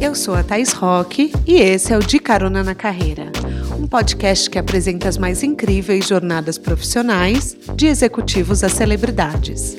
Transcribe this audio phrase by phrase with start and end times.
[0.00, 3.32] Eu sou a Thais Roque e esse é o De Carona na Carreira,
[3.80, 9.76] um podcast que apresenta as mais incríveis jornadas profissionais de executivos a celebridades.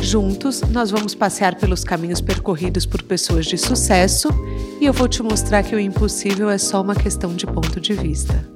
[0.00, 4.28] Juntos, nós vamos passear pelos caminhos percorridos por pessoas de sucesso
[4.80, 7.92] e eu vou te mostrar que o impossível é só uma questão de ponto de
[7.92, 8.48] vista.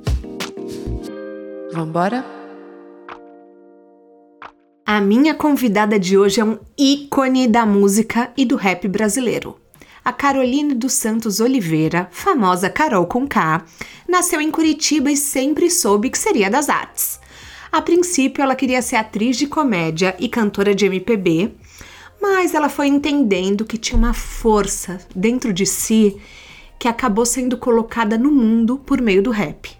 [1.72, 2.24] Vamos embora?
[4.86, 9.59] A minha convidada de hoje é um ícone da música e do rap brasileiro.
[10.04, 13.64] A Caroline dos Santos Oliveira, famosa Carol com K,
[14.08, 17.20] nasceu em Curitiba e sempre soube que seria das artes.
[17.70, 21.55] A princípio, ela queria ser atriz de comédia e cantora de MPB,
[22.20, 26.20] mas ela foi entendendo que tinha uma força dentro de si
[26.78, 29.70] que acabou sendo colocada no mundo por meio do rap.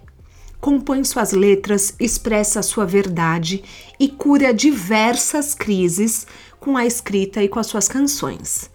[0.59, 3.63] Compõe suas letras, expressa sua verdade
[3.99, 6.27] e cura diversas crises
[6.59, 8.70] com a escrita e com as suas canções.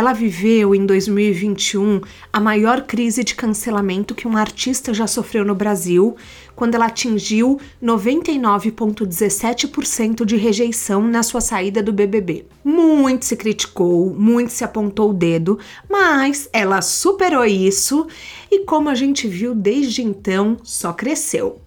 [0.00, 2.00] Ela viveu em 2021
[2.32, 6.16] a maior crise de cancelamento que um artista já sofreu no Brasil,
[6.56, 12.46] quando ela atingiu 99,17% de rejeição na sua saída do BBB.
[12.64, 18.06] Muito se criticou, muito se apontou o dedo, mas ela superou isso
[18.50, 21.60] e, como a gente viu desde então, só cresceu.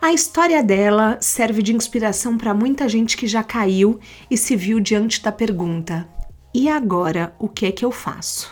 [0.00, 3.98] A história dela serve de inspiração para muita gente que já caiu
[4.30, 6.08] e se viu diante da pergunta:
[6.54, 8.48] e agora, o que é que eu faço?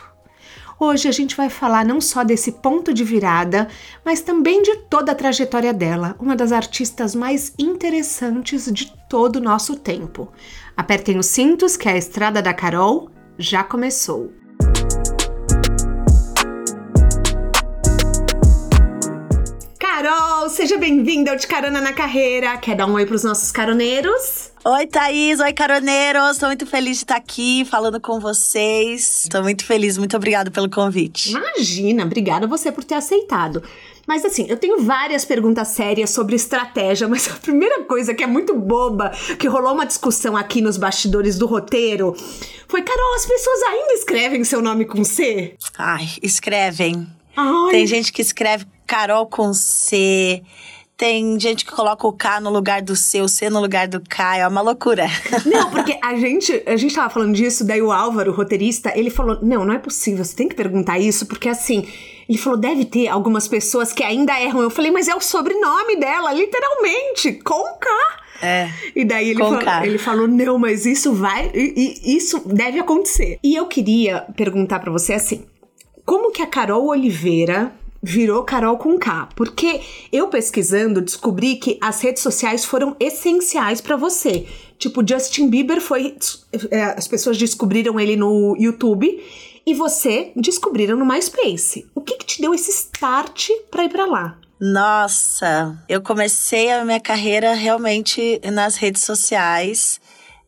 [0.79, 3.69] Hoje a gente vai falar não só desse ponto de virada,
[4.05, 9.41] mas também de toda a trajetória dela, uma das artistas mais interessantes de todo o
[9.41, 10.33] nosso tempo.
[10.77, 14.33] Apertem os cintos que a estrada da Carol já começou.
[20.43, 22.57] Carol, seja bem-vinda ao De Carona na Carreira.
[22.57, 24.51] Quer dar um oi para os nossos caroneiros?
[24.65, 25.39] Oi, Thaís.
[25.39, 26.33] Oi, caroneiros.
[26.33, 29.23] Estou muito feliz de estar aqui falando com vocês.
[29.25, 29.97] Estou muito feliz.
[29.97, 31.31] Muito obrigada pelo convite.
[31.31, 33.63] Imagina, obrigada você por ter aceitado.
[34.05, 38.27] Mas assim, eu tenho várias perguntas sérias sobre estratégia, mas a primeira coisa que é
[38.27, 42.17] muito boba, que rolou uma discussão aqui nos bastidores do roteiro,
[42.67, 45.55] foi: Carol, as pessoas ainda escrevem seu nome com C?
[45.79, 47.07] Ai, escrevem.
[47.37, 47.71] Ai.
[47.71, 50.43] Tem gente que escreve Carol com C.
[50.97, 54.01] Tem gente que coloca o K no lugar do C, o C no lugar do
[54.01, 55.07] K, é uma loucura.
[55.45, 59.11] Não, porque a gente, a gente tava falando disso, daí o Álvaro, o roteirista, ele
[59.11, 61.89] falou: "Não, não é possível, você tem que perguntar isso, porque assim,
[62.29, 64.63] ele falou: "Deve ter algumas pessoas que ainda erram".
[64.63, 67.89] Eu falei: "Mas é o sobrenome dela, literalmente, com K".
[68.43, 68.69] É.
[68.95, 71.51] E daí ele, falou, ele falou: não, mas isso vai.
[71.55, 73.39] Isso deve acontecer.
[73.43, 75.45] E eu queria perguntar para você assim:
[76.05, 79.81] como que a Carol Oliveira virou Carol com K, porque
[80.13, 84.47] eu pesquisando descobri que as redes sociais foram essenciais para você.
[84.77, 86.17] Tipo, Justin Bieber foi
[86.71, 89.23] é, as pessoas descobriram ele no YouTube
[89.65, 91.87] e você descobriram no MySpace.
[91.95, 94.39] O que, que te deu esse start para ir para lá?
[94.61, 100.01] Nossa, eu comecei a minha carreira realmente nas redes sociais.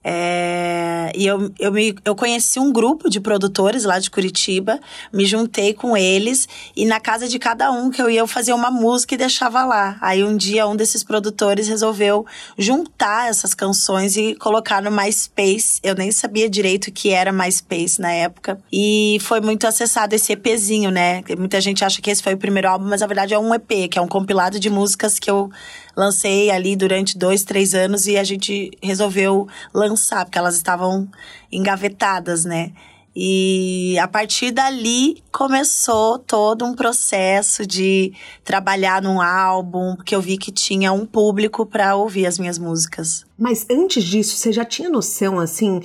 [0.04, 4.78] É, e eu, eu, me, eu conheci um grupo de produtores lá de Curitiba,
[5.10, 8.54] me juntei com eles e na casa de cada um que eu ia eu fazia
[8.54, 9.96] uma música e deixava lá.
[10.00, 12.26] Aí um dia um desses produtores resolveu
[12.58, 15.78] juntar essas canções e colocar no MySpace.
[15.82, 18.58] Eu nem sabia direito o que era MySpace na época.
[18.72, 21.22] E foi muito acessado esse EPzinho, né?
[21.38, 23.90] Muita gente acha que esse foi o primeiro álbum, mas na verdade é um EP,
[23.90, 25.50] que é um compilado de músicas que eu
[25.96, 31.08] lancei ali durante dois, três anos e a gente resolveu lançar, porque elas estavam
[31.50, 32.72] engavetadas, né?
[33.16, 38.12] E a partir dali começou todo um processo de
[38.42, 43.24] trabalhar num álbum, porque eu vi que tinha um público para ouvir as minhas músicas.
[43.38, 45.80] Mas antes disso, você já tinha noção assim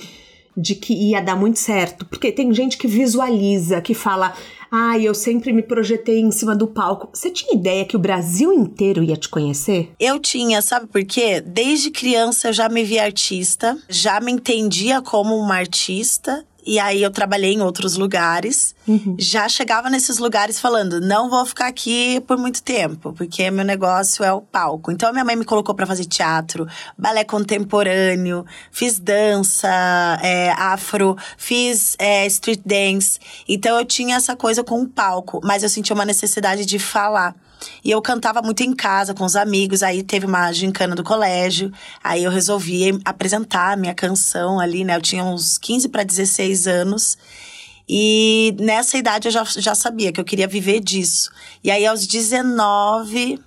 [0.56, 2.04] de que ia dar muito certo?
[2.04, 4.34] Porque tem gente que visualiza, que fala:
[4.70, 7.08] "Ah, eu sempre me projetei em cima do palco".
[7.12, 9.90] Você tinha ideia que o Brasil inteiro ia te conhecer?
[9.98, 11.40] Eu tinha, sabe por quê?
[11.40, 17.02] Desde criança eu já me vi artista, já me entendia como uma artista e aí
[17.02, 18.74] eu trabalhei em outros lugares.
[18.86, 19.16] Uhum.
[19.18, 24.24] Já chegava nesses lugares falando: não vou ficar aqui por muito tempo, porque meu negócio
[24.24, 24.90] é o palco.
[24.90, 26.66] Então minha mãe me colocou para fazer teatro,
[26.96, 29.68] balé contemporâneo, fiz dança,
[30.22, 33.18] é, afro, fiz é, street dance.
[33.48, 37.34] Então eu tinha essa coisa com o palco, mas eu sentia uma necessidade de falar.
[37.84, 39.82] E eu cantava muito em casa com os amigos.
[39.82, 41.72] Aí teve uma gincana do colégio.
[42.02, 44.96] Aí eu resolvi apresentar a minha canção ali, né?
[44.96, 47.18] Eu tinha uns 15 para 16 anos.
[47.88, 51.30] E nessa idade eu já, já sabia que eu queria viver disso.
[51.62, 53.40] E aí aos 19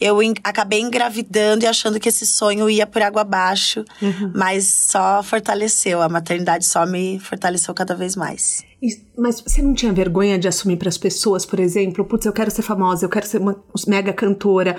[0.00, 4.32] eu acabei engravidando e achando que esse sonho ia por água abaixo, uhum.
[4.34, 6.00] mas só fortaleceu.
[6.02, 8.64] A maternidade só me fortaleceu cada vez mais.
[8.82, 12.32] E, mas você não tinha vergonha de assumir para as pessoas, por exemplo, putz, eu
[12.32, 13.56] quero ser famosa, eu quero ser uma
[13.86, 14.76] mega cantora.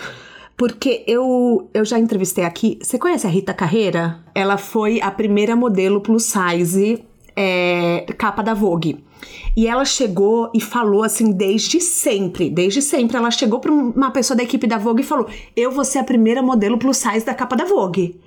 [0.57, 2.77] Porque eu, eu já entrevistei aqui.
[2.83, 4.19] Você conhece a Rita Carreira?
[4.35, 7.01] Ela foi a primeira modelo plus size
[7.41, 9.01] é, capa da Vogue.
[9.56, 14.36] E ela chegou e falou assim, desde sempre, desde sempre, ela chegou para uma pessoa
[14.36, 17.33] da equipe da Vogue e falou: Eu vou ser a primeira modelo plus size da
[17.33, 18.19] capa da Vogue.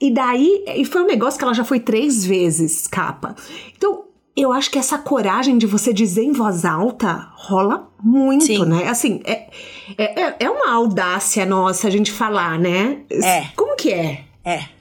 [0.00, 3.34] E daí, e foi um negócio que ela já foi três vezes capa.
[3.76, 4.04] Então,
[4.36, 8.64] eu acho que essa coragem de você dizer em voz alta rola muito, Sim.
[8.64, 8.88] né?
[8.88, 9.50] Assim, é,
[9.98, 12.98] é, é uma audácia nossa a gente falar, né?
[13.10, 13.48] É.
[13.56, 14.24] Como que é?
[14.44, 14.79] É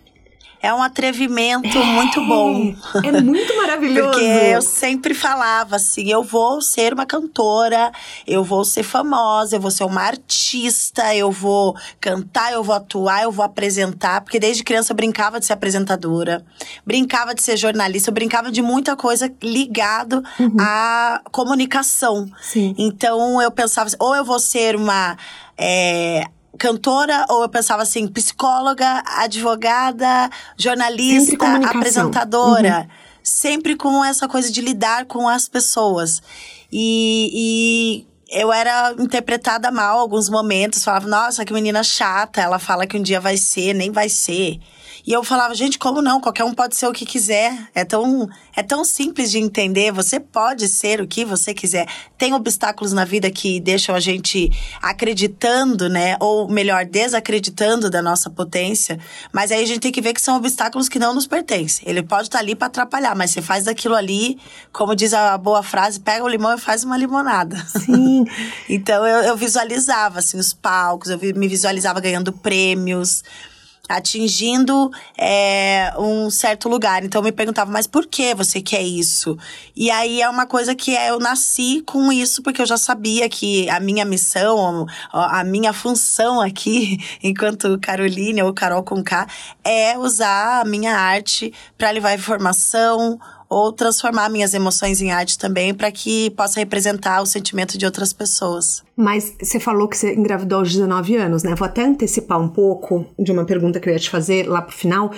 [0.61, 2.75] é um atrevimento é, muito bom.
[3.03, 4.11] É muito maravilhoso.
[4.11, 7.91] Porque eu sempre falava assim: eu vou ser uma cantora,
[8.27, 13.23] eu vou ser famosa, eu vou ser uma artista, eu vou cantar, eu vou atuar,
[13.23, 14.21] eu vou apresentar.
[14.21, 16.43] Porque desde criança eu brincava de ser apresentadora,
[16.85, 20.57] brincava de ser jornalista, eu brincava de muita coisa ligado uhum.
[20.59, 22.29] à comunicação.
[22.41, 22.75] Sim.
[22.77, 25.17] Então eu pensava assim, ou eu vou ser uma.
[25.57, 26.23] É,
[26.59, 32.81] cantora ou eu pensava assim, psicóloga, advogada, jornalista, apresentadora.
[32.81, 32.87] Uhum.
[33.23, 36.21] Sempre com essa coisa de lidar com as pessoas.
[36.71, 40.83] E, e eu era interpretada mal alguns momentos.
[40.83, 42.41] Falava, nossa, que menina chata.
[42.41, 44.59] Ela fala que um dia vai ser, nem vai ser.
[45.09, 46.21] E eu falava, gente, como não?
[46.21, 47.51] Qualquer um pode ser o que quiser.
[47.73, 49.91] É tão, é tão simples de entender.
[49.91, 51.87] Você pode ser o que você quiser.
[52.15, 56.15] Tem obstáculos na vida que deixam a gente acreditando, né?
[56.19, 58.99] Ou melhor, desacreditando da nossa potência.
[59.33, 61.89] Mas aí a gente tem que ver que são obstáculos que não nos pertencem.
[61.89, 64.37] Ele pode estar ali para atrapalhar, mas você faz daquilo ali,
[64.71, 67.57] como diz a boa frase, pega o limão e faz uma limonada.
[67.65, 68.25] Sim.
[68.69, 73.23] então eu, eu visualizava, assim, os palcos, eu me visualizava ganhando prêmios
[73.89, 77.03] atingindo é, um certo lugar.
[77.03, 79.35] Então eu me perguntava, mas por que você quer isso?
[79.75, 83.27] E aí é uma coisa que é, eu nasci com isso porque eu já sabia
[83.27, 89.27] que a minha missão, a minha função aqui, enquanto Caroline ou Carol com K,
[89.63, 93.19] é usar a minha arte para levar informação,
[93.49, 98.13] ou transformar minhas emoções em arte também para que possa representar o sentimento de outras
[98.13, 98.83] pessoas.
[98.95, 101.55] Mas você falou que você engravidou aos 19 anos, né?
[101.55, 104.75] Vou até antecipar um pouco de uma pergunta que eu ia te fazer lá pro
[104.75, 105.11] final.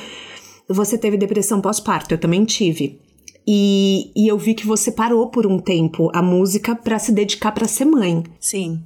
[0.69, 3.00] Você teve depressão pós-parto, eu também tive.
[3.45, 7.51] E, e eu vi que você parou por um tempo a música para se dedicar
[7.51, 8.24] para ser mãe.
[8.39, 8.81] Sim.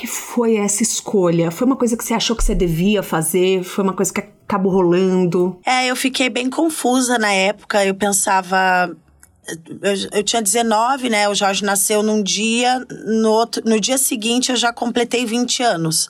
[0.00, 1.50] Que foi essa escolha?
[1.50, 3.62] Foi uma coisa que você achou que você devia fazer?
[3.62, 5.60] Foi uma coisa que acabou rolando?
[5.62, 7.84] É, eu fiquei bem confusa na época.
[7.84, 8.96] Eu pensava.
[9.46, 11.28] Eu, eu tinha 19, né?
[11.28, 16.08] O Jorge nasceu num dia, no, outro, no dia seguinte eu já completei 20 anos.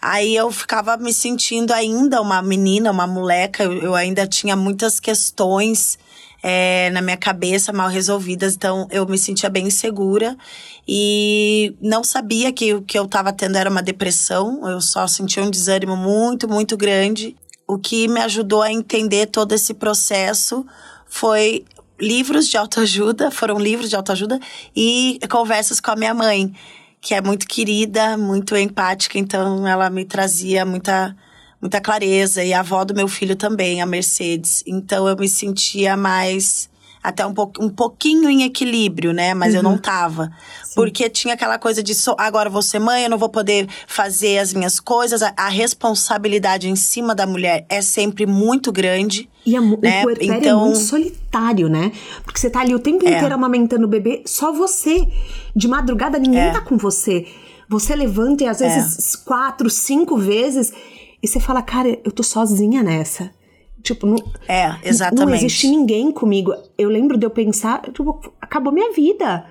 [0.00, 5.00] Aí eu ficava me sentindo ainda uma menina, uma moleca, eu, eu ainda tinha muitas
[5.00, 5.98] questões
[6.42, 10.36] é, na minha cabeça mal resolvidas, então eu me sentia bem insegura
[10.86, 15.42] e não sabia que o que eu estava tendo era uma depressão, eu só sentia
[15.42, 17.36] um desânimo muito, muito grande.
[17.66, 20.66] O que me ajudou a entender todo esse processo
[21.06, 21.64] foi
[22.00, 24.40] livros de autoajuda, foram livros de autoajuda
[24.74, 26.52] e conversas com a minha mãe,
[27.00, 31.16] que é muito querida, muito empática, então ela me trazia muita
[31.62, 34.64] muita clareza e a avó do meu filho também, a Mercedes.
[34.66, 36.68] Então eu me sentia mais
[37.00, 39.34] até um, po um pouquinho em equilíbrio, né?
[39.34, 39.56] Mas uhum.
[39.56, 39.78] eu não uhum.
[39.78, 40.30] tava.
[40.64, 40.74] Sim.
[40.74, 44.38] Porque tinha aquela coisa de so, agora vou ser mãe, eu não vou poder fazer
[44.38, 45.22] as minhas coisas.
[45.22, 49.28] A, a responsabilidade em cima da mulher é sempre muito grande.
[49.44, 50.00] E a, né?
[50.00, 51.90] o puerpério então, é muito solitário, né?
[52.24, 53.16] Porque você tá ali o tempo é.
[53.16, 55.06] inteiro amamentando o bebê, só você.
[55.54, 56.52] De madrugada ninguém é.
[56.52, 57.26] tá com você.
[57.68, 59.18] Você levanta e às vezes é.
[59.24, 60.72] quatro, cinco vezes
[61.22, 63.30] e você fala, cara, eu tô sozinha nessa.
[63.82, 64.16] Tipo, não,
[64.48, 65.26] é, exatamente.
[65.26, 66.54] Não existe ninguém comigo.
[66.78, 69.44] Eu lembro de eu pensar, tipo, acabou minha vida.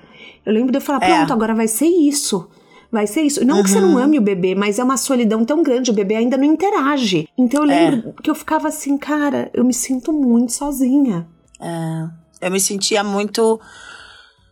[0.46, 1.18] Eu lembro de eu falar, é.
[1.18, 2.48] pronto, agora vai ser isso.
[2.92, 3.46] Vai ser isso.
[3.46, 3.64] Não uhum.
[3.64, 3.98] que você não uhum.
[3.98, 7.28] ame o bebê, mas é uma solidão tão grande, o bebê ainda não interage.
[7.38, 8.22] Então eu lembro é.
[8.22, 11.28] que eu ficava assim, cara, eu me sinto muito sozinha.
[11.60, 12.48] É.
[12.48, 13.60] Eu me sentia muito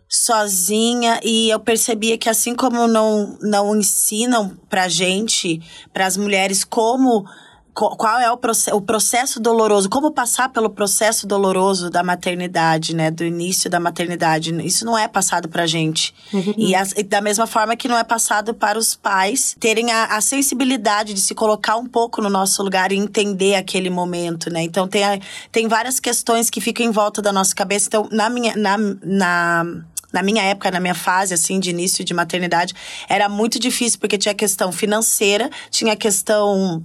[0.09, 5.61] sozinha e eu percebia que assim como não não ensinam pra gente,
[5.93, 7.25] para as mulheres como
[7.73, 13.09] qual é o, processo, o processo doloroso, como passar pelo processo doloroso da maternidade, né,
[13.09, 14.53] do início da maternidade.
[14.65, 16.13] Isso não é passado pra gente.
[16.33, 16.53] Uhum.
[16.57, 20.17] E, a, e, da mesma forma que não é passado para os pais terem a,
[20.17, 24.61] a, sensibilidade de se colocar um pouco no nosso lugar e entender aquele momento, né?
[24.61, 25.17] Então tem, a,
[25.51, 27.87] tem várias questões que ficam em volta da nossa cabeça.
[27.87, 28.55] Então, na minha.
[28.57, 29.65] Na, na
[30.11, 32.73] na minha época, na minha fase, assim, de início de maternidade,
[33.07, 36.83] era muito difícil, porque tinha questão financeira, tinha questão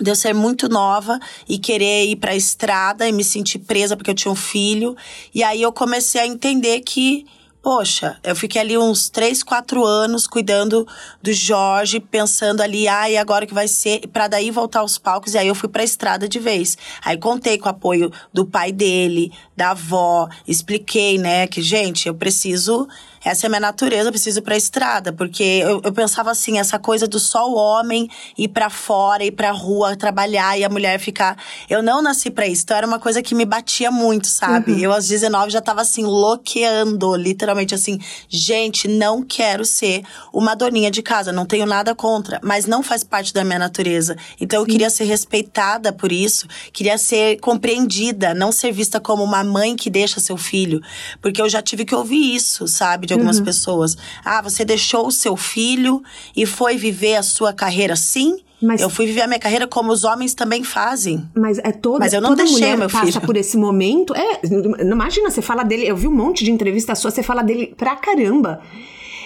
[0.00, 3.96] de eu ser muito nova e querer ir para a estrada e me sentir presa
[3.96, 4.96] porque eu tinha um filho.
[5.34, 7.26] E aí eu comecei a entender que
[7.62, 10.84] Poxa, eu fiquei ali uns três, quatro anos cuidando
[11.22, 15.34] do Jorge, pensando ali, ah, e agora que vai ser, para daí voltar aos palcos,
[15.34, 16.76] e aí eu fui pra estrada de vez.
[17.04, 22.14] Aí contei com o apoio do pai dele, da avó, expliquei, né, que, gente, eu
[22.16, 22.88] preciso
[23.24, 25.12] essa é a minha natureza, eu preciso ir pra estrada.
[25.12, 29.32] Porque eu, eu pensava assim, essa coisa do só o homem ir para fora, ir
[29.32, 31.36] pra rua trabalhar e a mulher ficar.
[31.68, 32.62] Eu não nasci para isso.
[32.64, 34.72] Então era uma coisa que me batia muito, sabe?
[34.72, 34.78] Uhum.
[34.78, 37.98] Eu, aos 19, já tava assim, loqueando, literalmente assim,
[38.28, 40.02] gente, não quero ser
[40.32, 44.16] uma doninha de casa, não tenho nada contra, mas não faz parte da minha natureza.
[44.40, 44.66] Então Sim.
[44.66, 49.76] eu queria ser respeitada por isso, queria ser compreendida, não ser vista como uma mãe
[49.76, 50.80] que deixa seu filho.
[51.20, 53.11] Porque eu já tive que ouvir isso, sabe?
[53.12, 53.44] De algumas uhum.
[53.44, 53.96] pessoas.
[54.24, 56.02] Ah, você deixou o seu filho
[56.36, 58.38] e foi viver a sua carreira assim?
[58.60, 61.28] Mas, eu fui viver a minha carreira como os homens também fazem.
[61.34, 64.14] Mas é toda, mas eu não toda deixei mulher passa por esse momento.
[64.14, 64.40] É,
[64.80, 67.96] imagina, você fala dele, eu vi um monte de entrevista sua, você fala dele pra
[67.96, 68.60] caramba.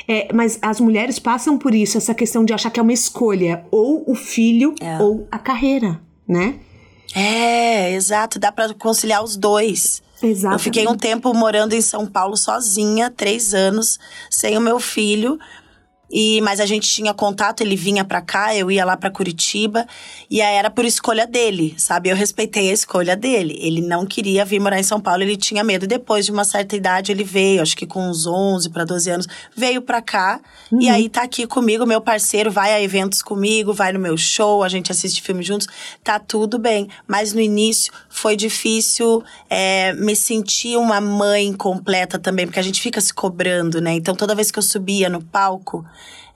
[0.09, 3.64] É, mas as mulheres passam por isso, essa questão de achar que é uma escolha,
[3.71, 4.99] ou o filho é.
[5.02, 6.55] ou a carreira, né?
[7.14, 10.02] É, exato, dá para conciliar os dois.
[10.23, 10.52] Exatamente.
[10.54, 13.99] Eu fiquei um tempo morando em São Paulo sozinha, três anos,
[14.30, 15.38] sem o meu filho.
[16.10, 19.86] E, mas a gente tinha contato, ele vinha para cá, eu ia lá para Curitiba,
[20.30, 22.08] e aí era por escolha dele, sabe?
[22.08, 23.58] Eu respeitei a escolha dele.
[23.60, 25.86] Ele não queria vir morar em São Paulo, ele tinha medo.
[25.86, 29.26] Depois de uma certa idade, ele veio, acho que com uns 11 para 12 anos,
[29.54, 30.80] veio para cá, uhum.
[30.80, 34.62] e aí tá aqui comigo, meu parceiro, vai a eventos comigo, vai no meu show,
[34.62, 35.66] a gente assiste filme juntos,
[36.04, 36.88] tá tudo bem.
[37.06, 42.80] Mas no início foi difícil é, me sentir uma mãe completa também, porque a gente
[42.80, 43.94] fica se cobrando, né?
[43.94, 45.84] Então toda vez que eu subia no palco,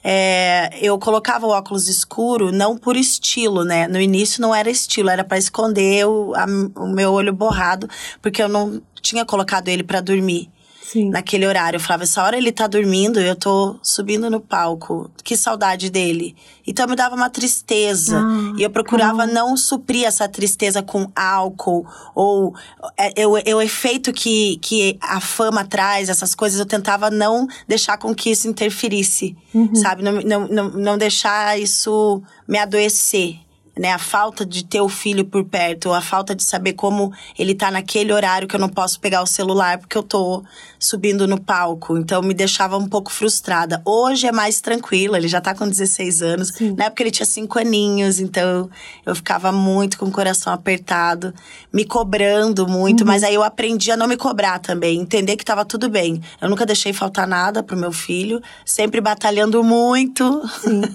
[0.02, 3.87] é, eu colocava o óculos escuro não por estilo, né?
[3.87, 7.88] No início não era estilo, era para esconder o, a, o meu olho borrado,
[8.23, 10.50] porque eu não tinha colocado ele para dormir.
[10.90, 11.11] Sim.
[11.11, 11.76] naquele horário.
[11.76, 15.11] Eu falava, essa hora ele tá dormindo, eu tô subindo no palco.
[15.23, 16.35] Que saudade dele.
[16.66, 18.18] Então me dava uma tristeza.
[18.18, 19.26] Ah, e eu procurava ah.
[19.26, 22.54] não suprir essa tristeza com álcool ou
[22.99, 27.47] é, eu, eu, o efeito que, que a fama traz, essas coisas, eu tentava não
[27.68, 29.75] deixar com que isso interferisse, uhum.
[29.76, 30.02] sabe?
[30.02, 33.38] Não, não, não, não deixar isso me adoecer
[33.78, 33.92] né?
[33.92, 37.70] A falta de ter o filho por perto, a falta de saber como ele tá
[37.70, 40.42] naquele horário que eu não posso pegar o celular porque eu tô
[40.78, 41.96] subindo no palco.
[41.96, 43.80] Então me deixava um pouco frustrada.
[43.84, 46.48] Hoje é mais tranquilo, ele já tá com 16 anos.
[46.48, 46.74] Sim.
[46.76, 48.68] Na época ele tinha 5 aninhos, então
[49.04, 51.32] eu ficava muito com o coração apertado,
[51.72, 53.06] me cobrando muito, uhum.
[53.06, 56.20] mas aí eu aprendi a não me cobrar também, entender que tava tudo bem.
[56.40, 60.42] Eu nunca deixei faltar nada pro meu filho, sempre batalhando muito.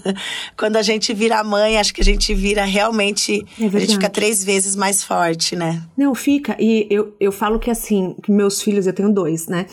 [0.58, 3.46] Quando a gente vira mãe, acho que a gente vira realmente.
[3.60, 5.82] É a gente fica três vezes mais forte, né?
[5.98, 6.56] Não, fica.
[6.60, 9.66] E eu, eu falo que assim, que meus filhos, eu tenho dois, né?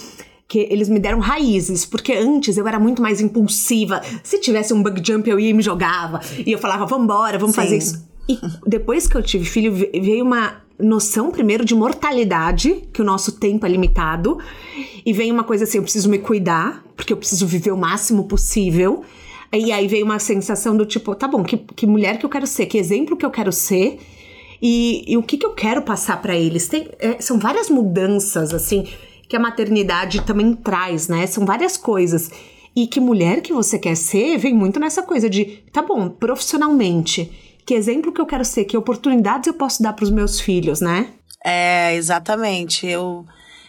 [0.49, 4.03] que eles me deram raízes, porque antes eu era muito mais impulsiva.
[4.23, 6.21] Se tivesse um bug jump, eu ia e me jogava.
[6.45, 7.63] E eu falava, vambora, vamos Sim.
[7.63, 8.07] fazer isso.
[8.29, 13.33] E depois que eu tive filho, veio uma noção, primeiro, de mortalidade, que o nosso
[13.33, 14.39] tempo é limitado.
[15.07, 18.25] E vem uma coisa assim, eu preciso me cuidar, porque eu preciso viver o máximo
[18.25, 19.03] possível.
[19.53, 22.47] E aí veio uma sensação do tipo, tá bom, que, que mulher que eu quero
[22.47, 23.99] ser, que exemplo que eu quero ser
[24.63, 26.69] e, e o que, que eu quero passar para eles.
[26.69, 28.87] Tem, é, são várias mudanças, assim,
[29.29, 31.27] que a maternidade também traz, né?
[31.27, 32.31] São várias coisas.
[32.75, 37.31] E que mulher que você quer ser vem muito nessa coisa de, tá bom, profissionalmente,
[37.67, 40.81] que exemplo que eu quero ser, que oportunidades eu posso dar para os meus filhos,
[40.81, 41.09] né?
[41.45, 42.87] É, exatamente.
[42.87, 43.27] Eu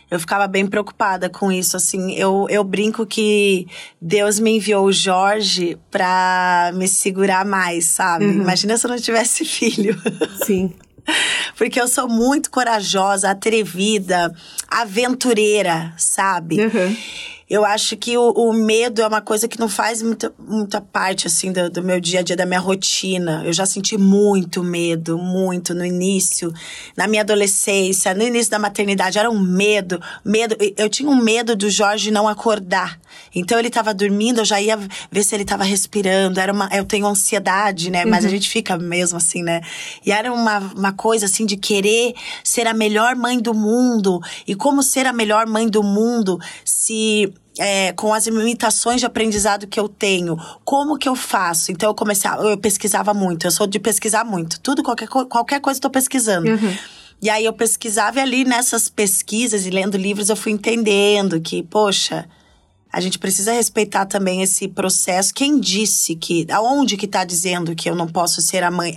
[0.09, 2.13] eu ficava bem preocupada com isso, assim.
[2.13, 3.67] Eu, eu brinco que
[4.01, 8.25] Deus me enviou o Jorge pra me segurar mais, sabe?
[8.25, 8.41] Uhum.
[8.41, 9.99] Imagina se eu não tivesse filho.
[10.45, 10.73] Sim.
[11.57, 14.33] Porque eu sou muito corajosa, atrevida,
[14.69, 16.61] aventureira, sabe?
[16.61, 16.97] Uhum.
[17.53, 21.27] Eu acho que o, o, medo é uma coisa que não faz muita, muita parte,
[21.27, 23.43] assim, do, do, meu dia a dia, da minha rotina.
[23.45, 26.51] Eu já senti muito medo, muito no início,
[26.97, 29.19] na minha adolescência, no início da maternidade.
[29.19, 30.55] Era um medo, medo.
[30.75, 32.99] Eu tinha um medo do Jorge não acordar.
[33.35, 34.75] Então ele estava dormindo, eu já ia
[35.11, 36.39] ver se ele estava respirando.
[36.39, 38.03] Era uma, eu tenho ansiedade, né?
[38.03, 38.29] Mas uhum.
[38.29, 39.61] a gente fica mesmo assim, né?
[40.03, 44.19] E era uma, uma coisa assim de querer ser a melhor mãe do mundo.
[44.47, 49.67] E como ser a melhor mãe do mundo se é, com as limitações de aprendizado
[49.67, 51.71] que eu tenho, como que eu faço?
[51.71, 54.59] Então eu comecei, a, eu pesquisava muito, eu sou de pesquisar muito.
[54.59, 56.49] Tudo, qualquer, qualquer coisa eu tô pesquisando.
[56.49, 56.77] Uhum.
[57.21, 61.63] E aí eu pesquisava e ali nessas pesquisas e lendo livros eu fui entendendo que,
[61.63, 62.27] poxa,
[62.93, 65.33] a gente precisa respeitar também esse processo.
[65.33, 66.45] Quem disse que.
[66.51, 68.93] Aonde que tá dizendo que eu não posso ser a mãe,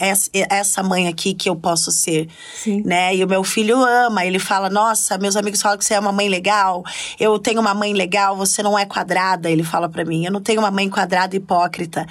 [0.50, 2.28] essa mãe aqui que eu posso ser?
[2.62, 2.82] Sim.
[2.84, 3.16] Né?
[3.16, 6.12] E o meu filho ama, ele fala: Nossa, meus amigos falam que você é uma
[6.12, 6.84] mãe legal,
[7.18, 9.50] eu tenho uma mãe legal, você não é quadrada.
[9.50, 12.06] Ele fala para mim: Eu não tenho uma mãe quadrada hipócrita.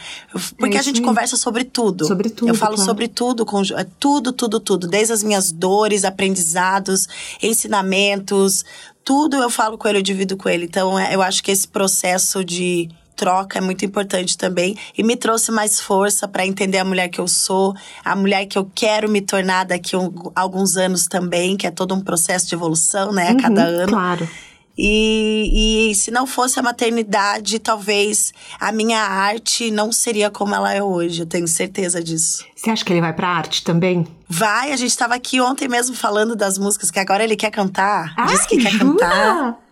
[0.58, 2.08] Porque é a gente conversa sobre tudo.
[2.08, 2.50] Sobre tudo.
[2.50, 2.90] Eu falo claro.
[2.90, 4.88] sobre tudo, com, é tudo, tudo, tudo.
[4.88, 7.08] Desde as minhas dores, aprendizados,
[7.44, 8.66] ensinamentos,
[9.06, 10.66] tudo eu falo com ele, eu divido com ele.
[10.66, 15.16] Então, é, eu acho que esse processo de troca é muito importante também e me
[15.16, 19.10] trouxe mais força para entender a mulher que eu sou, a mulher que eu quero
[19.10, 23.30] me tornar daqui a alguns anos também, que é todo um processo de evolução, né,
[23.30, 23.94] a uhum, cada ano.
[23.94, 24.30] Claro.
[24.78, 30.74] E, e se não fosse a maternidade, talvez a minha arte não seria como ela
[30.74, 31.22] é hoje.
[31.22, 32.44] Eu tenho certeza disso.
[32.56, 34.08] Você acha que ele vai pra arte também?
[34.28, 38.14] Vai, a gente estava aqui ontem mesmo falando das músicas que agora ele quer cantar.
[38.18, 38.72] Ah, Diz que jura?
[38.72, 39.65] quer cantar.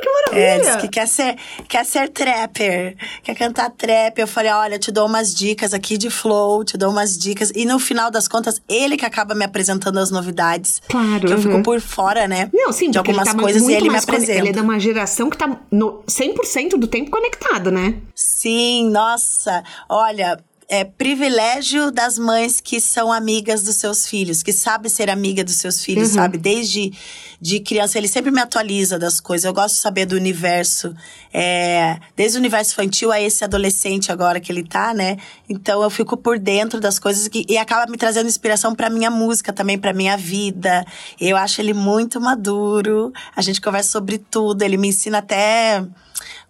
[0.00, 0.70] Que maravilha!
[0.70, 1.36] É, que quer ser,
[1.68, 4.18] quer ser trapper, quer cantar trap.
[4.18, 7.52] Eu falei, olha, te dou umas dicas aqui de flow, te dou umas dicas.
[7.54, 10.80] E no final das contas, ele que acaba me apresentando as novidades.
[10.88, 11.26] Claro.
[11.26, 12.50] Que eu fico por fora, né?
[12.52, 14.38] Não, sim, de algumas tá coisas muito e ele me apresenta.
[14.38, 17.94] Ele é de uma geração que tá no 100% do tempo conectado, né?
[18.14, 19.62] Sim, nossa.
[19.88, 20.38] Olha,
[20.70, 25.56] é privilégio das mães que são amigas dos seus filhos, que sabe ser amiga dos
[25.56, 26.14] seus filhos, Uhum.
[26.14, 26.36] sabe?
[26.38, 26.92] Desde
[27.40, 29.44] de criança, ele sempre me atualiza das coisas.
[29.44, 30.94] Eu gosto de saber do universo,
[31.32, 35.16] é, desde o universo infantil a esse adolescente agora que ele tá, né?
[35.48, 39.10] Então eu fico por dentro das coisas que, e acaba me trazendo inspiração pra minha
[39.10, 40.84] música também, pra minha vida.
[41.20, 43.12] Eu acho ele muito maduro.
[43.34, 45.82] A gente conversa sobre tudo, ele me ensina até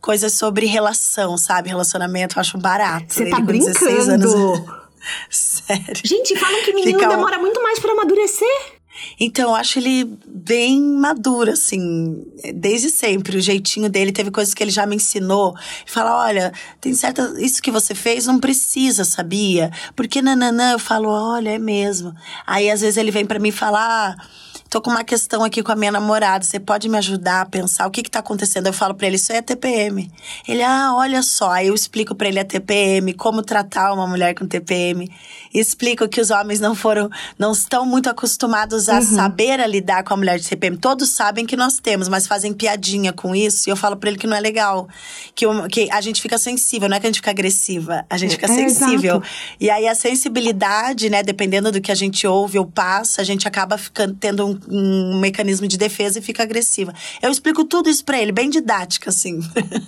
[0.00, 1.68] coisas sobre relação, sabe?
[1.68, 3.12] Relacionamento, eu acho barato.
[3.12, 4.28] Você tá com 16 brincando.
[4.28, 4.78] anos.
[5.30, 6.00] Sério.
[6.04, 8.78] Gente, falam que menino Fica demora muito mais pra amadurecer.
[9.20, 13.36] Então, eu acho ele bem maduro, assim, desde sempre.
[13.36, 15.54] O jeitinho dele, teve coisas que ele já me ensinou.
[15.86, 17.34] Fala: olha, tem certa.
[17.38, 19.70] Isso que você fez não precisa, sabia?
[19.94, 22.14] Porque nananã, eu falo: olha, é mesmo.
[22.46, 24.16] Aí, às vezes, ele vem pra mim falar.
[24.18, 24.26] Ah,
[24.70, 27.86] tô com uma questão aqui com a minha namorada, você pode me ajudar a pensar
[27.86, 28.66] o que que tá acontecendo?
[28.66, 30.10] Eu falo pra ele, isso é TPM.
[30.46, 31.50] Ele, ah, olha só.
[31.50, 35.10] Aí eu explico pra ele a TPM, como tratar uma mulher com TPM.
[35.54, 40.12] Explico que os homens não foram, não estão muito acostumados a saber a lidar com
[40.12, 40.76] a mulher de TPM.
[40.76, 43.68] Todos sabem que nós temos, mas fazem piadinha com isso.
[43.68, 44.86] E eu falo pra ele que não é legal.
[45.34, 48.04] Que, o- que a gente fica sensível, não é que a gente fica agressiva.
[48.10, 49.16] A gente fica É, sensível.
[49.16, 49.26] exato.
[49.58, 53.48] E aí a sensibilidade, né, dependendo do que a gente ouve ou passa, a gente
[53.48, 56.92] acaba ficando tendo um, um mecanismo de defesa e fica agressiva.
[57.20, 59.40] Eu explico tudo isso pra ele, bem didática, assim.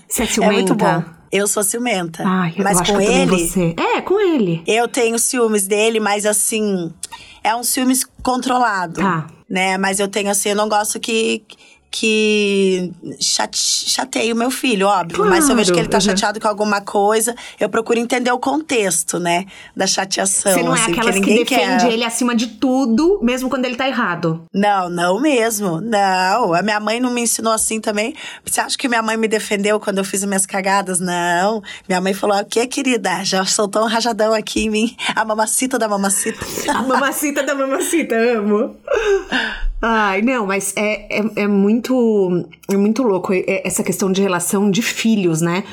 [0.09, 0.87] Você é É muito bom.
[0.87, 1.21] ciumenta?
[1.33, 2.25] Eu sou ciumenta.
[2.27, 3.75] Ai, eu mas com ele, você.
[3.79, 4.63] É, com ele.
[4.67, 6.93] eu tenho ciúmes dele, mas assim,
[7.45, 9.01] é um ciúmes controlado.
[9.01, 9.29] Tá.
[9.49, 9.79] Né?
[9.79, 11.43] Mas eu tenho assim, eu não gosto que
[11.91, 15.25] que chate, o meu filho, óbvio.
[15.27, 16.17] Mas se eu vejo que ele tá Claro, uhum.
[16.17, 19.45] chateado com alguma coisa, eu procuro entender o contexto, né?
[19.77, 20.53] Da chateação.
[20.53, 21.93] Você não é assim, aquelas que ninguém defende quer.
[21.93, 24.45] ele acima de tudo, mesmo quando ele tá errado.
[24.53, 25.81] Não, não mesmo.
[25.81, 26.55] Não.
[26.55, 28.15] A minha mãe não me ensinou assim também.
[28.45, 31.01] Você acha que minha mãe me defendeu quando eu fiz as minhas cagadas?
[31.01, 31.63] Não.
[31.89, 33.23] Minha mãe falou: o que, querida?
[33.25, 34.97] Já soltou um rajadão aqui em mim.
[35.15, 36.41] A mamacita da mamacita.
[36.71, 38.77] A mamacita da mamacita, amo.
[39.83, 44.71] Ai, não, mas é, é, é muito é muito louco é- essa questão de relação
[44.71, 45.65] de filhos, né?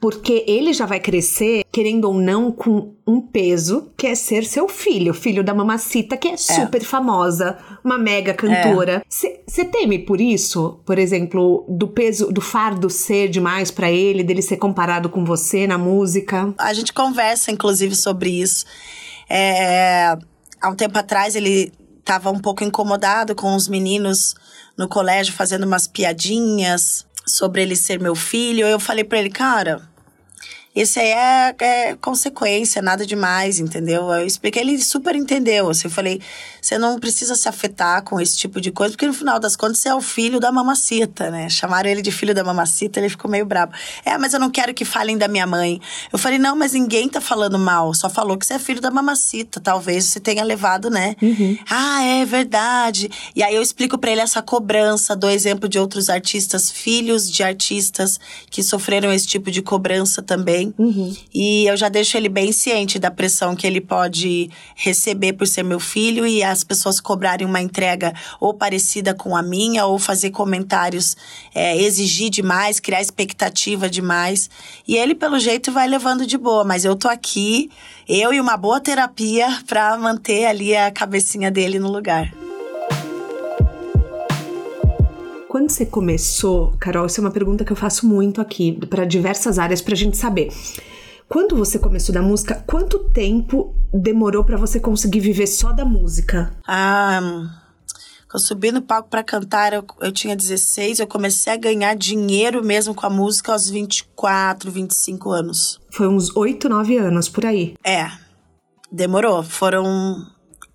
[0.00, 4.68] Porque ele já vai crescer, querendo ou não, com um peso que é ser seu
[4.68, 9.04] filho, filho da mamacita, que é super famosa, uma mega cantora.
[9.08, 10.80] Você teme por isso?
[10.84, 15.68] Por exemplo, do peso, do fardo ser demais pra ele, dele ser comparado com você
[15.68, 16.52] na música?
[16.58, 18.66] A gente conversa, inclusive, sobre isso.
[19.30, 20.16] É,
[20.60, 24.34] há um tempo atrás, ele estava um pouco incomodado com os meninos
[24.76, 28.66] no colégio fazendo umas piadinhas sobre ele ser meu filho.
[28.66, 29.80] Eu falei pra ele, cara.
[30.74, 34.10] Isso aí é, é consequência, nada demais, entendeu?
[34.10, 35.68] Eu expliquei, ele super entendeu.
[35.68, 36.20] Assim, eu falei,
[36.62, 39.78] você não precisa se afetar com esse tipo de coisa, porque no final das contas
[39.78, 41.48] você é o filho da mamacita, né?
[41.50, 43.72] Chamaram ele de filho da mamacita, ele ficou meio brabo.
[44.04, 45.80] É, mas eu não quero que falem da minha mãe.
[46.12, 48.92] Eu falei, não, mas ninguém tá falando mal, só falou que você é filho da
[48.92, 49.60] mamacita.
[49.60, 51.16] Talvez você tenha levado, né?
[51.68, 53.10] Ah, é verdade.
[53.34, 57.42] E aí eu explico pra ele essa cobrança, dou exemplo de outros artistas, filhos de
[57.42, 60.72] artistas que sofreram esse tipo de cobrança também.
[61.34, 65.64] E eu já deixo ele bem ciente da pressão que ele pode receber por ser
[65.64, 70.30] meu filho e as pessoas cobrarem uma entrega ou parecida com a minha, ou fazer
[70.30, 71.16] comentários,
[71.54, 74.48] é, exigir demais, criar expectativa demais.
[74.86, 76.64] E ele, pelo jeito, vai levando de boa.
[76.64, 77.70] Mas eu tô aqui,
[78.08, 82.32] eu e uma boa terapia pra manter ali a cabecinha dele no lugar.
[85.52, 89.58] Quando você começou, Carol, essa é uma pergunta que eu faço muito aqui para diversas
[89.58, 90.50] áreas pra gente saber.
[91.32, 96.54] Quando você começou da música, quanto tempo demorou para você conseguir viver só da música?
[96.68, 97.48] Ah,
[98.34, 102.62] eu subi no palco para cantar, eu, eu tinha 16, eu comecei a ganhar dinheiro
[102.62, 105.80] mesmo com a música aos 24, 25 anos.
[105.90, 107.76] Foi uns 8, 9 anos por aí.
[107.82, 108.10] É,
[108.92, 109.42] demorou.
[109.42, 110.26] Foram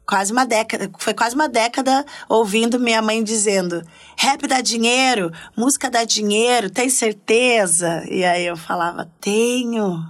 [0.08, 3.84] quase uma década, foi quase uma década ouvindo minha mãe dizendo:
[4.17, 8.04] rap dá dinheiro, música dá dinheiro, tem certeza?
[8.10, 10.00] E aí eu falava: tenho.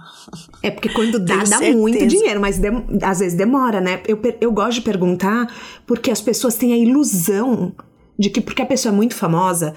[0.60, 2.68] É porque quando dá, dá muito dinheiro, mas de,
[3.02, 4.02] às vezes demora, né?
[4.06, 5.46] Eu, eu gosto de perguntar
[5.86, 7.72] porque as pessoas têm a ilusão
[8.18, 9.74] de que porque a pessoa é muito famosa,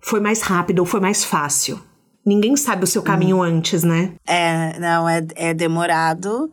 [0.00, 1.80] foi mais rápido ou foi mais fácil.
[2.26, 3.42] Ninguém sabe o seu caminho hum.
[3.42, 4.12] antes, né?
[4.26, 6.50] É, não, é, é demorado.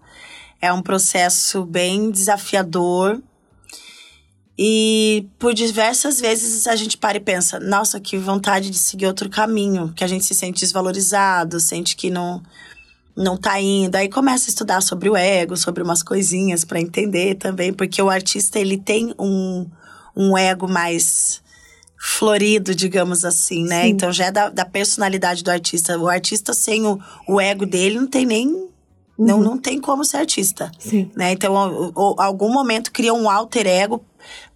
[0.62, 3.22] É um processo bem desafiador.
[4.58, 9.30] E por diversas vezes a gente para e pensa: nossa, que vontade de seguir outro
[9.30, 12.42] caminho, que a gente se sente desvalorizado, sente que não
[13.16, 13.96] não tá indo.
[13.96, 18.10] Aí começa a estudar sobre o ego, sobre umas coisinhas para entender também, porque o
[18.10, 19.68] artista ele tem um,
[20.16, 21.42] um ego mais
[21.98, 23.84] florido, digamos assim, né?
[23.84, 23.90] Sim.
[23.90, 25.98] Então já é da, da personalidade do artista.
[25.98, 28.71] O artista sem o, o ego dele não tem nem
[29.18, 29.26] Uhum.
[29.26, 30.72] Não, não tem como ser artista.
[30.80, 31.12] Sim.
[31.16, 31.32] Né?
[31.32, 31.56] Então,
[32.18, 34.04] algum momento cria um alter ego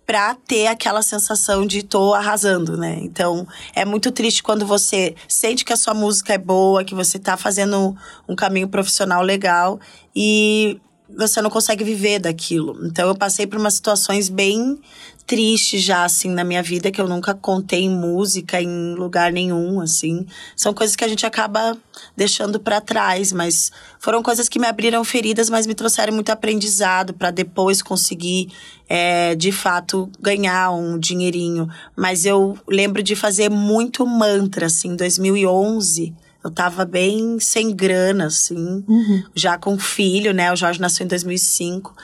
[0.05, 2.99] para ter aquela sensação de tô arrasando, né?
[3.01, 7.17] Então, é muito triste quando você sente que a sua música é boa, que você
[7.17, 7.95] tá fazendo
[8.29, 9.79] um caminho profissional legal
[10.15, 12.77] e você não consegue viver daquilo.
[12.85, 14.79] Então, eu passei por umas situações bem
[15.25, 19.81] triste já, assim, na minha vida, que eu nunca contei em música, em lugar nenhum,
[19.81, 20.25] assim.
[20.55, 21.75] São coisas que a gente acaba
[22.15, 27.13] deixando para trás, mas foram coisas que me abriram feridas, mas me trouxeram muito aprendizado
[27.13, 28.49] para depois conseguir,
[28.87, 31.67] é, de fato, ganhar um dinheirinho.
[31.95, 36.13] Mas eu lembro de fazer muito mantra, assim, em 2011.
[36.43, 39.23] Eu tava bem sem grana, assim, uhum.
[39.33, 40.53] já com filho, né?
[40.53, 41.95] O Jorge nasceu em 2005.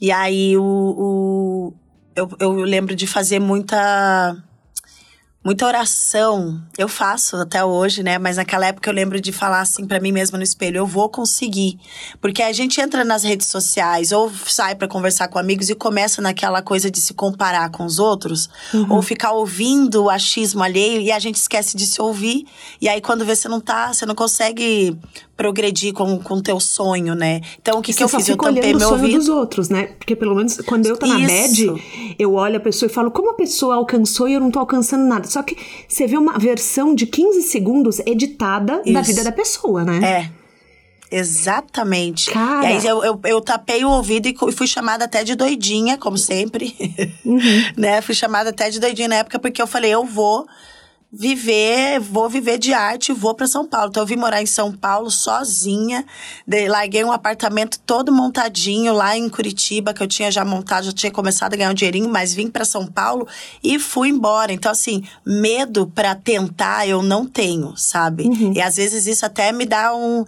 [0.00, 1.74] E aí o, o
[2.16, 4.36] eu, eu lembro de fazer muita
[5.46, 6.60] muita oração.
[6.76, 8.18] Eu faço até hoje, né?
[8.18, 11.08] Mas naquela época eu lembro de falar assim para mim mesma no espelho: eu vou
[11.08, 11.78] conseguir.
[12.20, 16.20] Porque a gente entra nas redes sociais ou sai para conversar com amigos e começa
[16.20, 18.94] naquela coisa de se comparar com os outros, uhum.
[18.94, 22.44] ou ficar ouvindo o achismo alheio e a gente esquece de se ouvir.
[22.80, 24.98] E aí quando vê você não tá, você não consegue
[25.36, 27.42] progredir com o teu sonho, né?
[27.60, 28.28] Então, o que, que eu fiz?
[28.28, 29.18] Eu tampei meu sonho ouvido.
[29.18, 29.88] dos outros, né?
[29.98, 31.78] Porque pelo menos quando eu tô na Isso.
[32.18, 35.06] Eu olho a pessoa e falo, como a pessoa alcançou e eu não tô alcançando
[35.06, 35.26] nada.
[35.26, 35.56] Só que
[35.88, 38.92] você vê uma versão de 15 segundos editada Isso.
[38.92, 40.00] da vida da pessoa, né?
[40.02, 40.46] É.
[41.10, 42.30] Exatamente.
[42.30, 42.64] Cara.
[42.64, 46.18] E aí eu, eu, eu, tapei o ouvido e fui chamada até de doidinha, como
[46.18, 46.74] sempre.
[47.24, 47.40] Uhum.
[47.76, 48.00] né?
[48.00, 50.46] Fui chamada até de doidinha na época porque eu falei, eu vou
[51.18, 53.88] viver, vou viver de arte, vou para São Paulo.
[53.88, 56.04] Então eu vim morar em São Paulo sozinha,
[56.46, 60.92] de, larguei um apartamento todo montadinho lá em Curitiba que eu tinha já montado, já
[60.92, 63.26] tinha começado a ganhar um dinheirinho, mas vim para São Paulo
[63.64, 64.52] e fui embora.
[64.52, 68.24] Então assim, medo para tentar eu não tenho, sabe?
[68.24, 68.52] Uhum.
[68.54, 70.24] E às vezes isso até me dá um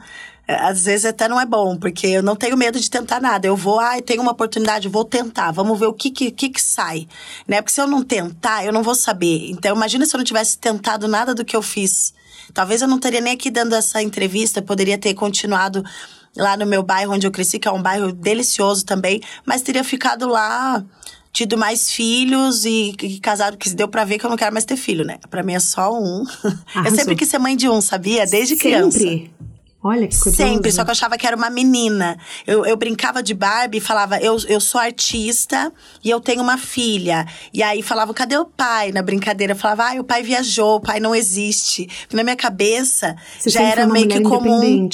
[0.48, 3.46] às vezes até não é bom, porque eu não tenho medo de tentar nada.
[3.46, 6.48] Eu vou, ai, ah, tenho uma oportunidade, vou tentar, vamos ver o que que, que
[6.48, 7.06] que sai,
[7.46, 7.61] né?
[7.61, 9.50] Porque se eu não tentar, eu não vou saber.
[9.50, 12.14] Então, imagina se eu não tivesse tentado nada do que eu fiz.
[12.54, 15.84] Talvez eu não teria nem aqui dando essa entrevista, poderia ter continuado
[16.34, 19.84] lá no meu bairro onde eu cresci, que é um bairro delicioso também, mas teria
[19.84, 20.82] ficado lá
[21.30, 24.64] tido mais filhos e, e casado, que deu para ver que eu não quero mais
[24.64, 25.18] ter filho, né?
[25.28, 26.24] Para mim é só um.
[26.74, 26.82] Arrasou.
[26.84, 28.26] Eu sempre quis ser mãe de um, sabia?
[28.26, 28.98] Desde criança.
[29.83, 30.37] Olha que curioso.
[30.37, 32.19] Sempre, só que eu achava que era uma menina.
[32.47, 36.59] Eu, eu brincava de Barbie e falava, eu, eu sou artista e eu tenho uma
[36.59, 37.27] filha.
[37.55, 38.91] E aí falava, cadê o pai?
[38.91, 41.88] Na brincadeira, eu falava, ah, o pai viajou, o pai não existe.
[42.12, 44.88] Na minha cabeça Você já era meio que comum.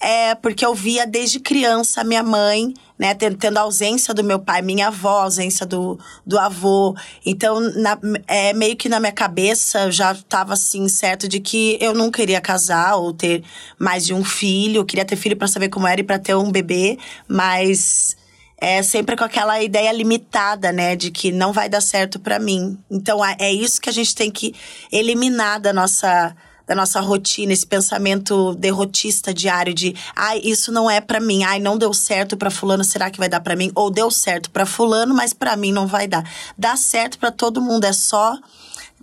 [0.00, 3.14] É, porque eu via desde criança a minha mãe né?
[3.14, 6.94] Tendo a ausência do meu pai, minha avó, a ausência do, do avô.
[7.24, 11.94] Então, na, é, meio que na minha cabeça já estava assim, certo de que eu
[11.94, 13.42] não queria casar ou ter
[13.78, 14.78] mais de um filho.
[14.78, 18.16] Eu queria ter filho para saber como era e para ter um bebê, mas
[18.56, 22.78] é sempre com aquela ideia limitada, né, de que não vai dar certo para mim.
[22.90, 24.54] Então é, é isso que a gente tem que
[24.90, 26.34] eliminar da nossa
[26.66, 31.60] da nossa rotina, esse pensamento derrotista diário de, ai, isso não é para mim, ai,
[31.60, 33.70] não deu certo para fulano, será que vai dar para mim?
[33.74, 36.28] Ou deu certo para fulano, mas para mim não vai dar.
[36.56, 38.38] Dá certo para todo mundo, é só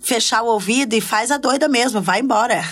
[0.00, 2.62] fechar o ouvido e faz a doida mesmo, vai embora.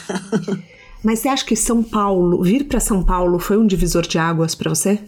[1.05, 4.55] mas você acha que São Paulo, vir para São Paulo foi um divisor de águas
[4.55, 4.99] para você?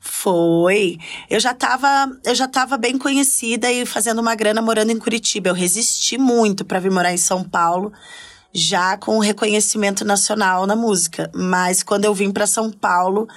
[0.00, 0.98] Foi.
[1.28, 5.48] Eu já tava, eu já tava bem conhecida e fazendo uma grana morando em Curitiba.
[5.48, 7.92] Eu resisti muito para vir morar em São Paulo,
[8.56, 11.30] já com reconhecimento nacional na música.
[11.34, 13.28] Mas quando eu vim para São Paulo,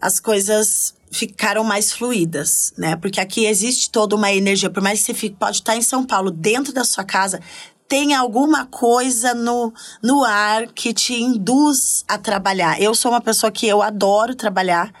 [0.00, 2.94] as coisas ficaram mais fluídas, né?
[2.96, 4.70] Porque aqui existe toda uma energia.
[4.70, 7.40] Por mais que você fique, pode estar em São Paulo, dentro da sua casa,
[7.88, 12.80] tem alguma coisa no, no ar que te induz a trabalhar.
[12.80, 14.92] Eu sou uma pessoa que eu adoro trabalhar.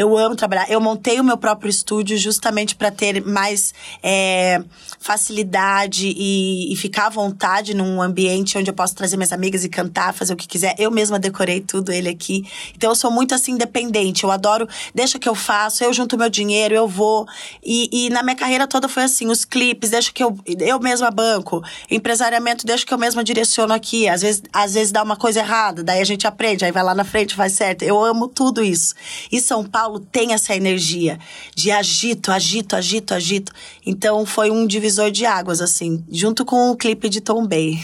[0.00, 0.64] Eu amo trabalhar.
[0.70, 4.62] Eu montei o meu próprio estúdio justamente para ter mais é,
[4.98, 9.68] facilidade e, e, ficar à vontade num ambiente onde eu posso trazer minhas amigas e
[9.68, 10.74] cantar, fazer o que quiser.
[10.78, 12.46] Eu mesma decorei tudo ele aqui.
[12.74, 14.24] Então eu sou muito assim independente.
[14.24, 17.26] Eu adoro, deixa que eu faço, eu junto meu dinheiro, eu vou.
[17.62, 21.10] E, e na minha carreira toda foi assim: os clipes, deixa que eu, eu mesma
[21.10, 21.62] banco.
[21.90, 24.08] Empresariamento, deixa que eu mesma direciono aqui.
[24.08, 26.94] Às vezes, às vezes dá uma coisa errada, daí a gente aprende, aí vai lá
[26.94, 27.82] na frente, faz certo.
[27.82, 28.94] Eu amo tudo isso.
[29.30, 31.18] E São Paulo Paulo tem essa energia
[31.54, 33.52] de agito, agito, agito, agito.
[33.84, 37.76] Então foi um divisor de águas, assim, junto com o clipe de Tom Bay.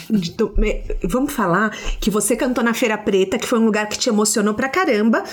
[1.02, 4.54] Vamos falar que você cantou na Feira Preta, que foi um lugar que te emocionou
[4.54, 5.24] pra caramba.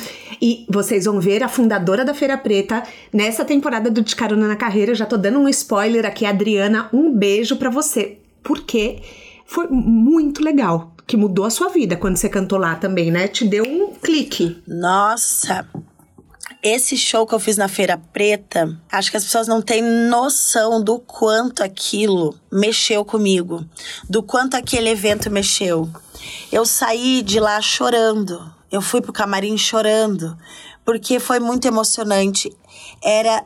[0.41, 2.81] E vocês vão ver a fundadora da Feira Preta
[3.13, 4.95] nessa temporada do De Carona na Carreira.
[4.95, 6.89] Já tô dando um spoiler aqui, Adriana.
[6.91, 8.17] Um beijo pra você.
[8.41, 8.99] Porque
[9.45, 13.27] foi muito legal que mudou a sua vida quando você cantou lá também, né?
[13.27, 14.57] Te deu um clique.
[14.67, 15.67] Nossa,
[16.63, 20.81] esse show que eu fiz na Feira Preta, acho que as pessoas não têm noção
[20.81, 23.65] do quanto aquilo mexeu comigo,
[24.09, 25.89] do quanto aquele evento mexeu.
[26.49, 28.49] Eu saí de lá chorando.
[28.71, 30.37] Eu fui pro camarim chorando,
[30.85, 32.49] porque foi muito emocionante.
[33.03, 33.45] Era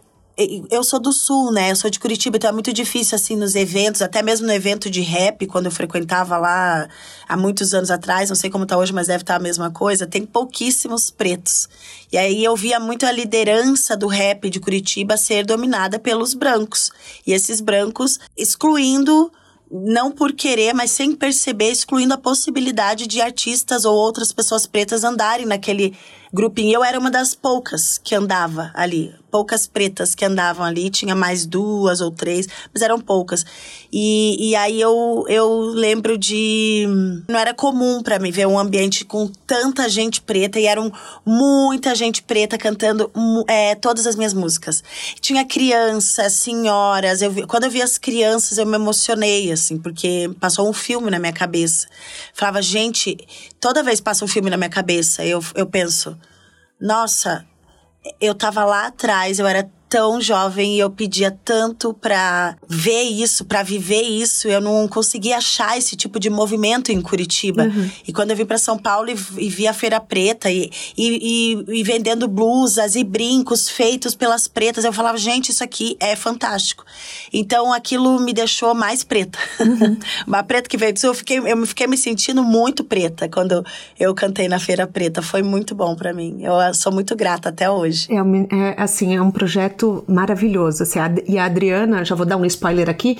[0.69, 1.71] eu sou do sul, né?
[1.71, 4.88] Eu sou de Curitiba, então é muito difícil, assim, nos eventos, até mesmo no evento
[4.88, 6.88] de rap, quando eu frequentava lá
[7.28, 9.71] há muitos anos atrás, não sei como tá hoje, mas deve estar tá a mesma
[9.71, 11.67] coisa, tem pouquíssimos pretos.
[12.12, 16.91] E aí eu via muito a liderança do rap de Curitiba ser dominada pelos brancos.
[17.26, 19.32] E esses brancos excluindo
[19.69, 25.04] não por querer, mas sem perceber, excluindo a possibilidade de artistas ou outras pessoas pretas
[25.04, 25.93] andarem naquele
[26.33, 26.73] grupinho.
[26.73, 31.45] Eu era uma das poucas que andava ali poucas pretas que andavam ali, tinha mais
[31.45, 33.45] duas ou três, mas eram poucas.
[33.91, 36.87] E, e aí eu, eu lembro de.
[37.27, 40.91] Não era comum para mim ver um ambiente com tanta gente preta, e eram
[41.25, 43.11] muita gente preta cantando
[43.47, 44.83] é, todas as minhas músicas.
[45.19, 50.29] Tinha crianças, senhoras, eu vi, quando eu vi as crianças eu me emocionei, assim, porque
[50.39, 51.87] passou um filme na minha cabeça.
[52.33, 53.17] Falava, gente,
[53.60, 56.17] toda vez passa um filme na minha cabeça, eu, eu penso,
[56.80, 57.46] nossa,
[58.20, 63.45] eu tava lá atrás, eu era tão jovem e eu pedia tanto para ver isso,
[63.45, 64.47] para viver isso.
[64.47, 67.63] Eu não conseguia achar esse tipo de movimento em Curitiba.
[67.63, 67.89] Uhum.
[68.08, 71.63] E quando eu vim para São Paulo e, e, vi a Feira Preta e, e,
[71.67, 76.84] e, vendendo blusas e brincos feitos pelas pretas, eu falava, gente, isso aqui é fantástico.
[77.32, 79.39] Então aquilo me deixou mais preta.
[79.60, 79.97] Uhum.
[80.28, 83.63] Uma preta que veio disso, eu fiquei, eu fiquei me sentindo muito preta quando
[84.00, 85.21] eu cantei na Feira Preta.
[85.21, 86.39] Foi muito bom para mim.
[86.41, 88.08] Eu sou muito grata até hoje.
[88.12, 90.83] É, é assim, é um projeto projeto maravilhoso.
[90.83, 93.17] Assim, a, e a Adriana, já vou dar um spoiler aqui,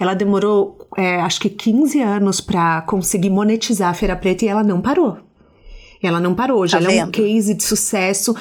[0.00, 4.64] ela demorou é, acho que 15 anos para conseguir monetizar a Feira Preta e ela
[4.64, 5.18] não parou.
[6.00, 6.60] Ela não parou.
[6.60, 8.34] Hoje tá ela é um case de sucesso,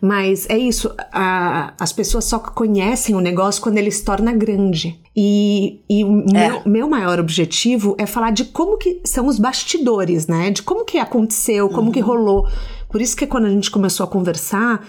[0.00, 0.92] mas é isso.
[1.12, 4.98] A, as pessoas só conhecem o negócio quando ele se torna grande.
[5.16, 6.48] E, e o é.
[6.48, 10.50] meu, meu, maior objetivo é falar de como que são os bastidores, né?
[10.50, 11.92] De como que aconteceu, como uhum.
[11.92, 12.48] que rolou.
[12.90, 14.84] Por isso que quando a gente começou a conversar,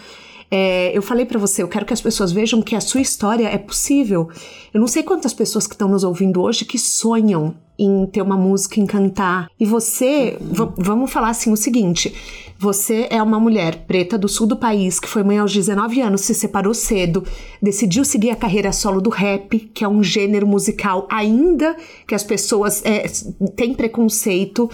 [0.49, 3.47] é, eu falei para você, eu quero que as pessoas vejam que a sua história
[3.47, 4.29] é possível.
[4.73, 8.37] Eu não sei quantas pessoas que estão nos ouvindo hoje que sonham em ter uma
[8.37, 9.49] música, em cantar.
[9.59, 10.37] E você,
[10.77, 12.13] vamos falar assim o seguinte:
[12.59, 16.21] você é uma mulher preta do sul do país que foi mãe aos 19 anos,
[16.21, 17.23] se separou cedo,
[17.61, 21.75] decidiu seguir a carreira solo do rap, que é um gênero musical ainda
[22.07, 23.05] que as pessoas é,
[23.55, 24.69] têm preconceito.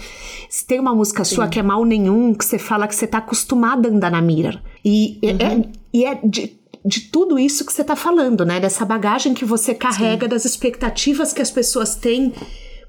[0.66, 1.34] Tem uma música Sim.
[1.34, 4.22] sua que é mal nenhum, que você fala que você tá acostumada a andar na
[4.22, 4.62] mira.
[4.82, 5.38] E é, uhum.
[5.40, 8.60] é, e é de, de tudo isso que você está falando, né?
[8.60, 10.30] Dessa bagagem que você carrega, Sim.
[10.30, 12.32] das expectativas que as pessoas têm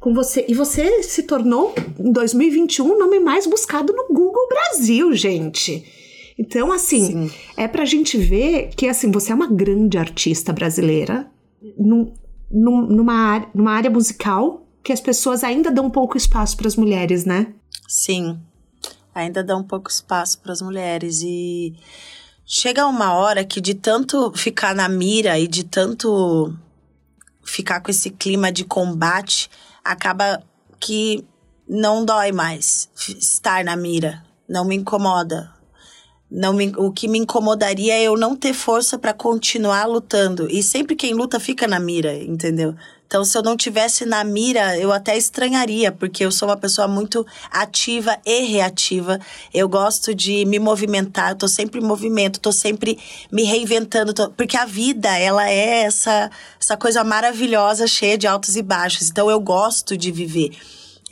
[0.05, 0.45] com você.
[0.47, 5.83] E você se tornou, em 2021, o nome mais buscado no Google Brasil, gente.
[6.37, 7.31] Então, assim, Sim.
[7.57, 11.27] é pra gente ver que, assim, você é uma grande artista brasileira
[11.75, 12.13] num,
[12.51, 17.25] num, numa, numa área musical que as pessoas ainda dão pouco espaço para as mulheres,
[17.25, 17.47] né?
[17.87, 18.39] Sim,
[19.15, 21.23] ainda dão pouco espaço para as mulheres.
[21.23, 21.73] E
[22.45, 26.53] chega uma hora que, de tanto ficar na mira e de tanto
[27.43, 29.49] ficar com esse clima de combate,
[29.85, 30.43] acaba
[30.79, 31.23] que
[31.67, 35.53] não dói mais estar na mira, não me incomoda.
[36.29, 40.47] não me, o que me incomodaria é eu não ter força para continuar lutando.
[40.51, 42.75] E sempre quem luta fica na mira, entendeu?
[43.07, 46.87] Então, se eu não tivesse na mira, eu até estranharia, porque eu sou uma pessoa
[46.87, 49.19] muito ativa e reativa.
[49.53, 52.97] Eu gosto de me movimentar, eu tô sempre em movimento, tô sempre
[53.31, 54.29] me reinventando, tô...
[54.31, 59.09] porque a vida, ela é essa, essa coisa maravilhosa, cheia de altos e baixos.
[59.09, 60.51] Então, eu gosto de viver.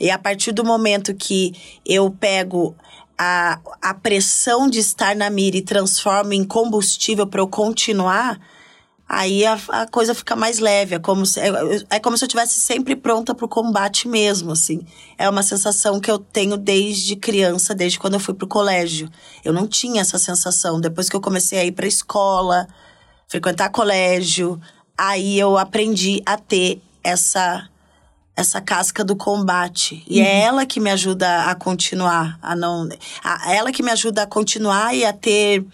[0.00, 1.52] E a partir do momento que
[1.86, 2.76] eu pego
[3.16, 8.40] a, a pressão de estar na mira e transformo em combustível para eu continuar,
[9.08, 10.94] aí a, a, coisa fica mais leve.
[10.94, 11.50] É como se, é,
[11.90, 14.84] é como se eu estivesse sempre pronta para o combate mesmo, assim.
[15.18, 19.10] É uma sensação que eu tenho desde criança, desde quando eu fui para o colégio.
[19.44, 20.80] Eu não tinha essa sensação.
[20.80, 22.66] Depois que eu comecei a ir para a escola,
[23.28, 24.60] frequentar colégio,
[24.96, 27.68] aí eu aprendi a ter essa
[28.36, 30.02] essa casca do combate.
[30.08, 30.28] E é uhum.
[30.28, 32.88] é ela que me ajuda a continuar, a não.
[33.22, 35.64] A, ela que me ajuda a continuar e a ter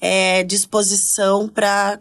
[0.00, 2.00] é, disposição para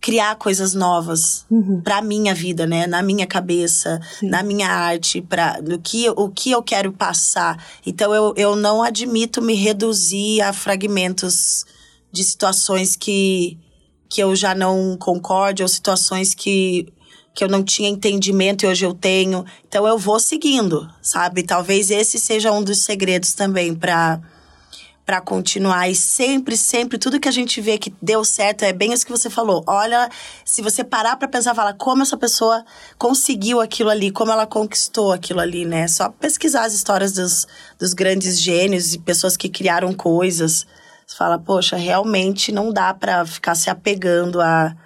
[0.00, 1.80] criar coisas novas uhum.
[1.82, 2.86] para minha vida, né?
[2.86, 4.28] Na minha cabeça, Sim.
[4.28, 7.62] na minha arte, para no que o que eu quero passar.
[7.84, 11.64] Então eu, eu não admito me reduzir a fragmentos
[12.12, 13.58] de situações que
[14.10, 16.92] que eu já não concorde ou situações que
[17.34, 19.44] que eu não tinha entendimento e hoje eu tenho.
[19.68, 21.42] Então eu vou seguindo, sabe?
[21.42, 24.20] Talvez esse seja um dos segredos também para
[25.08, 28.92] para continuar e sempre, sempre tudo que a gente vê que deu certo é bem
[28.92, 29.64] isso que você falou.
[29.66, 30.06] Olha,
[30.44, 32.62] se você parar para pensar, fala como essa pessoa
[32.98, 35.88] conseguiu aquilo ali, como ela conquistou aquilo ali, né?
[35.88, 37.46] Só pesquisar as histórias dos,
[37.78, 40.66] dos grandes gênios e pessoas que criaram coisas.
[41.06, 44.76] Você fala, poxa, realmente não dá para ficar se apegando a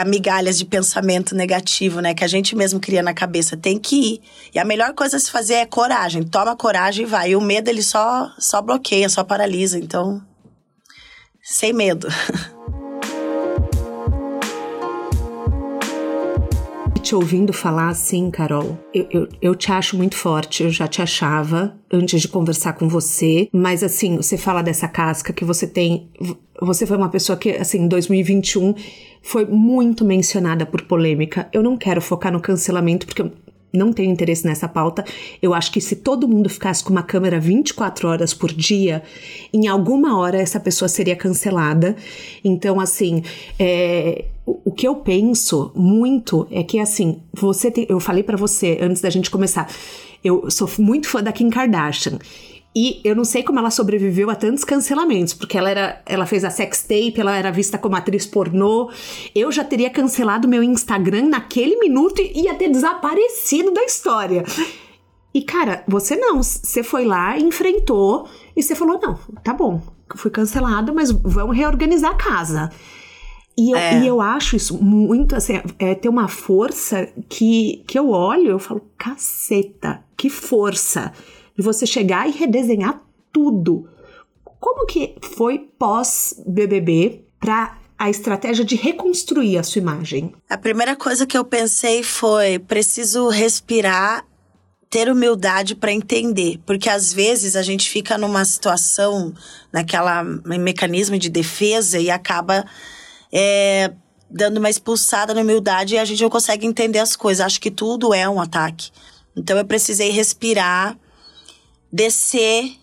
[0.00, 2.12] a migalhas de pensamento negativo, né?
[2.12, 3.56] Que a gente mesmo cria na cabeça.
[3.56, 4.22] Tem que ir.
[4.54, 6.22] E a melhor coisa a se fazer é coragem.
[6.22, 7.30] Toma coragem e vai.
[7.30, 9.78] E o medo, ele só, só bloqueia, só paralisa.
[9.78, 10.22] Então,
[11.42, 12.08] sem medo.
[17.06, 21.00] te ouvindo falar assim, Carol, eu, eu, eu, te acho muito forte, eu já te
[21.00, 26.10] achava antes de conversar com você, mas assim, você fala dessa casca que você tem.
[26.60, 28.74] Você foi uma pessoa que, assim, em 2021
[29.22, 31.48] foi muito mencionada por polêmica.
[31.52, 33.30] Eu não quero focar no cancelamento, porque
[33.76, 35.04] não tenho interesse nessa pauta.
[35.40, 39.02] Eu acho que se todo mundo ficasse com uma câmera 24 horas por dia,
[39.52, 41.94] em alguma hora essa pessoa seria cancelada.
[42.44, 43.22] Então, assim,
[43.58, 48.78] é, o que eu penso muito é que, assim, você tem, eu falei para você
[48.80, 49.68] antes da gente começar,
[50.22, 52.18] eu sou muito fã da Kim Kardashian.
[52.78, 56.44] E eu não sei como ela sobreviveu a tantos cancelamentos, porque ela era, ela fez
[56.44, 58.90] a sex tape, ela era vista como atriz pornô.
[59.34, 64.44] Eu já teria cancelado meu Instagram naquele minuto e ia ter desaparecido da história.
[65.32, 69.80] E cara, você não, você foi lá, enfrentou e você falou: "Não, tá bom,
[70.14, 72.70] fui cancelada, mas vamos reorganizar a casa".
[73.56, 74.02] E eu, é.
[74.02, 78.58] e eu acho isso muito, assim, é, ter uma força que, que eu olho eu
[78.58, 81.10] falo, caceta, que força
[81.56, 83.88] de você chegar e redesenhar tudo.
[84.60, 90.32] Como que foi pós-BBB para a estratégia de reconstruir a sua imagem?
[90.48, 94.26] A primeira coisa que eu pensei foi: preciso respirar,
[94.90, 99.32] ter humildade para entender, porque às vezes a gente fica numa situação,
[99.72, 102.66] naquela mecanismo de defesa e acaba
[103.32, 103.92] é,
[104.30, 107.44] dando uma expulsada na humildade e a gente não consegue entender as coisas.
[107.44, 108.90] Acho que tudo é um ataque.
[109.36, 110.98] Então eu precisei respirar
[111.92, 112.76] descer,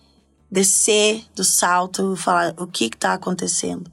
[0.50, 3.90] descer do salto, falar o que está acontecendo.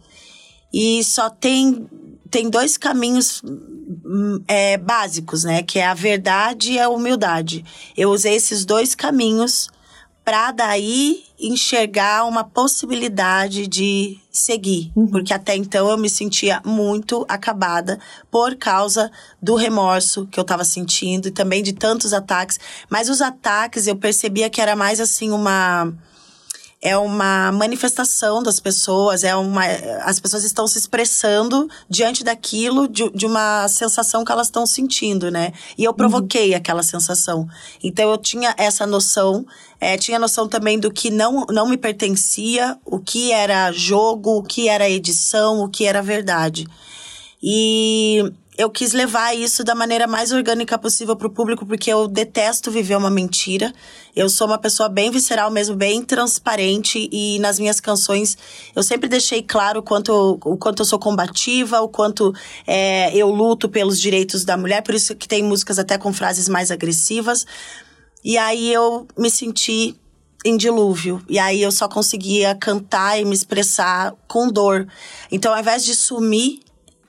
[0.73, 1.87] E só tem,
[2.29, 5.63] tem dois caminhos hum, é, básicos, né?
[5.63, 7.65] Que é a verdade e a humildade.
[7.95, 9.69] Eu usei esses dois caminhos
[10.23, 15.07] para daí enxergar uma possibilidade de seguir, uhum.
[15.07, 20.63] porque até então eu me sentia muito acabada por causa do remorso que eu estava
[20.63, 25.31] sentindo e também de tantos ataques, mas os ataques eu percebia que era mais assim
[25.31, 25.91] uma
[26.81, 29.61] é uma manifestação das pessoas, é uma
[30.03, 35.29] as pessoas estão se expressando diante daquilo de, de uma sensação que elas estão sentindo,
[35.29, 35.53] né?
[35.77, 36.57] E eu provoquei uhum.
[36.57, 37.47] aquela sensação.
[37.83, 39.45] Então eu tinha essa noção,
[39.79, 44.43] é, tinha noção também do que não não me pertencia, o que era jogo, o
[44.43, 46.65] que era edição, o que era verdade.
[47.43, 48.23] E
[48.57, 52.69] eu quis levar isso da maneira mais orgânica possível para o público, porque eu detesto
[52.69, 53.73] viver uma mentira.
[54.15, 58.37] Eu sou uma pessoa bem visceral mesmo, bem transparente, e nas minhas canções
[58.75, 62.33] eu sempre deixei claro o quanto, o quanto eu sou combativa, o quanto
[62.67, 66.49] é, eu luto pelos direitos da mulher, por isso que tem músicas até com frases
[66.49, 67.45] mais agressivas.
[68.23, 69.95] E aí eu me senti
[70.43, 71.23] em dilúvio.
[71.29, 74.87] E aí eu só conseguia cantar e me expressar com dor.
[75.31, 76.59] Então, ao invés de sumir,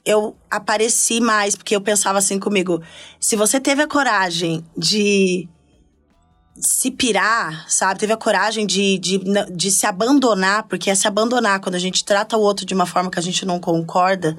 [0.04, 2.82] eu apareci mais, porque eu pensava assim comigo:
[3.20, 5.48] se você teve a coragem de
[6.56, 8.00] se pirar, sabe?
[8.00, 9.20] Teve a coragem de, de,
[9.54, 12.86] de se abandonar, porque é se abandonar quando a gente trata o outro de uma
[12.86, 14.36] forma que a gente não concorda,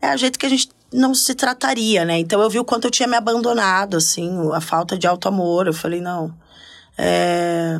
[0.00, 2.18] é o jeito que a gente não se trataria, né?
[2.18, 5.66] Então eu vi o quanto eu tinha me abandonado, assim, a falta de alto amor.
[5.66, 6.34] Eu falei, não.
[6.98, 7.78] É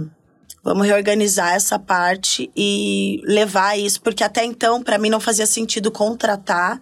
[0.63, 5.91] Vamos reorganizar essa parte e levar isso, porque até então, para mim, não fazia sentido
[5.91, 6.81] contratar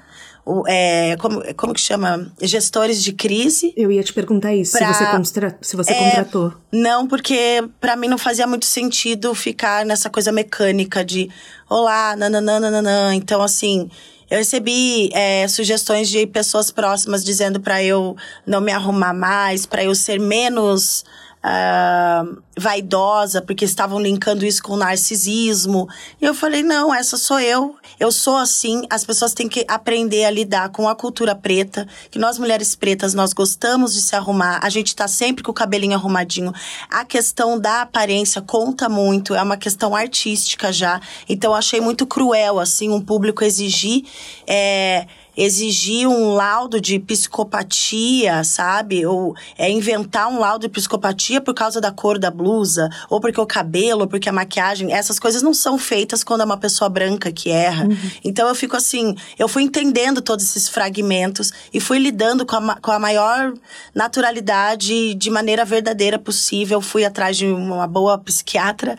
[0.48, 2.32] o, é, como, como que chama?
[2.40, 3.74] Gestores de crise.
[3.76, 6.54] Eu ia te perguntar isso, pra, se você, contra, se você é, contratou.
[6.72, 11.28] Não, porque para mim não fazia muito sentido ficar nessa coisa mecânica de
[11.68, 13.14] olá, nananana.
[13.14, 13.90] Então, assim,
[14.30, 18.16] eu recebi é, sugestões de pessoas próximas dizendo para eu
[18.46, 21.04] não me arrumar mais, para eu ser menos
[21.48, 25.88] uh, vaidosa, porque estavam linkando isso com narcisismo.
[26.20, 27.74] E eu falei: não, essa sou eu.
[27.98, 28.82] Eu sou assim.
[28.90, 33.14] As pessoas têm que aprender a lidar com a cultura preta, que nós mulheres pretas,
[33.14, 34.60] nós gostamos de se arrumar.
[34.62, 36.52] A gente tá sempre com o cabelinho arrumadinho.
[36.90, 41.00] A questão da aparência conta muito, é uma questão artística já.
[41.28, 44.04] Então, achei muito cruel, assim, um público exigir.
[44.46, 45.06] É,
[45.38, 49.06] exigir um laudo de psicopatia, sabe?
[49.06, 53.40] Ou é inventar um laudo de psicopatia por causa da cor da blusa, ou porque
[53.40, 56.90] o cabelo, ou porque a maquiagem, essas coisas não são feitas quando é uma pessoa
[56.90, 57.84] branca que erra.
[57.84, 58.10] Uhum.
[58.24, 62.76] Então eu fico assim, eu fui entendendo todos esses fragmentos e fui lidando com a,
[62.76, 63.54] com a maior
[63.94, 66.80] naturalidade de maneira verdadeira possível.
[66.80, 68.96] Fui atrás de uma boa psiquiatra,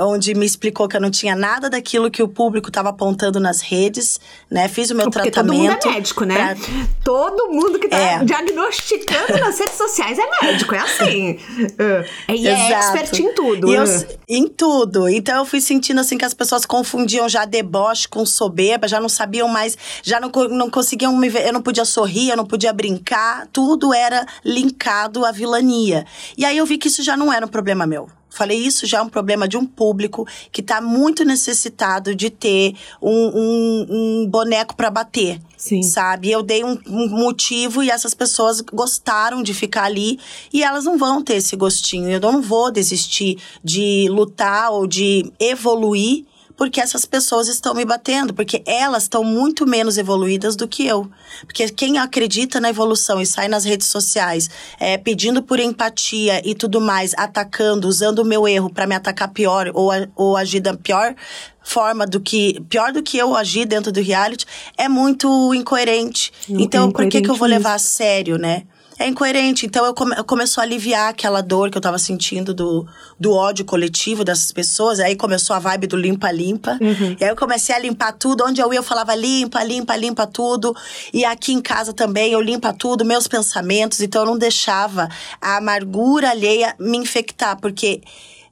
[0.00, 3.60] onde me explicou que eu não tinha nada daquilo que o público estava apontando nas
[3.60, 4.18] redes,
[4.50, 4.66] né?
[4.66, 6.54] Fiz o meu porque tratamento é médico, né?
[6.54, 6.86] Pra...
[7.04, 8.24] Todo mundo que tá é.
[8.24, 11.38] diagnosticando nas redes sociais é médico, é assim.
[11.78, 13.72] É, e é expert em tudo.
[13.72, 13.84] Eu,
[14.28, 15.08] em tudo.
[15.08, 19.08] Então eu fui sentindo assim que as pessoas confundiam já deboche com soberba, já não
[19.08, 22.72] sabiam mais, já não, não conseguiam me ver, eu não podia sorrir, eu não podia
[22.72, 26.04] brincar, tudo era linkado à vilania.
[26.36, 28.08] E aí eu vi que isso já não era um problema meu.
[28.36, 32.74] Falei, isso já é um problema de um público que está muito necessitado de ter
[33.00, 35.40] um, um, um boneco para bater.
[35.56, 35.82] Sim.
[35.82, 36.30] Sabe?
[36.30, 40.20] Eu dei um, um, motivo e essas pessoas gostaram de ficar ali
[40.52, 42.10] e elas não vão ter esse gostinho.
[42.10, 46.26] Eu não vou desistir de lutar ou de evoluir
[46.56, 51.08] porque essas pessoas estão me batendo, porque elas estão muito menos evoluídas do que eu.
[51.44, 54.48] Porque quem acredita na evolução e sai nas redes sociais
[54.80, 59.28] é, pedindo por empatia e tudo mais, atacando, usando o meu erro para me atacar
[59.28, 61.14] pior ou, ou agir da pior
[61.62, 64.46] forma do que pior do que eu agir dentro do reality
[64.78, 66.32] é muito incoerente.
[66.48, 68.62] Não então, por que que eu vou levar a sério, né?
[68.98, 69.66] É incoerente.
[69.66, 72.86] Então eu, come, começou a aliviar aquela dor que eu tava sentindo do,
[73.18, 75.00] do ódio coletivo dessas pessoas.
[75.00, 76.78] Aí começou a vibe do limpa-limpa.
[76.80, 77.16] Uhum.
[77.20, 78.44] E aí eu comecei a limpar tudo.
[78.44, 80.74] Onde eu ia, eu falava limpa, limpa, limpa tudo.
[81.12, 84.00] E aqui em casa também eu limpa tudo, meus pensamentos.
[84.00, 85.08] Então eu não deixava
[85.40, 88.02] a amargura alheia me infectar, porque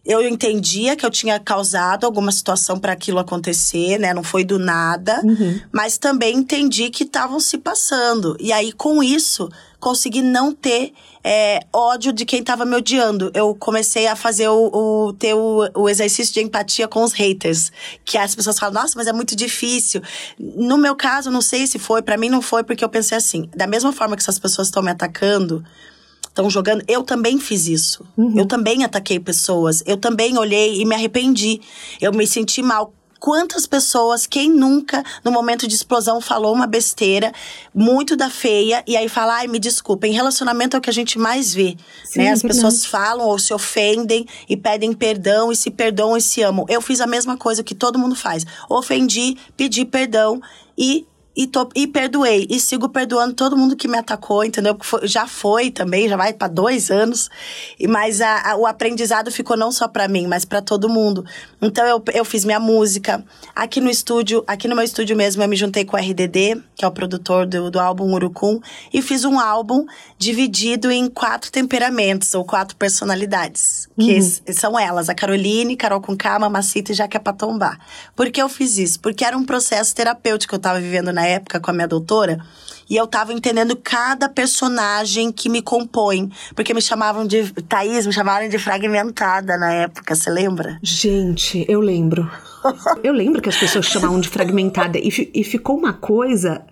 [0.05, 4.13] eu entendia que eu tinha causado alguma situação para aquilo acontecer, né?
[4.13, 5.61] Não foi do nada, uhum.
[5.73, 8.37] mas também entendi que estavam se passando.
[8.39, 9.49] E aí, com isso,
[9.81, 10.93] consegui não ter
[11.23, 13.31] é, ódio de quem estava me odiando.
[13.33, 17.73] Eu comecei a fazer o, o ter o, o, exercício de empatia com os haters.
[18.05, 20.03] Que as pessoas falam, nossa, mas é muito difícil.
[20.39, 23.49] No meu caso, não sei se foi, para mim não foi, porque eu pensei assim:
[23.57, 25.65] da mesma forma que essas pessoas estão me atacando
[26.35, 26.85] estão jogando.
[26.89, 28.05] Eu também fiz isso.
[28.17, 28.35] Uhum.
[28.37, 29.83] Eu também ataquei pessoas.
[29.87, 31.61] Eu também olhei e me arrependi.
[32.01, 32.93] Eu me senti mal.
[33.21, 37.33] Quantas pessoas, quem nunca, no momento de explosão, falou uma besteira
[37.75, 40.07] muito da feia e aí fala, ai, me desculpa.
[40.07, 41.75] Em relacionamento é o que a gente mais vê,
[42.05, 42.33] Sim, né?
[42.33, 46.67] As pessoas falam ou se ofendem e pedem perdão e se perdoam e se amam.
[46.69, 48.45] Eu fiz a mesma coisa que todo mundo faz.
[48.69, 50.43] Ofendi, pedi perdão
[50.77, 51.07] e
[51.37, 52.47] e, tô, e perdoei.
[52.49, 54.77] E sigo perdoando todo mundo que me atacou, entendeu?
[54.81, 57.29] Foi, já foi também, já vai para dois anos.
[57.79, 61.25] E, mas a, a, o aprendizado ficou não só para mim, mas para todo mundo.
[61.61, 63.25] Então eu, eu fiz minha música.
[63.55, 66.85] Aqui no estúdio, aqui no meu estúdio mesmo, eu me juntei com o RDD, que
[66.85, 68.61] é o produtor do, do álbum Urucum,
[68.93, 69.87] e fiz um álbum
[70.19, 73.89] dividido em quatro temperamentos, ou quatro personalidades.
[73.99, 74.53] Que uhum.
[74.53, 77.79] são elas, a Caroline, Carol com Calma, Mamacita e Jaque é pra Tombar.
[78.15, 79.01] Por que eu fiz isso?
[79.01, 82.39] Porque era um processo terapêutico que eu tava vivendo na época com a minha doutora.
[82.89, 86.31] E eu tava entendendo cada personagem que me compõe.
[86.55, 87.51] Porque me chamavam de.
[87.63, 90.79] Thaís, me chamaram de fragmentada na época, você lembra?
[90.83, 92.31] Gente, eu lembro.
[93.03, 94.99] eu lembro que as pessoas chamavam de fragmentada.
[94.99, 96.63] E, e ficou uma coisa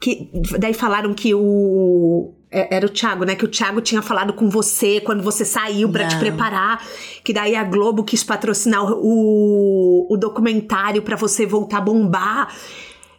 [0.00, 0.30] que.
[0.58, 3.34] Daí falaram que o É, era o Thiago, né?
[3.34, 6.82] Que o Thiago tinha falado com você quando você saiu para te preparar.
[7.22, 12.48] Que daí a Globo quis patrocinar o, o documentário para você voltar a bombar.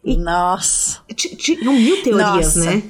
[0.04, 1.00] E Nossa.
[1.16, 2.72] Tinham mil teorias, Nossa.
[2.72, 2.84] né?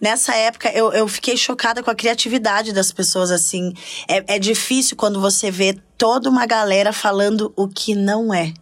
[0.00, 3.74] Nessa época, eu, eu fiquei chocada com a criatividade das pessoas, assim.
[4.06, 8.52] É, é difícil quando você vê toda uma galera falando o que não é.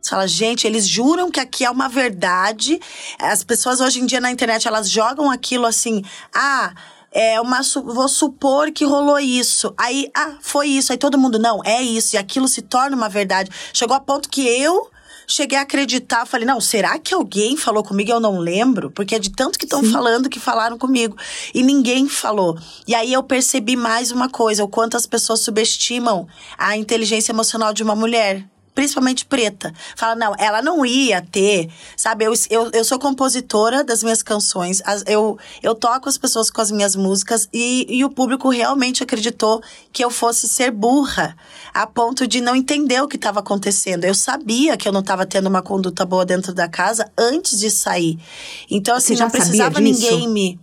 [0.00, 2.80] Você fala, gente, eles juram que aqui é uma verdade.
[3.18, 6.02] As pessoas hoje em dia na internet, elas jogam aquilo assim,
[6.34, 6.72] ah,
[7.12, 9.74] é uma vou supor que rolou isso.
[9.76, 10.92] Aí, ah, foi isso.
[10.92, 12.16] Aí todo mundo, não, é isso.
[12.16, 13.50] E aquilo se torna uma verdade.
[13.74, 14.88] Chegou a ponto que eu
[15.28, 18.90] cheguei a acreditar, falei, não, será que alguém falou comigo eu não lembro?
[18.90, 21.16] Porque é de tanto que estão falando que falaram comigo.
[21.54, 22.58] E ninguém falou.
[22.86, 26.26] E aí eu percebi mais uma coisa, o quanto as pessoas subestimam
[26.56, 28.48] a inteligência emocional de uma mulher
[28.78, 29.74] principalmente preta.
[29.96, 32.24] Fala, não, ela não ia ter, sabe?
[32.24, 36.60] Eu, eu, eu sou compositora das minhas canções, as, eu, eu toco as pessoas com
[36.60, 39.60] as minhas músicas e, e o público realmente acreditou
[39.92, 41.36] que eu fosse ser burra,
[41.74, 44.04] a ponto de não entender o que estava acontecendo.
[44.04, 47.72] Eu sabia que eu não estava tendo uma conduta boa dentro da casa antes de
[47.72, 48.16] sair.
[48.70, 50.56] Então, assim, Você não precisava ninguém me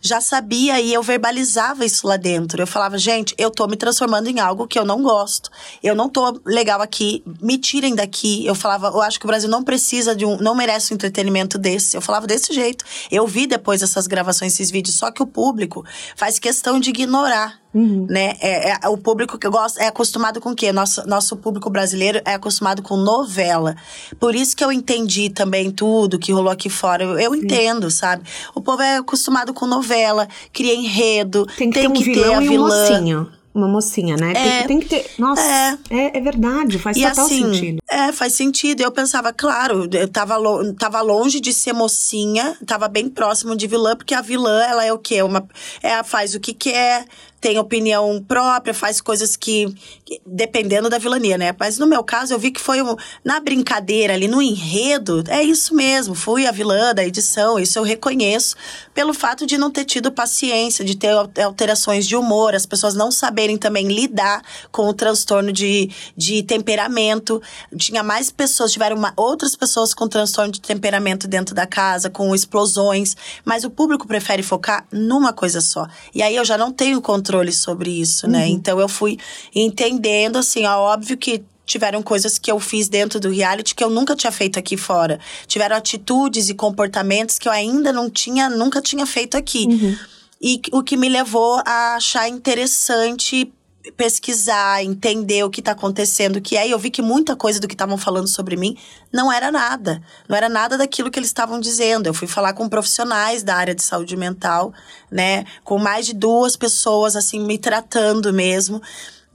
[0.00, 2.62] já sabia e eu verbalizava isso lá dentro.
[2.62, 5.50] Eu falava, gente, eu tô me transformando em algo que eu não gosto.
[5.82, 8.44] Eu não tô legal aqui, me tirem daqui.
[8.46, 11.58] Eu falava, eu acho que o Brasil não precisa de um, não merece um entretenimento
[11.58, 11.96] desse.
[11.96, 12.84] Eu falava desse jeito.
[13.10, 15.84] Eu vi depois essas gravações, esses vídeos, só que o público
[16.16, 18.06] faz questão de ignorar Uhum.
[18.08, 18.36] Né?
[18.40, 20.72] É, é, o público que eu gosto é acostumado com o quê?
[20.72, 23.74] Nosso, nosso público brasileiro é acostumado com novela.
[24.20, 27.04] Por isso que eu entendi também tudo que rolou aqui fora.
[27.04, 28.24] Eu, eu entendo, sabe?
[28.54, 32.34] O povo é acostumado com novela, cria enredo, tem que tem ter, um que ter
[32.34, 33.00] a vilã.
[33.00, 34.32] Um uma mocinha, né?
[34.34, 35.10] É, tem, que ter.
[35.18, 37.82] Nossa, é, é, é verdade, faz total assim, sentido.
[37.90, 38.80] É, faz sentido.
[38.80, 43.66] Eu pensava, claro, eu tava, lo, tava longe de ser mocinha, tava bem próximo de
[43.66, 45.22] vilã, porque a vilã, ela é o quê?
[45.22, 45.46] Uma,
[45.82, 47.04] é, faz o que quer,
[47.42, 49.66] tem opinião própria, faz coisas que,
[50.04, 51.52] que, dependendo da vilania, né?
[51.58, 55.42] Mas no meu caso, eu vi que foi um, na brincadeira ali, no enredo, é
[55.42, 56.14] isso mesmo.
[56.14, 58.54] Fui a vilã da edição, isso eu reconheço,
[58.94, 61.12] pelo fato de não ter tido paciência, de ter
[61.44, 64.40] alterações de humor, as pessoas não saberem também lidar
[64.70, 67.42] com o transtorno de, de temperamento.
[67.76, 72.32] Tinha mais pessoas, tiveram uma, outras pessoas com transtorno de temperamento dentro da casa, com
[72.36, 75.88] explosões, mas o público prefere focar numa coisa só.
[76.14, 78.40] E aí eu já não tenho controle controle sobre isso, né?
[78.40, 78.44] uhum.
[78.44, 78.50] né?
[78.50, 79.18] Então eu fui
[79.54, 83.88] entendendo, assim, ó, óbvio que tiveram coisas que eu fiz dentro do reality que eu
[83.88, 85.18] nunca tinha feito aqui fora.
[85.46, 89.66] Tiveram atitudes e comportamentos que eu ainda não tinha, nunca tinha feito aqui.
[89.66, 89.96] Uhum.
[90.40, 93.50] E o que me levou a achar interessante
[93.96, 97.74] pesquisar, entender o que está acontecendo, que aí eu vi que muita coisa do que
[97.74, 98.76] estavam falando sobre mim
[99.12, 102.06] não era nada, não era nada daquilo que eles estavam dizendo.
[102.06, 104.72] Eu fui falar com profissionais da área de saúde mental,
[105.10, 108.80] né, com mais de duas pessoas assim me tratando mesmo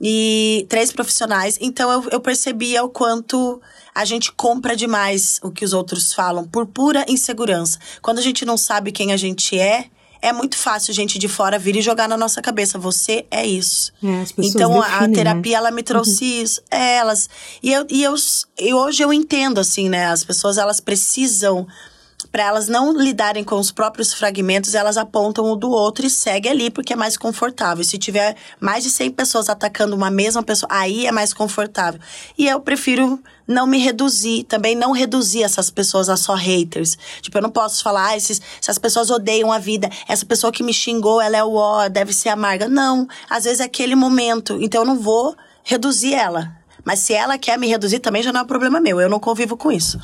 [0.00, 1.58] e três profissionais.
[1.60, 3.60] Então eu, eu percebia o quanto
[3.94, 7.78] a gente compra demais o que os outros falam por pura insegurança.
[8.00, 9.86] Quando a gente não sabe quem a gente é,
[10.20, 12.78] é muito fácil gente de fora vir e jogar na nossa cabeça.
[12.78, 13.92] Você é isso.
[14.02, 15.14] É, então definem, a né?
[15.14, 15.58] terapia né?
[15.58, 16.42] ela me trouxe uhum.
[16.42, 16.62] isso.
[16.70, 17.28] É, elas.
[17.62, 18.14] E, eu, e eu,
[18.58, 20.06] e hoje eu entendo, assim, né?
[20.06, 21.66] As pessoas elas precisam
[22.30, 26.48] para elas não lidarem com os próprios fragmentos, elas apontam o do outro e segue
[26.48, 27.82] ali porque é mais confortável.
[27.84, 32.00] Se tiver mais de 100 pessoas atacando uma mesma pessoa, aí é mais confortável.
[32.36, 36.98] E eu prefiro não me reduzir, também não reduzir essas pessoas a só haters.
[37.22, 40.62] Tipo, eu não posso falar, ah, esses, essas pessoas odeiam a vida, essa pessoa que
[40.62, 42.68] me xingou, ela é o ó, deve ser amarga.
[42.68, 46.57] Não, às vezes é aquele momento, então eu não vou reduzir ela.
[46.88, 48.98] Mas se ela quer me reduzir, também já não é um problema meu.
[48.98, 50.00] Eu não convivo com isso.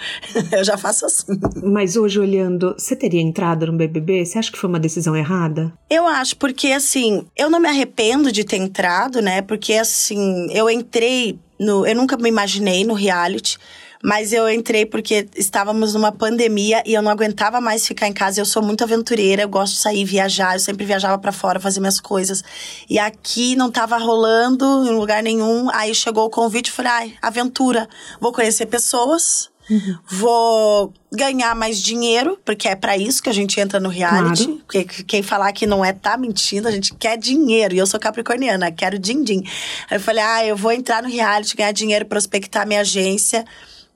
[0.50, 1.38] eu já faço assim.
[1.62, 4.24] Mas hoje, olhando, você teria entrado no BBB?
[4.24, 5.70] Você acha que foi uma decisão errada?
[5.90, 9.42] Eu acho, porque assim, eu não me arrependo de ter entrado, né?
[9.42, 11.86] Porque assim, eu entrei no.
[11.86, 13.58] Eu nunca me imaginei no reality.
[14.02, 18.40] Mas eu entrei porque estávamos numa pandemia e eu não aguentava mais ficar em casa.
[18.40, 21.78] Eu sou muito aventureira, eu gosto de sair viajar, eu sempre viajava para fora fazer
[21.78, 22.42] minhas coisas.
[22.90, 25.70] E aqui não tava rolando em lugar nenhum.
[25.70, 27.88] Aí chegou o convite e falei: ai, aventura.
[28.20, 29.96] Vou conhecer pessoas, Uhum.
[30.06, 34.44] Vou ganhar mais dinheiro, porque é para isso que a gente entra no reality.
[34.44, 34.60] Claro.
[34.66, 36.68] Porque quem falar que não é, tá mentindo.
[36.68, 37.74] A gente quer dinheiro.
[37.74, 39.44] E eu sou capricorniana, quero din-din.
[39.88, 43.44] Aí eu falei, ah, eu vou entrar no reality, ganhar dinheiro, prospectar minha agência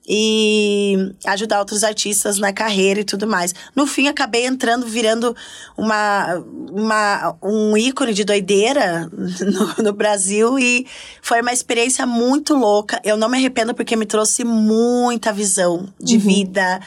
[0.07, 3.53] e ajudar outros artistas na carreira e tudo mais.
[3.75, 5.35] No fim, acabei entrando, virando
[5.75, 6.35] uma,
[6.71, 10.87] uma, um ícone de doideira no, no, Brasil e
[11.21, 13.01] foi uma experiência muito louca.
[13.03, 16.21] Eu não me arrependo porque me trouxe muita visão de uhum.
[16.21, 16.79] vida,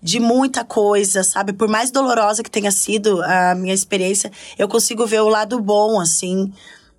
[0.00, 1.52] de muita coisa, sabe?
[1.52, 6.00] Por mais dolorosa que tenha sido a minha experiência, eu consigo ver o lado bom,
[6.00, 6.52] assim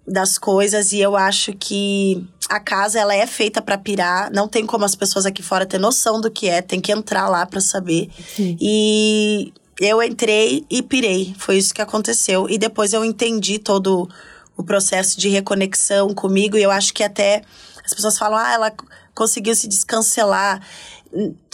[0.09, 4.65] das coisas e eu acho que a casa ela é feita para pirar, não tem
[4.65, 7.61] como as pessoas aqui fora ter noção do que é, tem que entrar lá para
[7.61, 8.09] saber.
[8.35, 8.57] Sim.
[8.59, 14.09] E eu entrei e pirei, foi isso que aconteceu e depois eu entendi todo
[14.57, 17.43] o processo de reconexão comigo e eu acho que até
[17.85, 18.73] as pessoas falam: "Ah, ela
[19.13, 20.61] conseguiu se descancelar"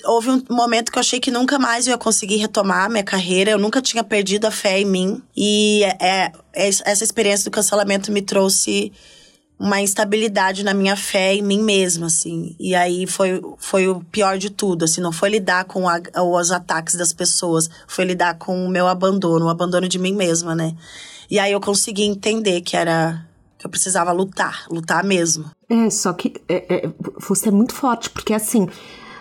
[0.03, 3.51] houve um momento que eu achei que nunca mais eu ia conseguir retomar minha carreira.
[3.51, 5.23] Eu nunca tinha perdido a fé em mim.
[5.35, 8.91] E é, é, essa experiência do cancelamento me trouxe
[9.58, 12.56] uma instabilidade na minha fé em mim mesma, assim.
[12.60, 15.01] E aí foi, foi o pior de tudo, assim.
[15.01, 17.70] Não foi lidar com a, os ataques das pessoas.
[17.88, 20.76] Foi lidar com o meu abandono, o abandono de mim mesma, né?
[21.30, 23.26] E aí eu consegui entender que era...
[23.58, 25.49] Que eu precisava lutar, lutar mesmo.
[25.70, 26.89] É, só que é, é,
[27.28, 28.68] você é muito forte, porque assim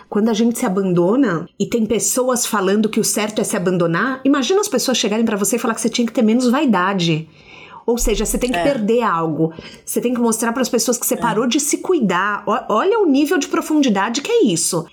[0.09, 4.21] quando a gente se abandona e tem pessoas falando que o certo é se abandonar,
[4.23, 7.27] imagina as pessoas chegarem para você e falar que você tinha que ter menos vaidade.
[7.85, 8.63] Ou seja, você tem que é.
[8.63, 9.53] perder algo.
[9.85, 11.17] Você tem que mostrar para as pessoas que você é.
[11.17, 12.43] parou de se cuidar.
[12.69, 14.85] Olha o nível de profundidade que é isso.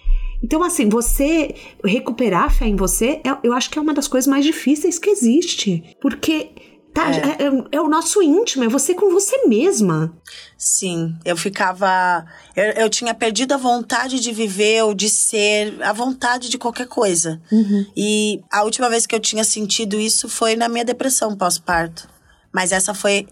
[0.42, 4.08] Então, assim, você recuperar a fé em você, é, eu acho que é uma das
[4.08, 5.96] coisas mais difíceis que existe.
[6.00, 6.50] Porque
[6.92, 7.16] Tá, é.
[7.16, 7.50] É, é.
[7.72, 7.80] é.
[7.80, 10.12] o nosso íntimo, é você com você mesma.
[10.58, 12.24] Sim, eu ficava.
[12.54, 16.86] Eu, eu tinha perdido a vontade de viver ou de ser, a vontade de qualquer
[16.86, 17.40] coisa.
[17.50, 17.86] Uhum.
[17.96, 22.11] E a última vez que eu tinha sentido isso foi na minha depressão pós-parto.
[22.52, 23.26] Mas essa foi.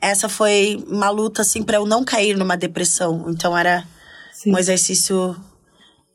[0.00, 3.26] Essa foi uma luta, assim, para eu não cair numa depressão.
[3.28, 3.86] Então era
[4.32, 4.52] Sim.
[4.52, 5.36] um exercício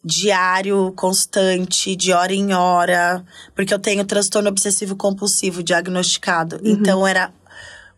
[0.03, 3.24] diário, constante, de hora em hora,
[3.55, 6.58] porque eu tenho transtorno obsessivo compulsivo diagnosticado.
[6.58, 6.72] Uhum.
[6.72, 7.32] Então era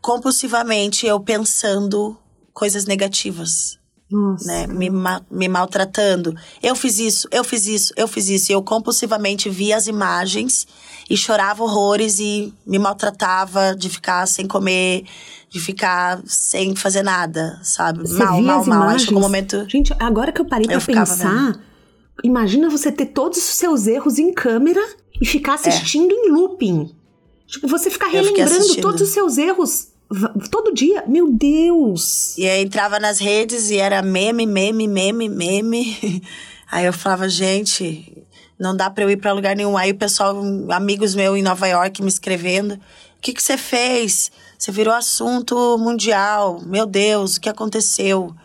[0.02, 2.18] compulsivamente eu pensando
[2.54, 3.79] coisas negativas.
[4.12, 4.46] Nossa.
[4.46, 4.90] Né, me,
[5.30, 6.36] me maltratando.
[6.64, 8.52] Eu fiz isso, eu fiz isso, eu fiz isso.
[8.52, 10.68] E eu compulsivamente via as imagens
[11.10, 15.06] e chorava horrores e me maltratava de ficar sem comer,
[15.50, 18.00] de ficar sem fazer nada, sabe?
[18.00, 18.90] Você mal, mal, mal.
[18.90, 19.70] Acho que um momento.
[19.70, 21.60] Gente, agora que eu parei eu pra pensar, vendo.
[22.24, 24.82] Imagina você ter todos os seus erros em câmera
[25.22, 26.16] e ficar assistindo é.
[26.16, 26.96] em looping.
[27.48, 29.89] Tipo, você ficar relembrando todos os seus erros
[30.52, 31.04] todo dia.
[31.08, 32.38] Meu Deus!
[32.38, 36.24] E aí entrava nas redes e era meme, meme, meme, meme.
[36.72, 38.28] Aí eu falava, gente,
[38.60, 39.76] não dá pra eu ir pra lugar nenhum.
[39.76, 40.40] Aí o pessoal,
[40.70, 42.80] amigos meus em Nova York me escrevendo: o
[43.22, 44.32] que, que você fez?
[44.56, 46.62] Você virou assunto mundial.
[46.64, 48.36] Meu Deus, o que aconteceu?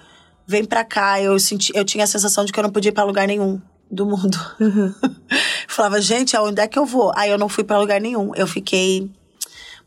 [0.46, 1.20] vem pra cá.
[1.20, 3.60] Eu, senti, eu tinha a sensação de que eu não podia ir pra lugar nenhum
[3.90, 4.38] do mundo.
[4.60, 4.94] Uhum.
[5.68, 7.12] Falava, gente, aonde é que eu vou?
[7.16, 8.34] Aí eu não fui para lugar nenhum.
[8.34, 9.10] Eu fiquei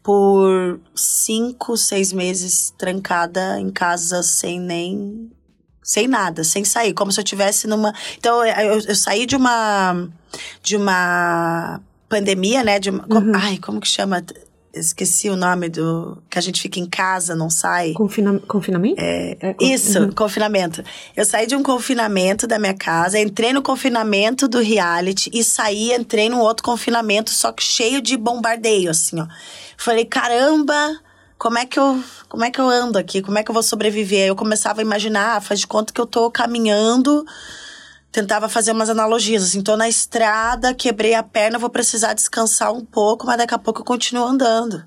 [0.07, 5.29] por cinco, seis meses trancada em casa sem nem.
[5.83, 6.93] sem nada, sem sair.
[6.93, 7.93] Como se eu tivesse numa.
[8.17, 10.07] Então, eu, eu saí de uma.
[10.63, 12.79] de uma pandemia, né?
[12.79, 13.33] De uma, uhum.
[13.35, 14.23] Ai, como que chama?
[14.73, 16.17] Esqueci o nome do.
[16.29, 17.93] que a gente fica em casa, não sai.
[17.93, 18.95] Confina, confinamento?
[18.99, 20.11] É, é Isso, uhum.
[20.11, 20.83] confinamento.
[21.15, 25.93] Eu saí de um confinamento da minha casa, entrei no confinamento do reality e saí,
[25.93, 29.27] entrei num outro confinamento, só que cheio de bombardeio, assim, ó.
[29.77, 30.99] Falei, caramba,
[31.37, 32.03] como é que eu.
[32.27, 33.21] Como é que eu ando aqui?
[33.21, 34.27] Como é que eu vou sobreviver?
[34.27, 37.25] Eu começava a imaginar, faz de conta que eu tô caminhando
[38.11, 42.83] tentava fazer umas analogias, assim, tô na estrada, quebrei a perna, vou precisar descansar um
[42.83, 44.83] pouco, mas daqui a pouco eu continuo andando.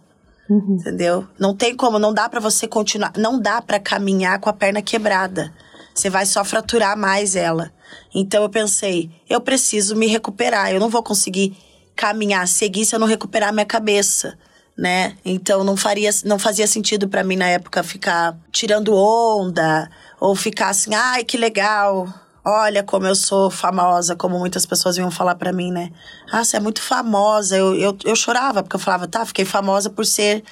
[0.48, 0.78] Uhum.
[0.80, 1.28] Entendeu?
[1.38, 4.82] Não tem como, não dá para você continuar, não dá para caminhar com a perna
[4.82, 5.52] quebrada.
[5.94, 7.72] Você vai só fraturar mais ela.
[8.12, 11.56] Então eu pensei, eu preciso me recuperar, eu não vou conseguir
[11.94, 14.36] caminhar, seguir se eu não recuperar minha cabeça,
[14.76, 15.16] né?
[15.24, 20.70] Então não faria, não fazia sentido para mim na época ficar tirando onda ou ficar
[20.70, 22.08] assim, ai, que legal
[22.44, 25.92] Olha como eu sou famosa, como muitas pessoas iam falar para mim, né?
[26.32, 27.56] Ah, você é muito famosa.
[27.56, 30.42] Eu, eu, eu chorava, porque eu falava, tá, fiquei famosa por ser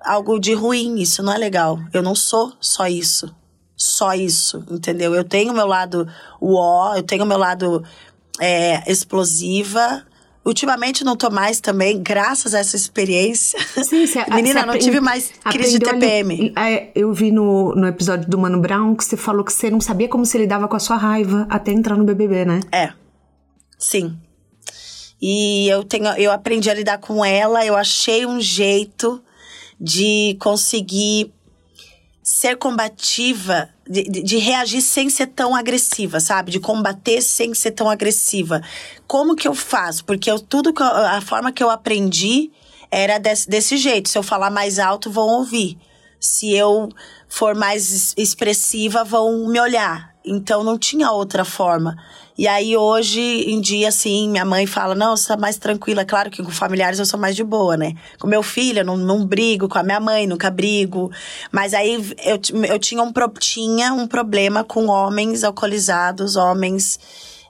[0.00, 1.00] algo de ruim.
[1.00, 1.78] Isso não é legal.
[1.92, 3.34] Eu não sou só isso.
[3.76, 5.14] Só isso, entendeu?
[5.14, 6.06] Eu tenho meu lado
[6.40, 7.82] uó, eu tenho meu lado
[8.38, 10.04] é, explosiva,
[10.50, 13.56] Ultimamente não tô mais também, graças a essa experiência.
[13.84, 16.52] Sim, cê, Menina, não tive mais crise de TPM.
[16.56, 19.80] Ali, eu vi no, no episódio do Mano Brown que você falou que você não
[19.80, 22.60] sabia como se lidava com a sua raiva até entrar no BBB, né?
[22.72, 22.92] É.
[23.78, 24.18] Sim.
[25.22, 29.22] E eu tenho, eu aprendi a lidar com ela, eu achei um jeito
[29.80, 31.32] de conseguir
[32.22, 36.50] ser combativa, de, de, reagir sem ser tão agressiva, sabe?
[36.50, 38.62] De combater sem ser tão agressiva.
[39.06, 40.04] Como que eu faço?
[40.04, 42.50] Porque eu, tudo eu, a forma que eu aprendi
[42.90, 44.08] era desse, desse jeito.
[44.08, 45.78] Se eu falar mais alto, vão ouvir.
[46.18, 46.90] Se eu
[47.28, 50.09] for mais expressiva, vão me olhar.
[50.24, 51.96] Então não tinha outra forma.
[52.40, 56.06] E aí, hoje em dia, assim, minha mãe fala: não, você tá mais tranquila.
[56.06, 57.94] Claro que com familiares eu sou mais de boa, né?
[58.18, 61.10] Com meu filho, eu não, não brigo, com a minha mãe, nunca brigo.
[61.52, 66.98] Mas aí eu, eu tinha, um, tinha um problema com homens alcoolizados, homens.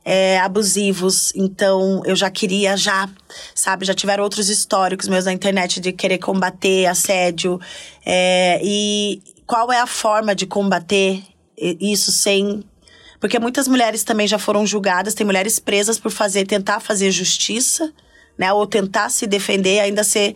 [0.02, 1.30] É, abusivos.
[1.36, 3.06] Então, eu já queria, já,
[3.54, 7.60] sabe, já tiveram outros históricos meus na internet de querer combater assédio.
[8.04, 11.22] É, e qual é a forma de combater
[11.80, 12.64] isso sem
[13.20, 17.92] porque muitas mulheres também já foram julgadas, tem mulheres presas por fazer, tentar fazer justiça,
[18.36, 18.50] né?
[18.50, 20.34] Ou tentar se defender, ainda ser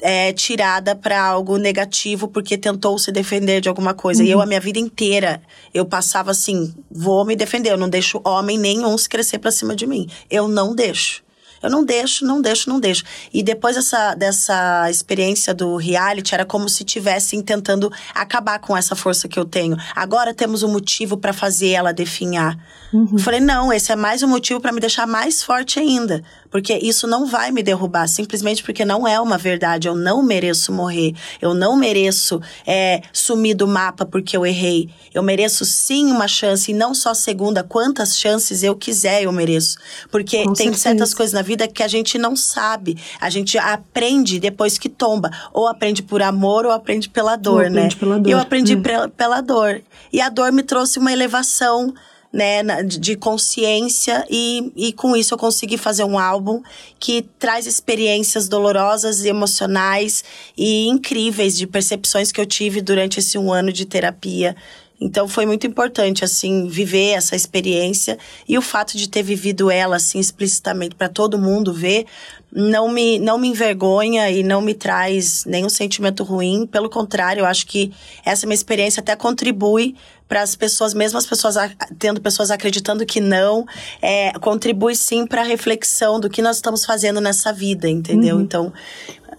[0.00, 4.22] é, tirada para algo negativo porque tentou se defender de alguma coisa.
[4.22, 4.28] Uhum.
[4.28, 4.44] E eu, uhum.
[4.44, 5.42] a minha vida inteira,
[5.74, 9.74] eu passava assim: vou me defender, eu não deixo homem nenhum se crescer para cima
[9.74, 10.08] de mim.
[10.30, 11.24] Eu não deixo.
[11.62, 13.04] Eu não deixo, não deixo, não deixo.
[13.32, 18.96] E depois dessa, dessa experiência do reality, era como se tivessem tentando acabar com essa
[18.96, 19.76] força que eu tenho.
[19.94, 22.58] Agora temos um motivo para fazer ela definhar.
[22.92, 23.18] Uhum.
[23.18, 26.22] Falei, não, esse é mais um motivo para me deixar mais forte ainda.
[26.52, 29.88] Porque isso não vai me derrubar, simplesmente porque não é uma verdade.
[29.88, 31.14] Eu não mereço morrer.
[31.40, 34.90] Eu não mereço é, sumir do mapa porque eu errei.
[35.14, 37.64] Eu mereço sim uma chance, e não só segunda.
[37.64, 39.78] Quantas chances eu quiser, eu mereço.
[40.10, 40.82] Porque Com tem certeza.
[40.82, 42.98] certas coisas na vida que a gente não sabe.
[43.18, 45.30] A gente aprende depois que tomba.
[45.54, 47.88] Ou aprende por amor ou aprende pela dor, ou né?
[47.98, 48.30] Pela dor.
[48.30, 48.82] Eu aprendi hum.
[49.16, 49.80] pela dor.
[50.12, 51.94] E a dor me trouxe uma elevação
[52.32, 56.62] né, de consciência e, e com isso eu consegui fazer um álbum
[56.98, 60.24] que traz experiências dolorosas, emocionais
[60.56, 64.56] e incríveis de percepções que eu tive durante esse um ano de terapia.
[64.98, 68.16] Então foi muito importante assim viver essa experiência
[68.48, 72.06] e o fato de ter vivido ela assim explicitamente para todo mundo ver
[72.52, 77.46] não me não me envergonha e não me traz nenhum sentimento ruim, pelo contrário, eu
[77.46, 77.90] acho que
[78.24, 79.96] essa minha experiência até contribui
[80.32, 81.56] para as pessoas, mesmo as pessoas
[81.98, 83.66] tendo pessoas acreditando que não,
[84.00, 88.36] é, contribui sim para a reflexão do que nós estamos fazendo nessa vida, entendeu?
[88.36, 88.40] Uhum.
[88.40, 88.72] Então,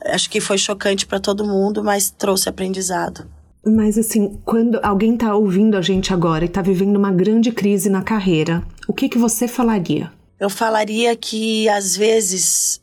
[0.06, 3.26] acho que foi chocante para todo mundo, mas trouxe aprendizado.
[3.66, 7.90] Mas assim, quando alguém está ouvindo a gente agora e está vivendo uma grande crise
[7.90, 10.12] na carreira, o que que você falaria?
[10.40, 12.80] Eu falaria que às vezes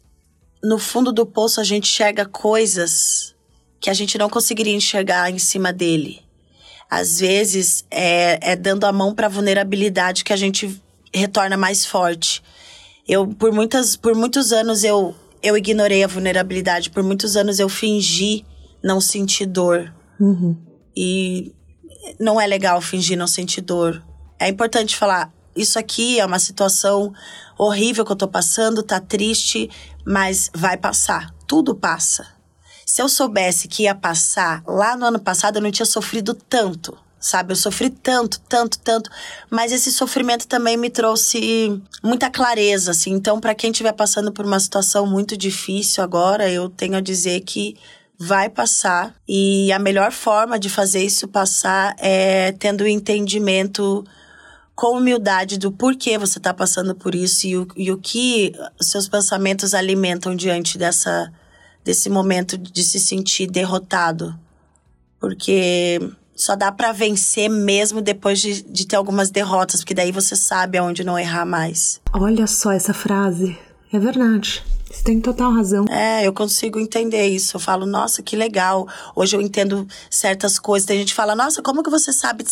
[0.60, 3.36] no fundo do poço a gente enxerga coisas
[3.80, 6.28] que a gente não conseguiria enxergar em cima dele
[6.90, 10.82] às vezes é, é dando a mão para a vulnerabilidade que a gente
[11.14, 12.42] retorna mais forte.
[13.08, 17.68] Eu por muitas por muitos anos eu eu ignorei a vulnerabilidade, por muitos anos eu
[17.68, 18.44] fingi
[18.82, 19.94] não sentir dor.
[20.18, 20.56] Uhum.
[20.96, 21.54] E
[22.18, 24.02] não é legal fingir não sentir dor.
[24.38, 27.12] É importante falar, isso aqui é uma situação
[27.58, 29.70] horrível que eu tô passando, tá triste,
[30.04, 31.34] mas vai passar.
[31.46, 32.39] Tudo passa.
[32.90, 36.98] Se eu soubesse que ia passar lá no ano passado, eu não tinha sofrido tanto,
[37.20, 37.52] sabe?
[37.52, 39.08] Eu sofri tanto, tanto, tanto,
[39.48, 43.12] mas esse sofrimento também me trouxe muita clareza, assim.
[43.12, 47.42] Então, para quem estiver passando por uma situação muito difícil agora, eu tenho a dizer
[47.42, 47.76] que
[48.18, 54.04] vai passar e a melhor forma de fazer isso passar é tendo o entendimento
[54.74, 59.08] com humildade do porquê você está passando por isso e o, e o que seus
[59.08, 61.32] pensamentos alimentam diante dessa
[61.84, 64.38] desse momento de se sentir derrotado.
[65.18, 65.98] Porque
[66.34, 70.78] só dá para vencer mesmo depois de, de ter algumas derrotas, porque daí você sabe
[70.78, 72.00] aonde não errar mais.
[72.12, 73.58] Olha só essa frase.
[73.92, 74.64] É verdade.
[74.90, 75.84] Você tem total razão.
[75.88, 77.56] É, eu consigo entender isso.
[77.56, 78.88] Eu falo, nossa, que legal.
[79.14, 80.86] Hoje eu entendo certas coisas.
[80.86, 82.44] Tem gente que fala, nossa, como que você sabe,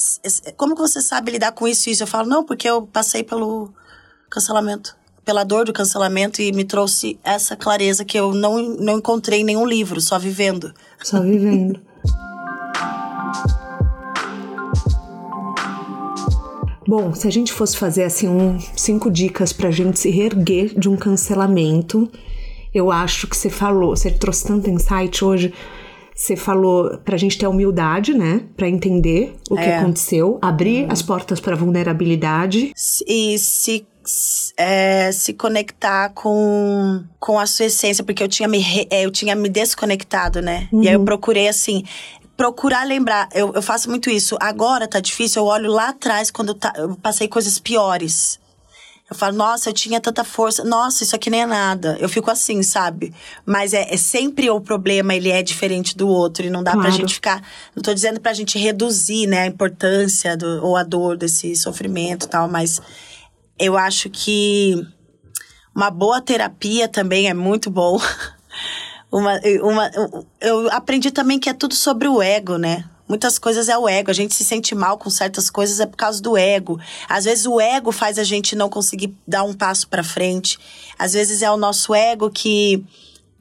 [0.57, 2.03] como que você sabe lidar com isso e isso?
[2.05, 3.73] Eu falo, não, porque eu passei pelo
[4.31, 4.97] cancelamento
[5.29, 9.45] pela dor do cancelamento e me trouxe essa clareza que eu não, não encontrei em
[9.45, 10.73] nenhum livro, só vivendo.
[11.03, 11.79] Só vivendo.
[16.87, 20.89] Bom, se a gente fosse fazer assim um, cinco dicas pra gente se reerguer de
[20.89, 22.11] um cancelamento,
[22.73, 25.53] eu acho que você falou, você trouxe tanto insight hoje.
[26.15, 28.47] Você falou pra gente ter humildade, né?
[28.57, 29.63] Pra entender o é.
[29.63, 30.93] que aconteceu, abrir uhum.
[30.93, 32.73] as portas pra vulnerabilidade.
[33.07, 33.87] E se
[34.57, 39.35] é, se conectar com, com a sua essência, porque eu tinha me, é, eu tinha
[39.35, 40.69] me desconectado, né?
[40.73, 40.83] Uhum.
[40.83, 41.05] E aí eu uhum.
[41.05, 41.85] procurei assim.
[42.37, 44.37] Procurar lembrar, eu, eu faço muito isso.
[44.41, 48.39] Agora tá difícil, eu olho lá atrás quando tá, eu passei coisas piores.
[49.11, 50.63] Eu falo, nossa, eu tinha tanta força.
[50.63, 51.97] Nossa, isso aqui nem é nada.
[51.99, 53.15] Eu fico assim, sabe?
[53.45, 56.45] Mas é, é sempre o problema, ele é diferente do outro.
[56.45, 56.87] E não dá claro.
[56.87, 57.43] pra gente ficar.
[57.75, 62.27] Não tô dizendo pra gente reduzir, né, a importância do, ou a dor desse sofrimento
[62.27, 62.83] e tal, mas
[63.59, 64.75] eu acho que
[65.75, 68.01] uma boa terapia também é muito bom.
[69.11, 69.91] uma, uma,
[70.41, 72.85] eu aprendi também que é tudo sobre o ego, né?
[73.09, 74.11] Muitas coisas é o ego.
[74.11, 76.79] A gente se sente mal com certas coisas é por causa do ego.
[77.09, 80.59] Às vezes o ego faz a gente não conseguir dar um passo para frente.
[80.99, 82.85] Às vezes é o nosso ego que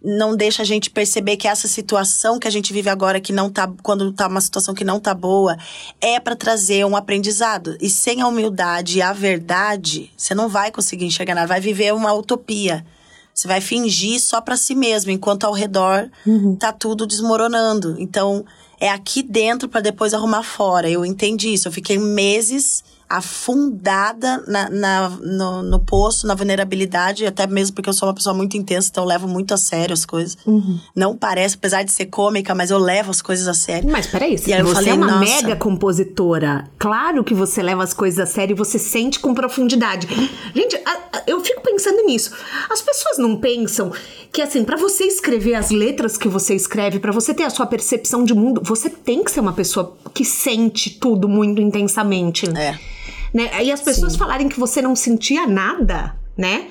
[0.03, 3.49] não deixa a gente perceber que essa situação que a gente vive agora que não
[3.49, 5.57] tá quando tá uma situação que não tá boa
[5.99, 10.71] é para trazer um aprendizado e sem a humildade e a verdade você não vai
[10.71, 12.85] conseguir enxergar nada vai viver uma utopia
[13.33, 16.55] você vai fingir só para si mesmo enquanto ao redor uhum.
[16.55, 18.45] tá tudo desmoronando então
[18.79, 20.89] é aqui dentro para depois arrumar fora.
[20.89, 21.67] Eu entendi isso.
[21.67, 27.93] Eu fiquei meses afundada na, na no, no, poço, na vulnerabilidade, até mesmo porque eu
[27.93, 30.37] sou uma pessoa muito intensa, então eu levo muito a sério as coisas.
[30.45, 30.79] Uhum.
[30.95, 33.89] Não parece, apesar de ser cômica, mas eu levo as coisas a sério.
[33.89, 35.19] Mas peraí, aí você falei, é uma Nossa.
[35.19, 36.69] mega compositora.
[36.77, 40.07] Claro que você leva as coisas a sério e você sente com profundidade.
[40.53, 40.81] Gente,
[41.25, 42.31] eu fico pensando nisso.
[42.69, 43.91] As pessoas não pensam
[44.31, 47.65] que, assim, para você escrever as letras que você escreve, para você ter a sua
[47.65, 52.47] percepção de mundo, você tem que ser uma pessoa que sente tudo muito intensamente.
[52.57, 52.96] É.
[53.33, 53.63] Né?
[53.63, 54.19] E as pessoas Sim.
[54.19, 56.67] falarem que você não sentia nada, né?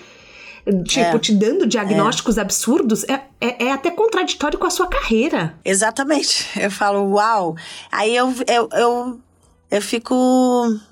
[0.84, 1.18] Tipo, é.
[1.18, 2.40] te dando diagnósticos é.
[2.40, 5.54] absurdos, é, é, é, até contraditório com a sua carreira.
[5.64, 6.48] Exatamente.
[6.58, 7.54] Eu falo, uau.
[7.90, 9.20] Aí eu, eu, eu
[9.68, 10.14] eu fico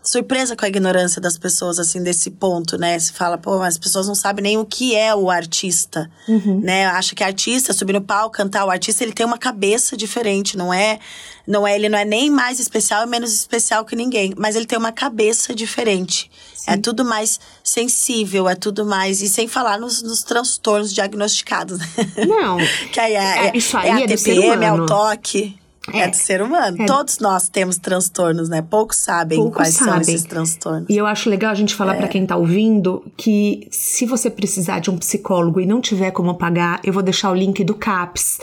[0.03, 2.99] surpresa com a ignorância das pessoas, assim, desse ponto, né?
[2.99, 6.61] Se fala, pô, as pessoas não sabem nem o que é o artista, uhum.
[6.61, 6.87] né?
[6.87, 10.75] Acha que artista, subir no palco, cantar, o artista, ele tem uma cabeça diferente, não
[10.75, 10.99] é?
[11.47, 14.67] Não é, ele não é nem mais especial e menos especial que ninguém, mas ele
[14.67, 16.29] tem uma cabeça diferente.
[16.53, 16.73] Sim.
[16.73, 19.23] É tudo mais sensível, é tudo mais.
[19.23, 21.79] E sem falar nos, nos transtornos diagnosticados.
[21.79, 21.87] Né?
[22.27, 22.57] Não.
[22.91, 25.57] que aí é, é, isso aí é, é a TPM, é o toque.
[25.93, 26.83] É, é do ser humano.
[26.83, 26.87] É.
[26.87, 28.63] Todos nós temos transtornos, né?
[28.63, 30.05] Poucos sabem Poucos quais sabem.
[30.05, 30.89] são esses transtornos.
[30.89, 31.99] E eu acho legal a gente falar é.
[31.99, 36.35] para quem tá ouvindo que se você precisar de um psicólogo e não tiver como
[36.35, 38.41] pagar, eu vou deixar o link do CAPS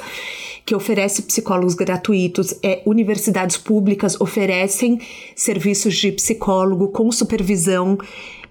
[0.66, 2.54] que oferece psicólogos gratuitos.
[2.64, 5.00] É, universidades públicas oferecem
[5.36, 7.98] serviços de psicólogo com supervisão.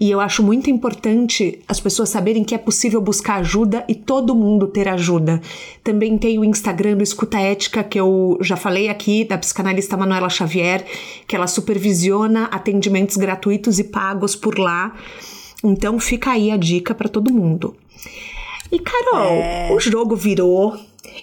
[0.00, 4.34] E eu acho muito importante as pessoas saberem que é possível buscar ajuda e todo
[4.34, 5.42] mundo ter ajuda.
[5.84, 10.30] Também tem o Instagram do Escuta Ética, que eu já falei aqui, da psicanalista Manuela
[10.30, 10.86] Xavier,
[11.28, 14.96] que ela supervisiona atendimentos gratuitos e pagos por lá.
[15.62, 17.76] Então fica aí a dica para todo mundo.
[18.72, 19.68] E Carol, é...
[19.70, 20.78] o jogo virou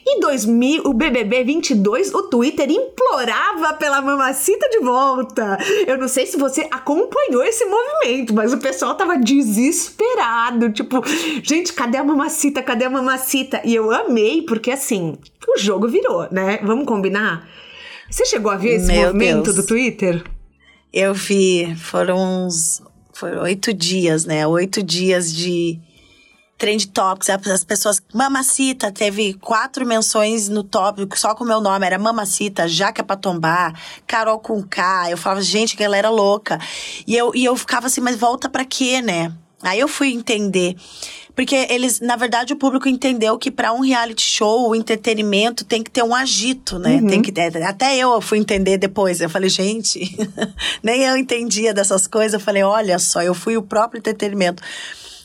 [0.06, 5.58] em 2000, o BBB 22, o Twitter implorava pela mamacita de volta.
[5.86, 10.72] Eu não sei se você acompanhou esse movimento, mas o pessoal tava desesperado.
[10.72, 11.02] Tipo,
[11.44, 12.64] gente, cadê a mamacita?
[12.64, 13.62] Cadê a mamacita?
[13.64, 15.18] E eu amei, porque assim,
[15.48, 16.60] o jogo virou, né?
[16.64, 17.48] Vamos combinar?
[18.10, 19.56] Você chegou a ver esse Meu movimento Deus.
[19.58, 20.24] do Twitter?
[20.92, 21.76] Eu vi.
[21.76, 22.82] Foram uns.
[23.14, 24.48] Foram oito dias, né?
[24.48, 25.80] Oito dias de
[26.58, 28.02] trend topics, as pessoas.
[28.14, 31.86] Mamacita teve quatro menções no tópico, só com o meu nome.
[31.86, 35.12] Era Mamacita, Jaca pra tombar, Carol com K.
[35.12, 36.60] Eu falava, gente, galera louca.
[37.06, 39.32] E eu, e eu ficava assim, mas volta pra quê, né?
[39.62, 40.76] Aí eu fui entender.
[41.36, 45.84] Porque eles, na verdade, o público entendeu que para um reality show, o entretenimento tem
[45.84, 46.96] que ter um agito, né?
[46.96, 47.08] Uhum.
[47.08, 49.22] Tem que ter, até eu fui entender depois.
[49.22, 50.18] Eu falei, gente,
[50.82, 52.34] nem eu entendia dessas coisas.
[52.34, 54.64] Eu falei, olha só, eu fui o próprio entretenimento.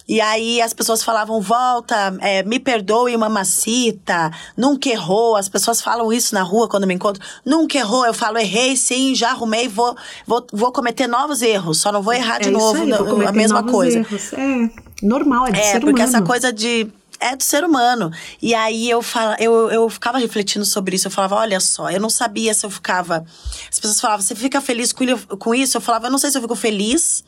[0.08, 5.36] E aí as pessoas falavam, volta, é, me perdoe, mamacita, nunca errou.
[5.36, 7.24] As pessoas falam isso na rua quando me encontram.
[7.44, 8.04] Nunca errou.
[8.04, 9.96] Eu falo, errei sim, já arrumei, vou,
[10.26, 11.78] vou, vou cometer novos erros.
[11.78, 13.98] Só não vou errar de é novo aí, a mesma coisa.
[13.98, 14.32] Erros.
[14.32, 14.70] É
[15.02, 16.02] normal, é do é, porque humano.
[16.02, 16.88] essa coisa de
[17.20, 18.10] é do ser humano.
[18.40, 21.06] E aí eu, fala, eu, eu ficava refletindo sobre isso.
[21.06, 23.24] Eu falava, olha só, eu não sabia se eu ficava.
[23.70, 25.76] As pessoas falavam, você fica feliz com isso?
[25.76, 27.24] Eu falava, eu não sei se eu fico feliz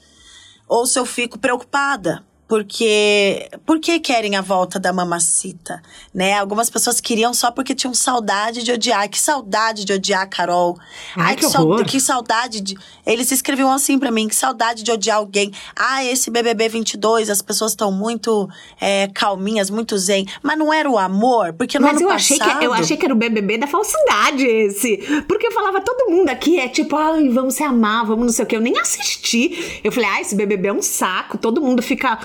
[0.66, 5.82] ou se eu fico preocupada porque por que querem a volta da mamacita,
[6.12, 6.38] né?
[6.38, 9.08] Algumas pessoas queriam só porque tinham saudade de odiar.
[9.08, 10.78] Que saudade de odiar Carol.
[11.16, 12.76] Ai, Ai que, que, que, saudade de
[13.06, 15.50] Eles escreviam assim para mim, que saudade de odiar alguém.
[15.74, 20.90] Ah, esse BBB 22, as pessoas estão muito é, calminhas, muito zen, mas não era
[20.90, 22.42] o amor, porque no mas eu passado...
[22.42, 24.98] achei que eu achei que era o BBB da falsidade esse.
[25.26, 28.44] Porque eu falava todo mundo aqui é tipo, ai, vamos se amar, vamos não sei
[28.44, 28.56] o que.
[28.56, 29.80] Eu nem assisti.
[29.82, 32.18] Eu falei, ah, esse BBB é um saco, todo mundo fica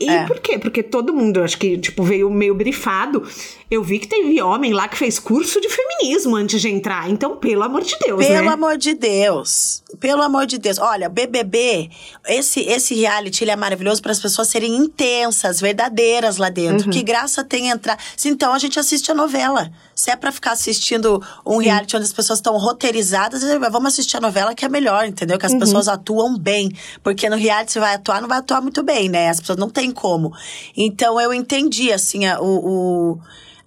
[0.00, 0.26] e, e é.
[0.26, 0.58] por quê?
[0.58, 3.22] Porque todo mundo, acho que, tipo, veio meio brifado.
[3.70, 7.08] Eu vi que teve homem lá que fez curso de feminismo antes de entrar.
[7.10, 8.52] Então, pelo amor de Deus, Pelo né?
[8.52, 9.82] amor de Deus.
[10.00, 10.78] Pelo amor de Deus.
[10.78, 11.90] Olha, BBB,
[12.26, 16.86] esse, esse reality, ele é maravilhoso para as pessoas serem intensas, verdadeiras lá dentro.
[16.86, 16.92] Uhum.
[16.92, 17.98] Que graça tem entrar.
[18.16, 19.70] Se então a gente assiste a novela.
[19.94, 24.20] Se é para ficar assistindo um reality onde as pessoas estão roteirizadas, vamos assistir a
[24.20, 25.38] novela que é melhor, entendeu?
[25.38, 25.58] Que as Uhum.
[25.58, 26.70] pessoas atuam bem.
[27.02, 29.28] Porque no reality você vai atuar, não vai atuar muito bem, né?
[29.28, 30.32] As pessoas não têm como.
[30.76, 33.18] Então eu entendi, assim, a- o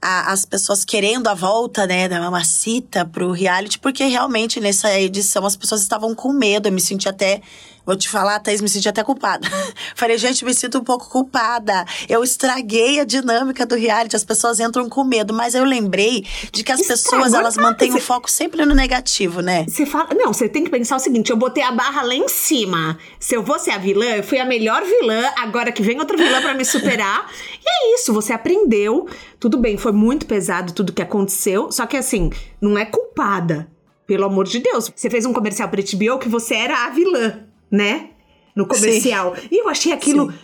[0.03, 5.45] a- as pessoas querendo a volta, né, da mamacita pro reality, porque realmente nessa edição
[5.45, 6.67] as pessoas estavam com medo.
[6.67, 7.39] Eu me senti até.
[7.85, 9.47] Vou te falar, Thaís, me senti até culpada.
[9.95, 11.85] Falei, gente, me sinto um pouco culpada.
[12.07, 15.33] Eu estraguei a dinâmica do reality, as pessoas entram com medo.
[15.33, 18.75] Mas eu lembrei de que as Estragou pessoas, elas nada, mantêm o foco sempre no
[18.75, 19.65] negativo, né?
[19.67, 20.09] Você fala.
[20.13, 22.97] Não, você tem que pensar o seguinte: eu botei a barra lá em cima.
[23.19, 26.15] Se eu vou ser a vilã, eu fui a melhor vilã, agora que vem outra
[26.15, 27.29] vilã pra me superar.
[27.63, 29.07] e é isso, você aprendeu.
[29.39, 31.71] Tudo bem, foi muito pesado tudo que aconteceu.
[31.71, 32.29] Só que assim,
[32.59, 33.67] não é culpada.
[34.05, 34.91] Pelo amor de Deus.
[34.93, 38.09] Você fez um comercial pra HBO que você era a vilã, né?
[38.55, 39.35] No comercial.
[39.49, 40.37] E eu achei aquilo Sim.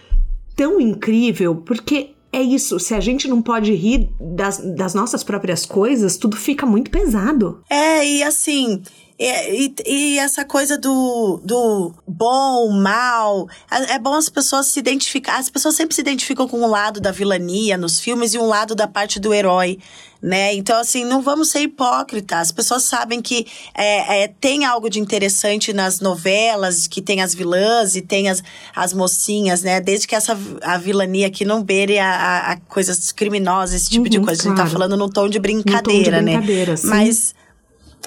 [0.55, 5.65] tão incrível, porque é isso, se a gente não pode rir das, das nossas próprias
[5.65, 7.61] coisas, tudo fica muito pesado.
[7.69, 8.81] É, e assim.
[9.19, 13.47] É, E, e essa coisa do, do bom, mal.
[13.71, 15.37] É é bom as pessoas se identificar.
[15.37, 18.75] As pessoas sempre se identificam com um lado da vilania nos filmes e um lado
[18.75, 19.79] da parte do herói,
[20.21, 20.53] né?
[20.53, 22.37] Então, assim, não vamos ser hipócritas.
[22.39, 27.33] As pessoas sabem que é, é, tem algo de interessante nas novelas, que tem as
[27.33, 28.43] vilãs e tem as,
[28.75, 29.79] as mocinhas, né?
[29.81, 34.07] Desde que essa a vilania aqui não beire a, a- a coisas criminosas, esse tipo
[34.09, 34.41] de Uhum, coisa.
[34.41, 34.69] A gente claro.
[34.69, 36.33] tá falando num tom de brincadeira, né?
[36.37, 36.87] brincadeira, sim.
[36.87, 37.33] Mas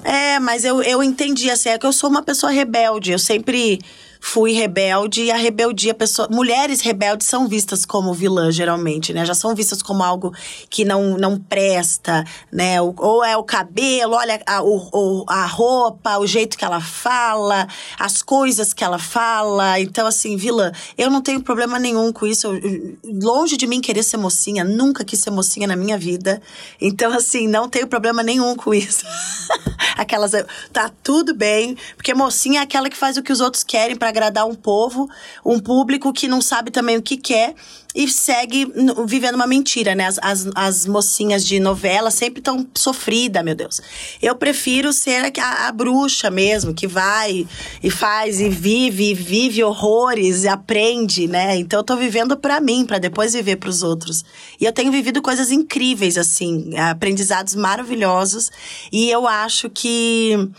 [0.03, 3.11] é, mas eu, eu entendi, assim, é que eu sou uma pessoa rebelde.
[3.11, 3.79] Eu sempre
[4.23, 9.25] fui rebelde e a rebeldia, pessoa, mulheres rebeldes são vistas como vilã, geralmente, né?
[9.25, 10.31] Já são vistas como algo
[10.69, 12.79] que não, não presta, né?
[12.79, 17.67] Ou é o cabelo, olha a, o, a roupa, o jeito que ela fala,
[17.97, 19.79] as coisas que ela fala.
[19.79, 22.47] Então, assim, vilã, eu não tenho problema nenhum com isso.
[22.47, 26.39] Eu- longe de mim querer ser mocinha, nunca quis ser mocinha na minha vida.
[26.79, 29.03] Então, assim, não tenho problema nenhum com isso.
[29.97, 30.31] Aquelas.
[30.71, 34.10] Tá tudo bem, porque mocinha é aquela que faz o que os outros querem pra
[34.11, 35.09] agradar um povo,
[35.45, 37.55] um público que não sabe também o que quer
[37.93, 38.71] e segue
[39.05, 40.05] vivendo uma mentira, né?
[40.05, 43.81] As, as, as mocinhas de novela sempre tão sofrida, meu Deus.
[44.21, 47.45] Eu prefiro ser a, a, bruxa mesmo, que vai
[47.83, 51.57] e faz e vive, e vive horrores e aprende, né?
[51.57, 54.23] Então eu tô vivendo pra mim, pra depois viver pros outros.
[54.59, 58.51] E eu tenho vivido coisas incríveis, assim, aprendizados maravilhosos.
[58.91, 60.49] E eu acho que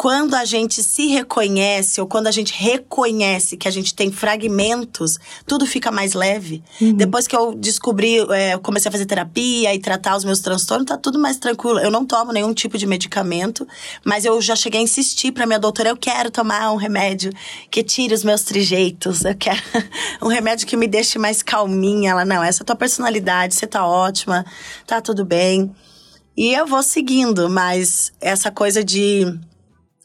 [0.00, 5.18] quando a gente se reconhece ou quando a gente reconhece que a gente tem fragmentos,
[5.46, 6.64] tudo fica mais leve.
[6.96, 10.86] Depois que eu descobri, é, eu comecei a fazer terapia e tratar os meus transtornos,
[10.86, 11.78] tá tudo mais tranquilo.
[11.80, 13.68] Eu não tomo nenhum tipo de medicamento,
[14.02, 17.30] mas eu já cheguei a insistir pra minha doutora, eu quero tomar um remédio
[17.70, 19.60] que tire os meus trejeitos, eu quero
[20.22, 22.12] um remédio que me deixe mais calminha.
[22.12, 24.46] Ela, não, essa é a tua personalidade, você tá ótima,
[24.86, 25.70] tá tudo bem.
[26.34, 29.38] E eu vou seguindo, mas essa coisa de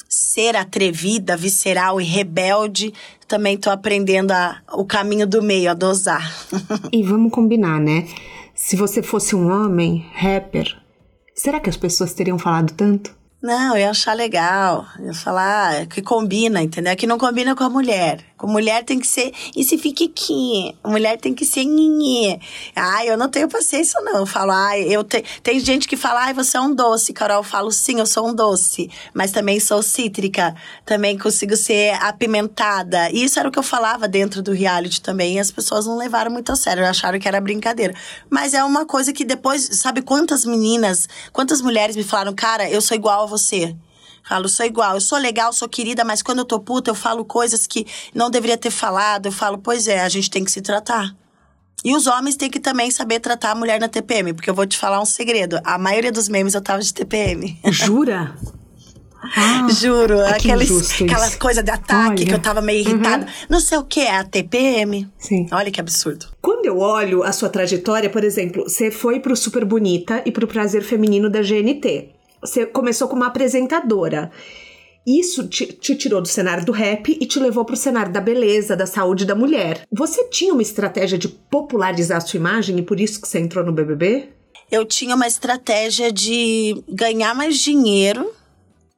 [0.09, 2.93] ser atrevida, visceral e rebelde,
[3.27, 6.31] também tô aprendendo a, o caminho do meio, a dosar.
[6.91, 8.07] E vamos combinar, né?
[8.53, 10.77] Se você fosse um homem rapper,
[11.33, 13.13] será que as pessoas teriam falado tanto?
[13.41, 14.87] Não, eu ia achar legal.
[14.97, 16.95] Eu ia falar ah, que combina, entendeu?
[16.95, 18.21] Que não combina com a mulher.
[18.47, 20.73] Mulher tem que ser esse fiquiquinha.
[20.83, 22.39] Mulher tem que ser nhinhê.
[22.75, 24.17] Ai, eu não tenho paciência, não.
[24.17, 25.23] Eu falo, ai, eu te...
[25.43, 27.37] tem gente que fala, ai, você é um doce, Carol.
[27.37, 28.89] Eu falo, sim, eu sou um doce.
[29.13, 30.55] Mas também sou cítrica.
[30.85, 33.09] Também consigo ser apimentada.
[33.11, 35.35] E isso era o que eu falava dentro do reality também.
[35.35, 36.85] E as pessoas não levaram muito a sério.
[36.85, 37.93] Acharam que era brincadeira.
[38.29, 42.81] Mas é uma coisa que depois, sabe quantas meninas, quantas mulheres me falaram, cara, eu
[42.81, 43.75] sou igual a você.
[44.27, 47.23] Falo, sou igual, eu sou legal, sou querida, mas quando eu tô puta, eu falo
[47.23, 49.27] coisas que não deveria ter falado.
[49.27, 51.15] Eu falo, pois é, a gente tem que se tratar.
[51.83, 54.65] E os homens têm que também saber tratar a mulher na TPM, porque eu vou
[54.65, 55.59] te falar um segredo.
[55.63, 57.59] A maioria dos memes eu tava de TPM.
[57.71, 58.35] Jura?
[59.35, 60.19] Ah, Juro,
[60.61, 61.03] isso.
[61.03, 62.25] aquelas coisas de ataque Olha.
[62.25, 63.27] que eu tava meio irritada.
[63.49, 65.09] Não sei o que, é a TPM.
[65.17, 65.47] Sim.
[65.51, 66.27] Olha que absurdo.
[66.39, 70.47] Quando eu olho a sua trajetória, por exemplo, você foi pro Super Bonita e pro
[70.47, 72.14] Prazer Feminino da GNT.
[72.45, 74.31] Você começou como apresentadora.
[75.05, 78.75] Isso te, te tirou do cenário do rap e te levou pro cenário da beleza,
[78.75, 79.85] da saúde da mulher.
[79.91, 83.63] Você tinha uma estratégia de popularizar a sua imagem e por isso que você entrou
[83.63, 84.29] no BBB?
[84.71, 88.31] Eu tinha uma estratégia de ganhar mais dinheiro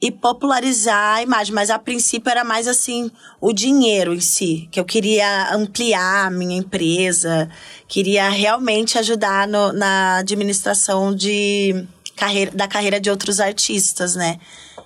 [0.02, 4.80] e popularizar a imagem, mas a princípio era mais assim o dinheiro em si, que
[4.80, 7.50] eu queria ampliar a minha empresa,
[7.88, 11.86] queria realmente ajudar no, na administração de
[12.18, 14.38] carreira, da carreira de outros artistas, né?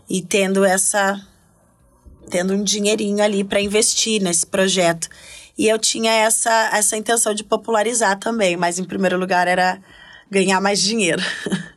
[0.07, 1.19] E tendo essa
[2.29, 5.09] tendo um dinheirinho ali para investir nesse projeto.
[5.57, 9.81] E eu tinha essa essa intenção de popularizar também, mas em primeiro lugar era
[10.29, 11.21] ganhar mais dinheiro.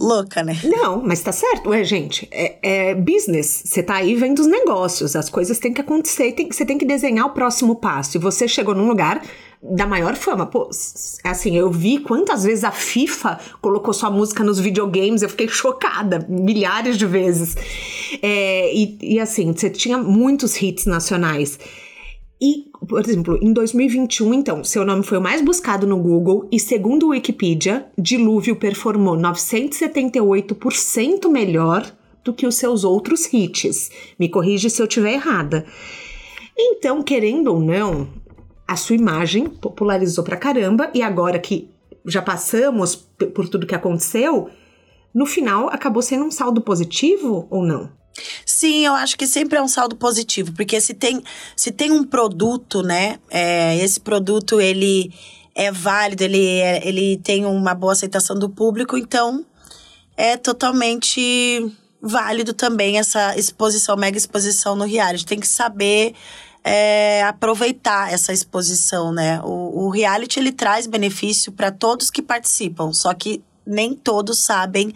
[0.00, 0.56] Louca, né?
[0.62, 1.70] Não, mas tá certo.
[1.70, 3.62] Ué, gente, é, é business.
[3.64, 5.16] Você tá aí vendo os negócios.
[5.16, 6.30] As coisas têm que acontecer.
[6.32, 8.16] Tem, você tem que desenhar o próximo passo.
[8.16, 9.20] E você chegou num lugar
[9.62, 10.46] da maior fama.
[10.46, 10.68] Pô,
[11.22, 15.22] assim, eu vi quantas vezes a FIFA colocou sua música nos videogames.
[15.22, 16.26] Eu fiquei chocada.
[16.28, 17.54] Milhares de vezes.
[18.20, 21.60] É, e, e assim, você tinha muitos hits nacionais.
[22.40, 26.58] E, por exemplo, em 2021, então, seu nome foi o mais buscado no Google e,
[26.58, 31.88] segundo o Wikipedia, Dilúvio performou 978% melhor
[32.24, 33.92] do que os seus outros hits.
[34.18, 35.64] Me corrige se eu estiver errada.
[36.58, 38.08] Então, querendo ou não,
[38.72, 41.68] a sua imagem popularizou pra caramba e agora que
[42.06, 42.96] já passamos
[43.34, 44.48] por tudo que aconteceu,
[45.14, 47.90] no final acabou sendo um saldo positivo ou não?
[48.46, 51.22] Sim, eu acho que sempre é um saldo positivo, porque se tem,
[51.54, 55.12] se tem um produto, né, é, esse produto ele
[55.54, 59.44] é válido, ele, é, ele tem uma boa aceitação do público, então
[60.16, 61.70] é totalmente
[62.00, 65.26] válido também essa exposição, mega exposição no reality.
[65.26, 66.14] Tem que saber
[66.64, 69.40] é, aproveitar essa exposição, né?
[69.42, 74.92] O, o reality ele traz benefício para todos que participam, só que nem todos sabem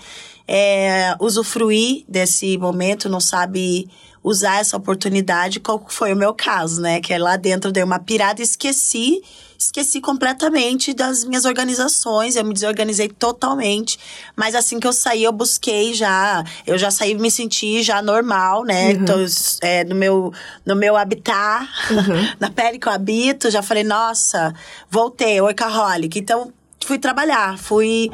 [0.47, 3.89] é, usufruir desse momento, não sabe
[4.23, 7.01] usar essa oportunidade, qual foi o meu caso, né?
[7.01, 9.23] Que é lá dentro dei uma pirada esqueci,
[9.59, 13.99] esqueci completamente das minhas organizações, eu me desorganizei totalmente.
[14.35, 18.65] Mas assim que eu saí, eu busquei já, eu já saí me senti já normal,
[18.65, 18.87] né?
[18.87, 18.91] Uhum.
[18.91, 19.27] Então,
[19.63, 20.33] é, no, meu,
[20.65, 22.35] no meu habitat, uhum.
[22.41, 24.55] na pele que eu habito, já falei, nossa,
[24.91, 26.19] voltei, workaholic.
[26.19, 26.53] Então,
[26.85, 28.11] fui trabalhar, fui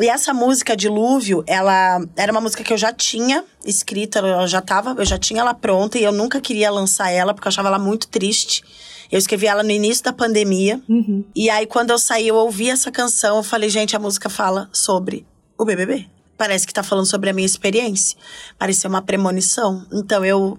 [0.00, 4.60] e essa música Dilúvio, ela era uma música que eu já tinha escrita, eu já
[4.60, 7.68] tava, eu já tinha ela pronta e eu nunca queria lançar ela porque eu achava
[7.68, 8.62] ela muito triste.
[9.10, 10.80] Eu escrevi ela no início da pandemia.
[10.88, 11.24] Uhum.
[11.34, 14.68] E aí, quando eu saí, eu ouvi essa canção, eu falei, gente, a música fala
[14.72, 16.06] sobre o BBB.
[16.36, 18.16] Parece que tá falando sobre a minha experiência.
[18.58, 19.86] Pareceu uma premonição.
[19.92, 20.58] Então, eu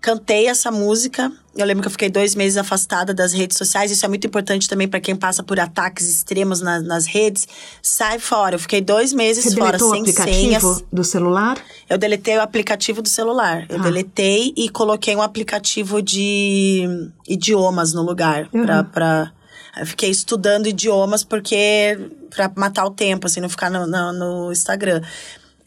[0.00, 1.32] cantei essa música.
[1.56, 3.90] Eu lembro que eu fiquei dois meses afastada das redes sociais.
[3.90, 7.48] Isso é muito importante também para quem passa por ataques extremos na, nas redes.
[7.82, 8.54] Sai fora.
[8.54, 10.84] Eu fiquei dois meses Você fora, sem o aplicativo senhas.
[10.92, 11.58] do celular?
[11.90, 13.66] Eu deletei o aplicativo do celular.
[13.68, 13.82] Eu ah.
[13.82, 18.48] deletei e coloquei um aplicativo de idiomas no lugar.
[18.52, 18.64] Uhum.
[18.64, 19.32] Pra, pra...
[19.76, 21.98] Eu fiquei estudando idiomas porque...
[22.30, 25.00] Pra matar o tempo, assim, não ficar no, no, no Instagram.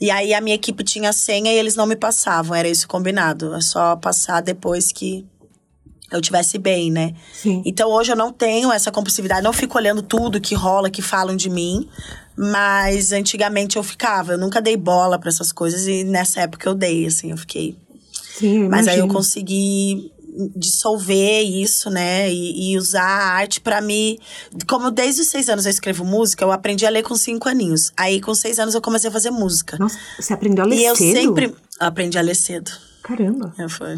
[0.02, 3.54] E aí a minha equipe tinha senha e eles não me passavam, era isso combinado.
[3.54, 5.24] É só passar depois que
[6.12, 7.14] eu tivesse bem, né?
[7.32, 7.62] Sim.
[7.64, 11.36] Então hoje eu não tenho essa compulsividade, não fico olhando tudo que rola, que falam
[11.36, 11.88] de mim.
[12.36, 16.74] Mas antigamente eu ficava, eu nunca dei bola para essas coisas e nessa época eu
[16.74, 17.78] dei, assim, eu fiquei.
[18.12, 20.12] Sim, eu mas aí eu consegui
[20.55, 22.32] dissolver isso, né?
[22.32, 24.19] E, e usar a arte para me.
[24.67, 27.91] Como desde os seis anos eu escrevo música, eu aprendi a ler com cinco aninhos.
[27.97, 29.77] Aí, com seis anos, eu comecei a fazer música.
[29.79, 31.03] Nossa, você aprendeu a ler e cedo?
[31.03, 32.71] E eu sempre aprendi a ler cedo.
[33.03, 33.53] Caramba.
[33.57, 33.95] Eu fui.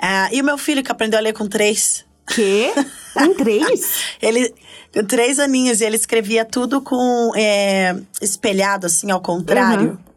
[0.00, 2.04] É, e o meu filho que aprendeu a ler com três.
[2.26, 2.72] Quê?
[3.14, 4.02] Com três?
[4.22, 4.54] ele,
[4.92, 9.90] com três aninhos, e ele escrevia tudo com é, espelhado, assim, ao contrário.
[9.90, 10.07] Uhum.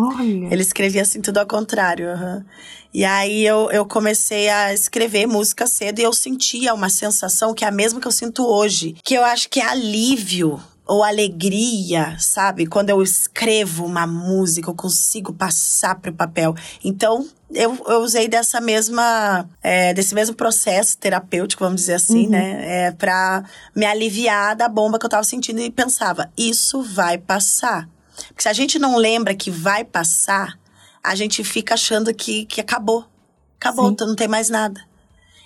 [0.00, 0.52] Olha.
[0.52, 2.08] Ele escrevia assim, tudo ao contrário.
[2.08, 2.44] Uhum.
[2.92, 7.64] E aí eu, eu comecei a escrever música cedo e eu sentia uma sensação que
[7.64, 8.96] é a mesma que eu sinto hoje.
[9.04, 12.66] Que eu acho que é alívio ou alegria, sabe?
[12.66, 16.52] Quando eu escrevo uma música, eu consigo passar para o papel.
[16.82, 22.30] Então, eu, eu usei dessa mesma, é, desse mesmo processo terapêutico, vamos dizer assim, uhum.
[22.30, 22.86] né?
[22.86, 27.88] É, para me aliviar da bomba que eu tava sentindo e pensava, isso vai passar.
[28.28, 30.58] Porque se a gente não lembra que vai passar,
[31.02, 33.06] a gente fica achando que, que acabou.
[33.58, 34.80] Acabou, não tem mais nada.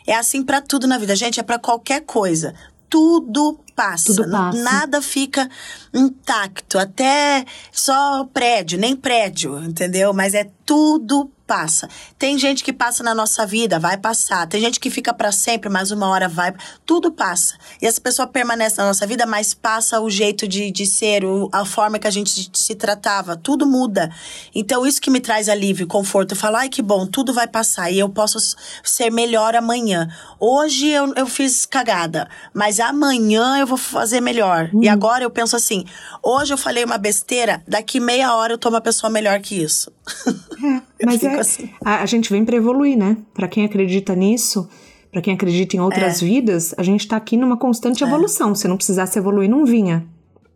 [0.06, 2.54] É assim para tudo na vida, gente, é para qualquer coisa.
[2.88, 4.62] Tudo passa, tudo passa.
[4.62, 5.48] nada fica
[5.92, 10.12] intacto, até só prédio, nem prédio, entendeu?
[10.12, 11.88] Mas é tudo passa.
[12.24, 14.46] Tem gente que passa na nossa vida, vai passar.
[14.46, 16.54] Tem gente que fica para sempre, mas uma hora vai.
[16.86, 17.54] Tudo passa.
[17.82, 21.50] E essa pessoa permanece na nossa vida, mas passa o jeito de, de ser, o,
[21.52, 23.36] a forma que a gente se tratava.
[23.36, 24.10] Tudo muda.
[24.54, 26.32] Então, isso que me traz alívio, conforto.
[26.32, 28.38] Eu falo, ai, que bom, tudo vai passar e eu posso
[28.82, 30.08] ser melhor amanhã.
[30.40, 34.70] Hoje eu, eu fiz cagada, mas amanhã eu vou fazer melhor.
[34.72, 34.82] Hum.
[34.82, 35.84] E agora eu penso assim:
[36.22, 39.92] hoje eu falei uma besteira, daqui meia hora eu tô uma pessoa melhor que isso.
[41.00, 41.70] É, mas é, assim.
[41.84, 43.16] a, a, gente vem para evoluir, né?
[43.32, 44.68] Para quem acredita nisso,
[45.10, 46.26] para quem acredita em outras é.
[46.26, 48.06] vidas, a gente tá aqui numa constante é.
[48.06, 48.54] evolução.
[48.54, 50.06] Se não precisasse evoluir, não vinha.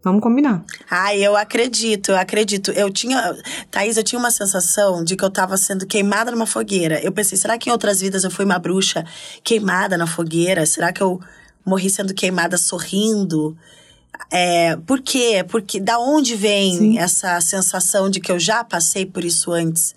[0.02, 0.64] Vamos combinar.
[0.88, 2.70] Ah, eu acredito, eu acredito.
[2.70, 3.36] Eu tinha.
[3.70, 7.00] Thaís, eu tinha uma sensação de que eu tava sendo queimada numa fogueira.
[7.02, 9.04] Eu pensei, será que em outras vidas eu fui uma bruxa
[9.42, 10.64] queimada na fogueira?
[10.66, 11.20] Será que eu
[11.66, 13.56] morri sendo queimada sorrindo?
[14.30, 15.44] É, por quê?
[15.48, 16.98] Porque da onde vem Sim.
[16.98, 19.94] essa sensação de que eu já passei por isso antes?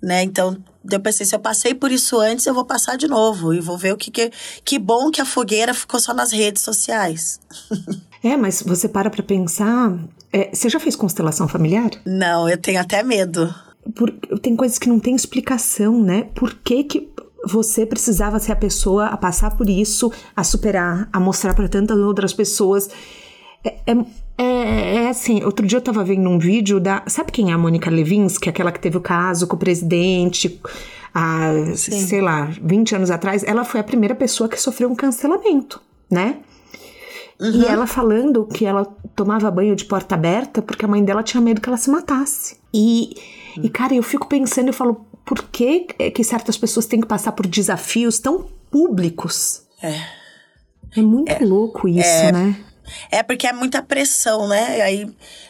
[0.00, 0.22] Né?
[0.22, 0.56] Então,
[0.90, 3.52] eu pensei, se eu passei por isso antes, eu vou passar de novo.
[3.52, 4.30] E vou ver o que que...
[4.64, 7.40] Que bom que a fogueira ficou só nas redes sociais.
[8.22, 9.98] é, mas você para pra pensar...
[10.32, 11.90] É, você já fez constelação familiar?
[12.04, 13.52] Não, eu tenho até medo.
[13.94, 16.28] Por, tem coisas que não tem explicação, né?
[16.34, 17.12] Por que que
[17.44, 21.96] você precisava ser a pessoa a passar por isso, a superar, a mostrar para tantas
[21.98, 22.90] outras pessoas?
[23.64, 24.04] É, é,
[24.38, 27.02] é, é, assim, outro dia eu tava vendo um vídeo da.
[27.08, 28.48] Sabe quem é a Mônica Levinsky?
[28.48, 30.60] Aquela que teve o caso com o presidente
[31.12, 32.06] há, Sim.
[32.06, 33.42] sei lá, 20 anos atrás.
[33.42, 36.36] Ela foi a primeira pessoa que sofreu um cancelamento, né?
[37.40, 37.50] Uhum.
[37.50, 38.84] E ela falando que ela
[39.16, 42.56] tomava banho de porta aberta porque a mãe dela tinha medo que ela se matasse.
[42.72, 43.16] E,
[43.56, 43.64] uhum.
[43.64, 47.32] e cara, eu fico pensando, eu falo, por que, que certas pessoas têm que passar
[47.32, 49.62] por desafios tão públicos?
[49.82, 50.00] É.
[50.96, 52.64] É muito é, louco isso, é, né?
[53.10, 54.80] É porque é muita pressão, né?
[54.82, 55.08] Aí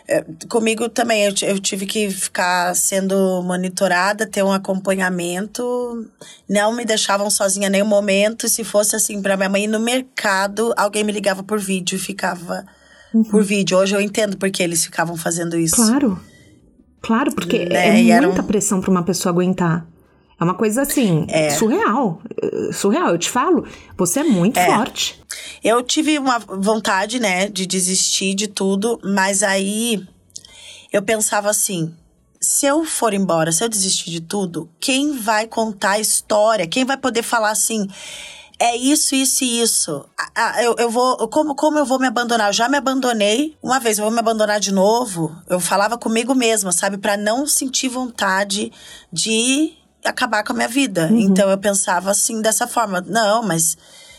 [0.08, 6.06] é, comigo também eu, eu tive que ficar sendo monitorada, ter um acompanhamento.
[6.48, 8.48] Não me deixavam sozinha nenhum momento.
[8.48, 11.98] Se fosse assim para minha mãe ir no mercado, alguém me ligava por vídeo e
[11.98, 12.64] ficava
[13.12, 13.24] uhum.
[13.24, 13.76] por vídeo.
[13.76, 15.76] Hoje eu entendo porque eles ficavam fazendo isso.
[15.76, 16.20] Claro.
[17.00, 18.08] Claro, porque né?
[18.08, 18.46] é muita um...
[18.46, 19.86] pressão para uma pessoa aguentar.
[20.40, 21.50] É uma coisa assim, é.
[21.50, 22.22] surreal.
[22.72, 23.66] Surreal, eu te falo,
[23.96, 24.66] você é muito é.
[24.66, 25.20] forte.
[25.64, 30.06] Eu tive uma vontade, né, de desistir de tudo, mas aí
[30.92, 31.92] eu pensava assim:
[32.40, 36.66] se eu for embora, se eu desistir de tudo, quem vai contar a história?
[36.66, 37.88] Quem vai poder falar assim?
[38.60, 40.04] É isso, isso e isso.
[40.60, 41.28] Eu, eu vou.
[41.28, 42.48] Como, como eu vou me abandonar?
[42.48, 45.34] Eu já me abandonei uma vez, eu vou me abandonar de novo.
[45.48, 46.98] Eu falava comigo mesma, sabe?
[46.98, 48.72] para não sentir vontade
[49.12, 49.72] de
[50.04, 51.08] acabar com a minha vida.
[51.10, 51.18] Uhum.
[51.20, 53.76] Então eu pensava assim, dessa forma: não, mas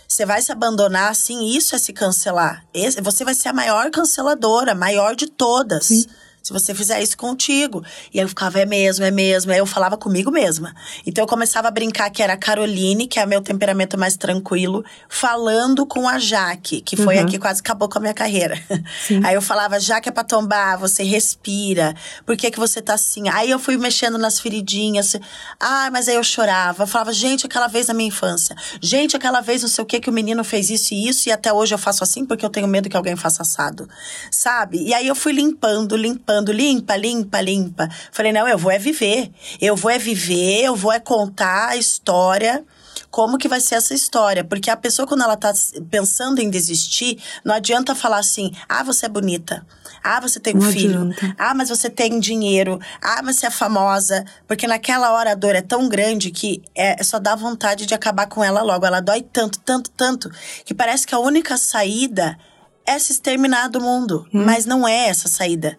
[0.07, 2.63] você vai se abandonar assim, isso é se cancelar.
[2.73, 5.85] Esse, você vai ser a maior canceladora, maior de todas.
[5.85, 6.05] Sim
[6.41, 7.83] se você fizer isso contigo.
[8.13, 9.51] E aí eu ficava, é mesmo, é mesmo.
[9.51, 10.73] Aí eu falava comigo mesma.
[11.05, 14.83] Então eu começava a brincar que era a Caroline, que é meu temperamento mais tranquilo,
[15.07, 17.23] falando com a Jaque, que foi uhum.
[17.23, 18.59] a que quase acabou com a minha carreira.
[19.05, 19.21] Sim.
[19.25, 21.93] Aí eu falava, Jaque é pra tombar, você respira.
[22.25, 23.29] Por que, que você tá assim?
[23.29, 25.15] Aí eu fui mexendo nas feridinhas.
[25.59, 26.83] Ah, mas aí eu chorava.
[26.83, 28.55] Eu falava, gente, aquela vez na minha infância.
[28.81, 31.31] Gente, aquela vez não sei o que que o menino fez isso e isso, e
[31.31, 33.87] até hoje eu faço assim porque eu tenho medo que alguém faça assado.
[34.31, 34.81] Sabe?
[34.83, 37.89] E aí eu fui limpando, limpando limpando, limpa, limpa, limpa.
[38.11, 39.31] Falei, não, eu vou é viver.
[39.59, 42.63] Eu vou é viver, eu vou é contar a história
[43.09, 44.43] como que vai ser essa história.
[44.43, 45.51] Porque a pessoa, quando ela tá
[45.89, 49.65] pensando em desistir, não adianta falar assim: ah, você é bonita.
[50.03, 51.01] Ah, você tem um não filho.
[51.01, 51.35] Adianta.
[51.37, 52.79] Ah, mas você tem dinheiro.
[53.01, 54.23] Ah, mas você é famosa.
[54.47, 58.27] Porque naquela hora a dor é tão grande que é, só dá vontade de acabar
[58.27, 58.85] com ela logo.
[58.85, 60.29] Ela dói tanto, tanto, tanto,
[60.63, 62.37] que parece que a única saída
[62.89, 64.25] é se exterminar do mundo.
[64.33, 64.45] Hum.
[64.45, 65.77] Mas não é essa saída.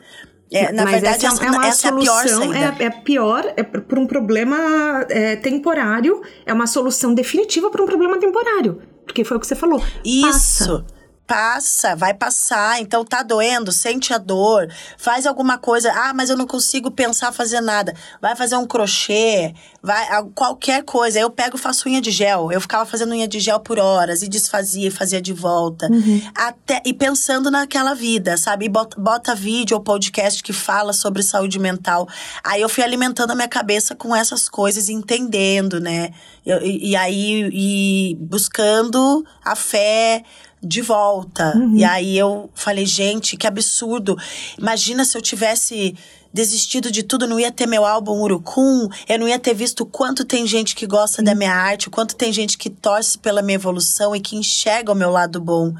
[0.52, 2.80] É, na Mas verdade, essa, é uma essa solução, é a pior.
[2.80, 7.86] É, é pior, é por um problema é, temporário, é uma solução definitiva para um
[7.86, 8.82] problema temporário.
[9.04, 9.82] Porque foi o que você falou.
[10.04, 10.82] Isso.
[10.82, 10.99] Passa
[11.30, 12.80] passa, vai passar.
[12.80, 15.92] Então tá doendo, sente a dor, faz alguma coisa.
[15.92, 17.94] Ah, mas eu não consigo pensar fazer nada.
[18.20, 21.20] Vai fazer um crochê, vai qualquer coisa.
[21.20, 22.50] Eu pego, faço unha de gel.
[22.50, 25.86] Eu ficava fazendo unha de gel por horas e desfazia e fazia de volta.
[25.88, 26.20] Uhum.
[26.34, 28.64] Até e pensando naquela vida, sabe?
[28.64, 32.08] E bota, bota vídeo ou podcast que fala sobre saúde mental.
[32.42, 36.10] Aí eu fui alimentando a minha cabeça com essas coisas, entendendo, né?
[36.44, 40.24] E, e aí e buscando a fé
[40.62, 41.56] de volta.
[41.56, 41.76] Uhum.
[41.76, 44.16] E aí eu falei, gente, que absurdo.
[44.58, 45.94] Imagina se eu tivesse
[46.32, 49.86] desistido de tudo, não ia ter meu álbum Urucum, eu não ia ter visto o
[49.86, 53.42] quanto tem gente que gosta da minha arte, o quanto tem gente que torce pela
[53.42, 55.74] minha evolução e que enxerga o meu lado bom.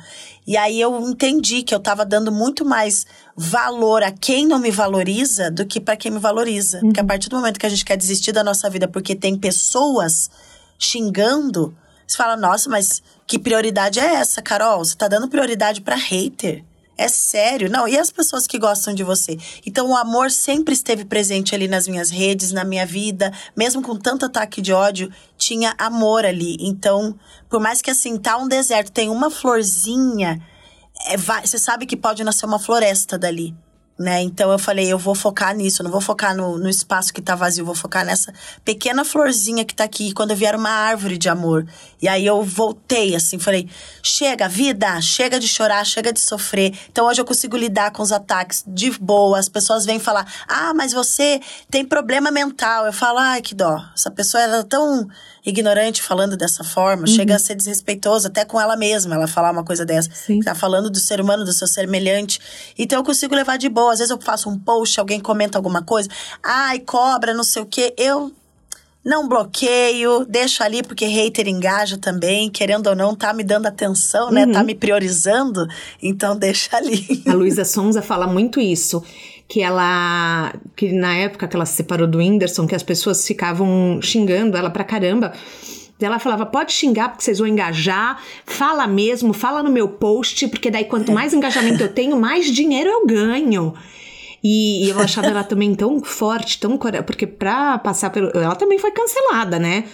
[0.47, 4.71] E aí eu entendi que eu estava dando muito mais valor a quem não me
[4.71, 6.79] valoriza do que para quem me valoriza.
[6.79, 6.89] Uhum.
[6.89, 9.37] Porque a partir do momento que a gente quer desistir da nossa vida porque tem
[9.37, 10.29] pessoas
[10.77, 11.77] xingando,
[12.11, 14.85] você fala, nossa, mas que prioridade é essa, Carol?
[14.85, 16.65] Você tá dando prioridade para hater?
[16.99, 17.71] É sério.
[17.71, 19.39] Não, e as pessoas que gostam de você?
[19.65, 23.33] Então, o amor sempre esteve presente ali nas minhas redes, na minha vida.
[23.57, 25.09] Mesmo com tanto ataque de ódio,
[25.39, 26.57] tinha amor ali.
[26.59, 27.17] Então,
[27.49, 30.43] por mais que assim, tá um deserto, tem uma florzinha,
[31.07, 33.55] é, vai, você sabe que pode nascer uma floresta dali
[34.01, 34.23] né?
[34.23, 37.35] Então eu falei, eu vou focar nisso, não vou focar no, no espaço que tá
[37.35, 38.33] vazio, vou focar nessa
[38.65, 41.67] pequena florzinha que tá aqui, quando eu vier uma árvore de amor.
[42.01, 43.69] E aí eu voltei, assim, falei,
[44.03, 46.73] chega, vida, chega de chorar, chega de sofrer.
[46.91, 50.73] Então hoje eu consigo lidar com os ataques de boa, as pessoas vêm falar, ah,
[50.73, 51.39] mas você
[51.71, 52.87] tem problema mental.
[52.87, 55.07] Eu falo, ai, que dó, essa pessoa era tão
[55.45, 57.15] ignorante falando dessa forma, uhum.
[57.15, 60.11] chega a ser desrespeitoso até com ela mesma, ela falar uma coisa dessa.
[60.13, 60.41] Sim.
[60.41, 62.41] Tá falando do ser humano, do seu semelhante.
[62.79, 63.93] Então eu consigo levar de boa.
[63.93, 66.09] Às vezes eu faço um post, alguém comenta alguma coisa,
[66.43, 67.95] ai, cobra, não sei o quê.
[67.97, 68.33] Eu
[69.05, 74.31] não bloqueio, deixo ali porque hater engaja também, querendo ou não, tá me dando atenção,
[74.31, 74.43] né?
[74.43, 74.53] Tá uhum.
[74.53, 75.67] Tá me priorizando,
[76.03, 77.23] então deixa ali.
[77.27, 79.03] A Luísa Sonza fala muito isso
[79.51, 80.55] que ela.
[80.77, 84.71] que na época que ela se separou do Whindersson, que as pessoas ficavam xingando ela
[84.71, 85.33] pra caramba.
[86.01, 90.71] Ela falava: pode xingar porque vocês vão engajar, fala mesmo, fala no meu post, porque
[90.71, 93.75] daí quanto mais engajamento eu tenho, mais dinheiro eu ganho.
[94.43, 98.31] E, e eu achava ela também tão forte, tão corajosa, porque pra passar pelo.
[98.31, 99.85] Ela também foi cancelada, né?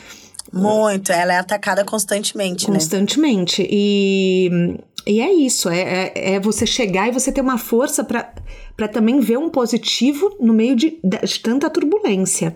[0.52, 2.70] Muito, ela é atacada constantemente, constantemente.
[2.70, 2.78] né?
[2.78, 3.68] Constantemente.
[3.68, 5.80] E, e é isso, é,
[6.14, 8.34] é, é você chegar e você ter uma força para
[8.76, 12.54] para também ver um positivo no meio de, de tanta turbulência.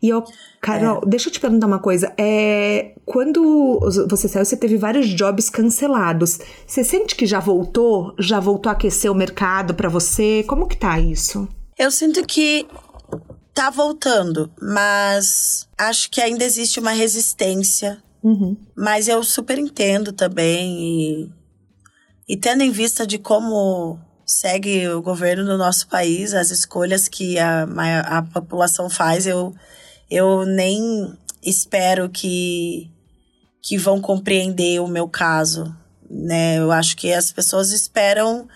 [0.00, 0.24] E eu,
[0.60, 1.06] Carol, é.
[1.06, 2.12] deixa eu te perguntar uma coisa.
[2.18, 3.78] É, quando
[4.08, 6.38] você saiu, você teve vários jobs cancelados.
[6.66, 8.14] Você sente que já voltou?
[8.18, 10.42] Já voltou a aquecer o mercado para você?
[10.46, 11.46] Como que tá isso?
[11.78, 12.66] Eu sinto que
[13.52, 18.02] tá voltando, mas acho que ainda existe uma resistência.
[18.22, 18.56] Uhum.
[18.74, 20.78] Mas eu super entendo também.
[20.80, 21.30] E,
[22.28, 27.38] e tendo em vista de como segue o governo do nosso país, as escolhas que
[27.38, 27.66] a,
[28.06, 29.54] a, população faz, eu,
[30.10, 32.90] eu nem espero que,
[33.62, 35.74] que vão compreender o meu caso,
[36.08, 36.58] né?
[36.58, 38.48] Eu acho que as pessoas esperam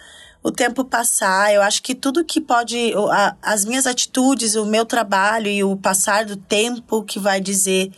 [0.42, 1.52] o tempo passar.
[1.52, 2.94] Eu acho que tudo que pode.
[3.42, 7.92] as minhas atitudes, o meu trabalho e o passar do tempo que vai dizer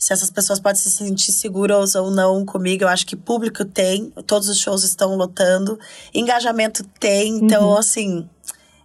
[0.00, 2.84] se essas pessoas podem se sentir seguras ou não comigo.
[2.84, 5.78] Eu acho que público tem, todos os shows estão lotando,
[6.14, 7.76] engajamento tem, então, uhum.
[7.76, 8.26] assim.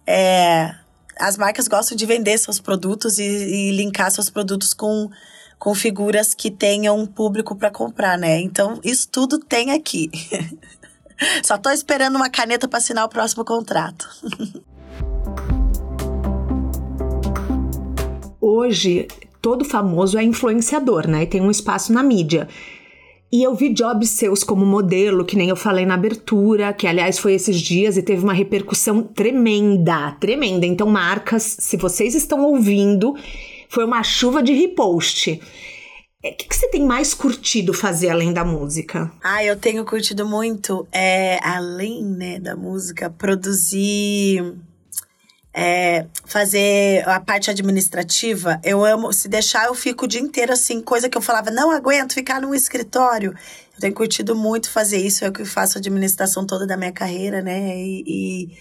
[0.06, 0.74] É,
[1.18, 5.10] as marcas gostam de vender seus produtos e, e linkar seus produtos com,
[5.58, 8.38] com figuras que tenham público para comprar, né?
[8.38, 10.10] Então, isso tudo tem aqui.
[11.42, 14.06] Só tô esperando uma caneta para assinar o próximo contrato.
[18.38, 19.08] Hoje,
[19.46, 21.22] todo famoso é influenciador, né?
[21.22, 22.48] E tem um espaço na mídia.
[23.32, 27.16] E eu vi jobs seus como modelo, que nem eu falei na abertura, que aliás
[27.16, 30.66] foi esses dias e teve uma repercussão tremenda, tremenda.
[30.66, 33.14] Então, marcas, se vocês estão ouvindo,
[33.68, 35.30] foi uma chuva de repost.
[35.30, 39.12] O é, que, que, você tem mais curtido fazer além da música?
[39.22, 44.56] Ah, eu tenho curtido muito, é, além né, da música, produzir
[45.58, 49.10] é, fazer a parte administrativa, eu amo.
[49.10, 52.42] Se deixar, eu fico o dia inteiro assim, coisa que eu falava, não aguento ficar
[52.42, 53.34] no escritório.
[53.74, 56.92] Eu tenho curtido muito fazer isso, é o que faço a administração toda da minha
[56.92, 57.74] carreira, né?
[57.74, 58.58] E, e,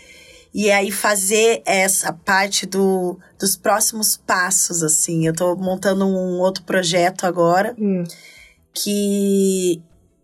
[0.54, 5.28] e aí fazer essa parte do, dos próximos passos, assim.
[5.28, 8.06] Eu tô montando um outro projeto agora, hum.
[8.74, 9.82] que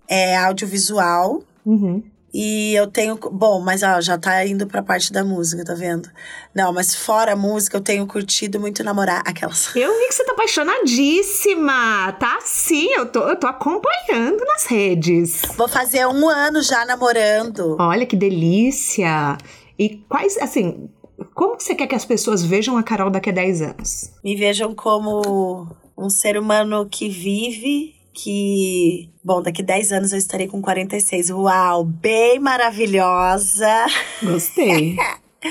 [0.08, 1.44] é audiovisual.
[1.66, 2.02] Uhum.
[2.34, 3.18] E eu tenho.
[3.18, 6.10] Bom, mas ó, já tá indo pra parte da música, tá vendo?
[6.56, 9.70] Não, mas fora a música, eu tenho curtido muito namorar aquelas.
[9.76, 12.14] Eu vi que você tá apaixonadíssima!
[12.20, 15.42] Tá sim, eu tô, eu tô acompanhando nas redes.
[15.58, 17.78] Vou fazer um ano já namorando.
[17.80, 19.38] Olha que delícia!
[19.78, 20.90] E quais, assim,
[21.34, 24.12] como você quer que as pessoas vejam a Carol daqui a 10 anos?
[24.24, 25.68] Me vejam como
[25.98, 31.30] um ser humano que vive que, bom, daqui 10 anos eu estarei com 46.
[31.32, 33.86] Uau, bem maravilhosa.
[34.22, 34.96] Gostei.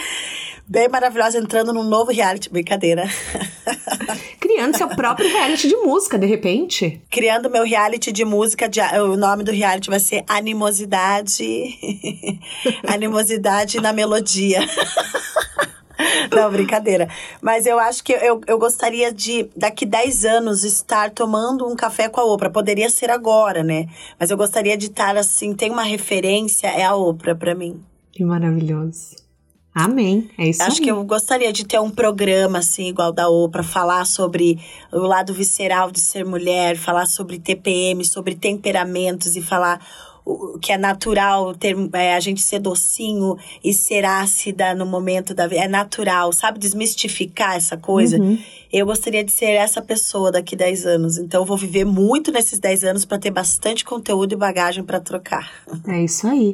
[0.69, 2.51] bem maravilhosa, entrando num novo reality.
[2.51, 3.05] Brincadeira.
[4.39, 7.03] Criando seu próprio reality de música, de repente.
[7.11, 8.69] Criando meu reality de música.
[8.69, 11.45] De, o nome do reality vai ser Animosidade.
[12.87, 14.61] Animosidade na Melodia.
[16.31, 17.09] Não, brincadeira.
[17.41, 22.09] Mas eu acho que eu, eu gostaria de, daqui 10 anos, estar tomando um café
[22.09, 22.51] com a Oprah.
[22.51, 23.87] Poderia ser agora, né?
[24.19, 27.81] Mas eu gostaria de estar assim, tem uma referência, é a Oprah para mim.
[28.13, 29.21] Que maravilhoso.
[29.73, 30.29] Amém.
[30.37, 30.83] É isso Acho aí.
[30.83, 34.59] que eu gostaria de ter um programa assim, igual da Oprah, falar sobre
[34.93, 39.81] o lado visceral de ser mulher, falar sobre TPM, sobre temperamentos e falar
[40.25, 45.35] o que é natural ter é, a gente ser docinho e ser ácida no momento
[45.35, 45.63] da vida.
[45.65, 46.59] É natural, sabe?
[46.59, 48.19] Desmistificar essa coisa.
[48.19, 48.39] Uhum.
[48.73, 51.19] Eu gostaria de ser essa pessoa daqui 10 anos.
[51.19, 55.01] Então, eu vou viver muito nesses 10 anos para ter bastante conteúdo e bagagem para
[55.01, 55.51] trocar.
[55.89, 56.53] É isso aí.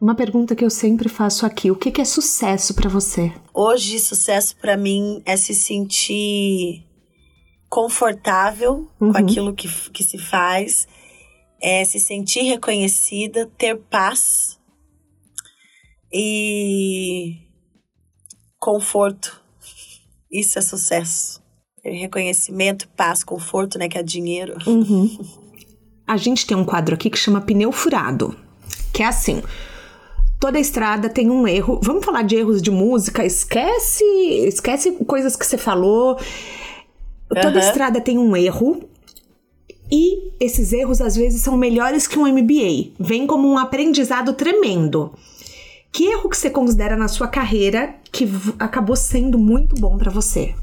[0.00, 3.32] Uma pergunta que eu sempre faço aqui: o que, que é sucesso para você?
[3.52, 6.84] Hoje, sucesso para mim é se sentir
[7.68, 9.12] confortável Uhum.
[9.12, 10.86] com aquilo que, que se faz,
[11.60, 14.58] é se sentir reconhecida, ter paz
[16.12, 17.36] e
[18.58, 19.40] conforto.
[20.30, 21.42] Isso é sucesso.
[21.82, 23.88] Ter reconhecimento, paz, conforto, né?
[23.88, 24.56] Que é dinheiro.
[24.66, 25.18] Uhum.
[26.06, 28.36] A gente tem um quadro aqui que chama pneu furado,
[28.92, 29.42] que é assim.
[30.40, 31.80] Toda estrada tem um erro.
[31.82, 33.24] Vamos falar de erros de música?
[33.24, 34.04] Esquece,
[34.46, 36.16] esquece coisas que você falou.
[37.28, 37.58] Toda Aham.
[37.58, 38.88] estrada tem um erro.
[39.90, 42.92] E esses erros às vezes são melhores que um MBA.
[42.98, 45.12] Vem como um aprendizado tremendo.
[45.90, 48.28] Que erro que você considera na sua carreira que
[48.58, 50.54] acabou sendo muito bom pra você?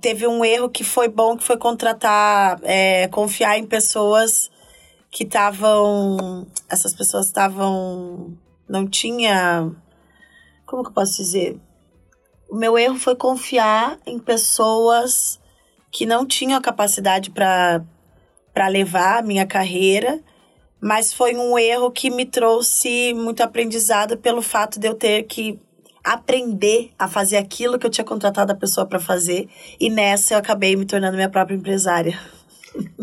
[0.00, 4.50] teve um erro que foi bom, que foi contratar, é, confiar em pessoas
[5.10, 6.46] que estavam.
[6.68, 8.36] Essas pessoas estavam.
[8.68, 9.70] Não tinha.
[10.66, 11.58] Como que eu posso dizer?
[12.50, 15.40] O meu erro foi confiar em pessoas
[15.90, 17.82] que não tinham a capacidade para
[18.66, 20.18] levar a minha carreira,
[20.80, 25.58] mas foi um erro que me trouxe muito aprendizado pelo fato de eu ter que
[26.02, 29.48] aprender a fazer aquilo que eu tinha contratado a pessoa para fazer
[29.78, 32.18] e nessa eu acabei me tornando minha própria empresária.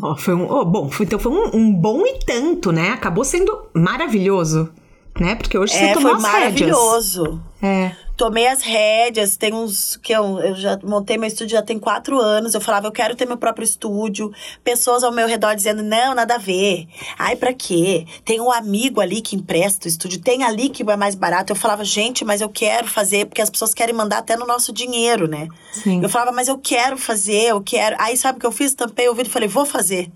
[0.01, 2.89] Ó, foi um, ó, bom, foi- então foi um, um bom e tanto, né?
[2.89, 4.71] Acabou sendo maravilhoso,
[5.19, 5.35] né?
[5.35, 6.33] Porque hoje você É, tomou foi as rédeas.
[6.69, 7.41] maravilhoso.
[7.61, 7.91] É.
[8.17, 12.17] Tomei as rédeas, tem uns que eu, eu já montei meu estúdio já tem quatro
[12.17, 12.53] anos.
[12.53, 14.31] Eu falava, eu quero ter meu próprio estúdio.
[14.63, 16.87] Pessoas ao meu redor dizendo, não, nada a ver.
[17.19, 18.05] Ai, pra quê?
[18.23, 21.51] Tem um amigo ali que empresta o estúdio, tem ali que é mais barato.
[21.51, 24.71] Eu falava, gente, mas eu quero fazer, porque as pessoas querem mandar até no nosso
[24.71, 25.49] dinheiro, né?
[25.73, 26.01] Sim.
[26.01, 27.97] Eu falava, mas eu quero fazer, eu quero.
[27.99, 28.73] Aí sabe o que eu fiz?
[28.73, 30.09] Tampei o ouvido e falei, vou fazer.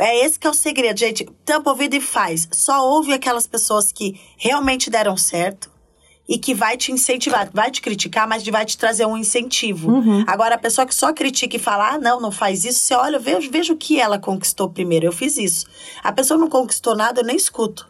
[0.00, 1.24] É esse que é o segredo, gente.
[1.44, 2.48] Tampa ouvido e faz.
[2.52, 5.70] Só ouve aquelas pessoas que realmente deram certo
[6.28, 7.50] e que vai te incentivar.
[7.52, 9.90] Vai te criticar, mas vai te trazer um incentivo.
[9.90, 10.24] Uhum.
[10.28, 13.18] Agora, a pessoa que só critica e fala, ah, não, não faz isso, você olha,
[13.18, 15.06] veja o que ela conquistou primeiro.
[15.06, 15.66] Eu fiz isso.
[16.04, 17.89] A pessoa não conquistou nada, eu nem escuto.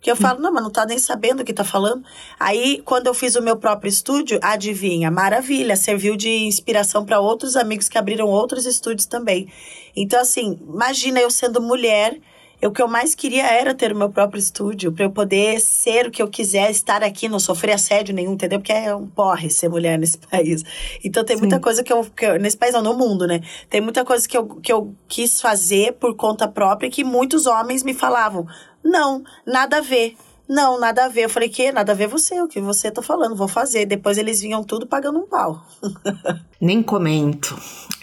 [0.00, 2.02] Porque eu falo, não, mas não tá nem sabendo o que tá falando.
[2.38, 7.54] Aí, quando eu fiz o meu próprio estúdio, adivinha, maravilha, serviu de inspiração para outros
[7.54, 9.52] amigos que abriram outros estúdios também.
[9.94, 12.18] Então, assim, imagina eu sendo mulher,
[12.62, 15.60] eu, o que eu mais queria era ter o meu próprio estúdio, para eu poder
[15.60, 18.58] ser o que eu quiser, estar aqui, não sofrer assédio nenhum, entendeu?
[18.58, 20.62] Porque é um porre ser mulher nesse país.
[21.04, 21.62] Então, tem muita Sim.
[21.62, 23.42] coisa que eu, que eu- Nesse país, não, no mundo, né?
[23.68, 27.82] Tem muita coisa que eu, que eu quis fazer por conta própria que muitos homens
[27.82, 28.46] me falavam.
[28.84, 30.16] Não, nada a ver.
[30.48, 31.24] Não, nada a ver.
[31.24, 31.70] Eu falei, que?
[31.70, 33.86] Nada a ver você, o que você tá falando, vou fazer.
[33.86, 35.64] Depois eles vinham tudo pagando um pau.
[36.60, 37.56] Nem comento.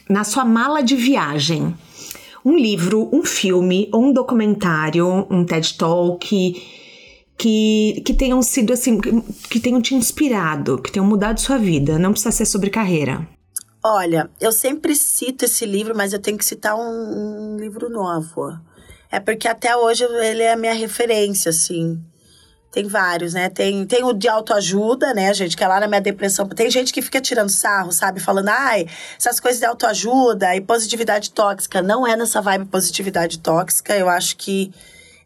[0.10, 1.76] Na sua mala de viagem,
[2.46, 6.56] um livro, um filme, ou um documentário, um TED Talk
[7.38, 9.00] que, que tenham sido assim,
[9.50, 12.00] que, tenham te inspirado, que tenham mudado sua vida.
[12.00, 13.28] Não precisa ser sobre carreira.
[13.84, 18.58] Olha, eu sempre cito esse livro, mas eu tenho que citar um, um livro novo.
[19.12, 22.02] É porque até hoje ele é a minha referência, assim.
[22.72, 23.50] Tem vários, né?
[23.50, 25.56] Tem, tem o de autoajuda, né, gente?
[25.56, 26.48] Que é lá na minha depressão.
[26.48, 28.20] Tem gente que fica tirando sarro, sabe?
[28.20, 31.82] Falando, ai, essas coisas de autoajuda e positividade tóxica.
[31.82, 33.96] Não é nessa vibe positividade tóxica.
[33.96, 34.72] Eu acho que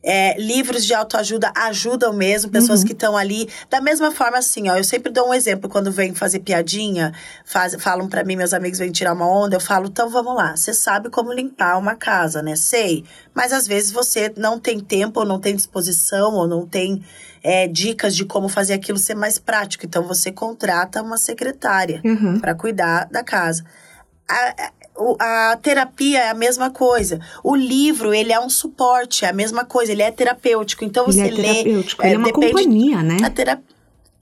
[0.04, 3.48] é, livros de autoajuda ajudam mesmo, pessoas que estão ali.
[3.70, 7.14] Da mesma forma, assim, ó, eu sempre dou um exemplo quando vem fazer piadinha,
[7.46, 10.56] faz, falam pra mim, meus amigos vêm tirar uma onda, eu falo, então vamos lá,
[10.56, 12.56] você sabe como limpar uma casa, né?
[12.56, 13.04] Sei.
[13.34, 17.04] Mas às vezes você não tem tempo, ou não tem disposição, ou não tem
[17.44, 19.86] é, dicas de como fazer aquilo ser mais prático.
[19.86, 22.40] Então você contrata uma secretária Uhum.
[22.40, 23.64] para cuidar da casa.
[24.30, 24.72] A,
[25.20, 27.20] a- terapia é a mesma coisa.
[27.44, 30.84] O livro, ele é um suporte, é a mesma coisa, ele é terapêutico.
[30.84, 31.42] Então Ele você é lê.
[31.64, 33.18] terapêutico, ele é uma companhia, né?
[33.24, 33.66] A terapia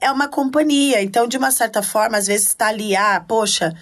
[0.02, 1.02] é uma companhia.
[1.02, 3.74] Então, de uma certa forma, às vezes está ali, ah, poxa,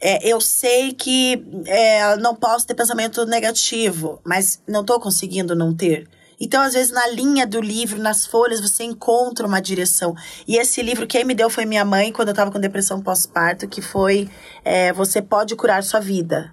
[0.00, 5.74] é, eu sei que é, não posso ter pensamento negativo, mas não estou conseguindo não
[5.74, 6.08] ter.
[6.42, 10.12] Então, às vezes, na linha do livro, nas folhas, você encontra uma direção.
[10.46, 13.68] E esse livro, quem me deu foi minha mãe, quando eu estava com depressão pós-parto,
[13.68, 14.28] que foi
[14.64, 16.52] é, Você Pode Curar Sua Vida.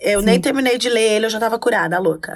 [0.00, 0.26] Eu Sim.
[0.26, 2.34] nem terminei de ler ele, eu já tava curada, louca.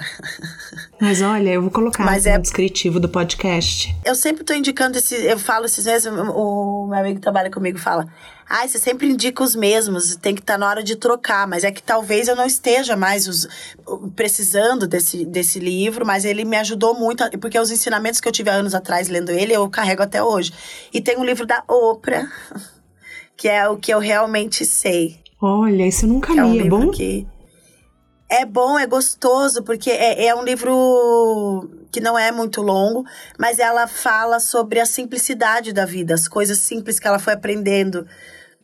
[1.01, 2.39] Mas olha, eu vou colocar Mas no é...
[2.39, 3.95] descritivo do podcast.
[4.05, 5.15] Eu sempre tô indicando esse.
[5.15, 6.31] Eu falo esses mesmos.
[6.35, 8.09] O meu amigo que trabalha comigo fala.
[8.53, 11.47] Ai, ah, você sempre indica os mesmos, tem que estar tá na hora de trocar.
[11.47, 13.47] Mas é que talvez eu não esteja mais os,
[14.17, 18.51] precisando desse, desse livro, mas ele me ajudou muito, porque os ensinamentos que eu tive
[18.51, 20.53] há anos atrás lendo ele, eu carrego até hoje.
[20.93, 22.29] E tem um livro da Oprah,
[23.37, 25.21] que é o que eu realmente sei.
[25.41, 26.91] Olha, isso eu nunca li, é, um é bom?
[26.91, 27.29] Que,
[28.29, 33.05] é bom, é gostoso, porque é, é um livro que não é muito longo,
[33.39, 38.05] mas ela fala sobre a simplicidade da vida, as coisas simples que ela foi aprendendo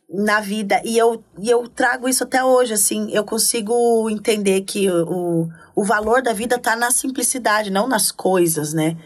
[0.09, 0.81] na vida.
[0.85, 5.83] E eu, e eu trago isso até hoje, assim, eu consigo entender que o, o
[5.83, 8.97] valor da vida tá na simplicidade, não nas coisas, né?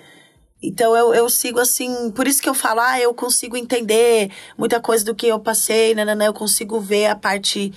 [0.64, 4.80] Então eu, eu sigo assim, por isso que eu falo, ah, eu consigo entender muita
[4.80, 7.74] coisa do que eu passei, né, né, né eu consigo ver a parte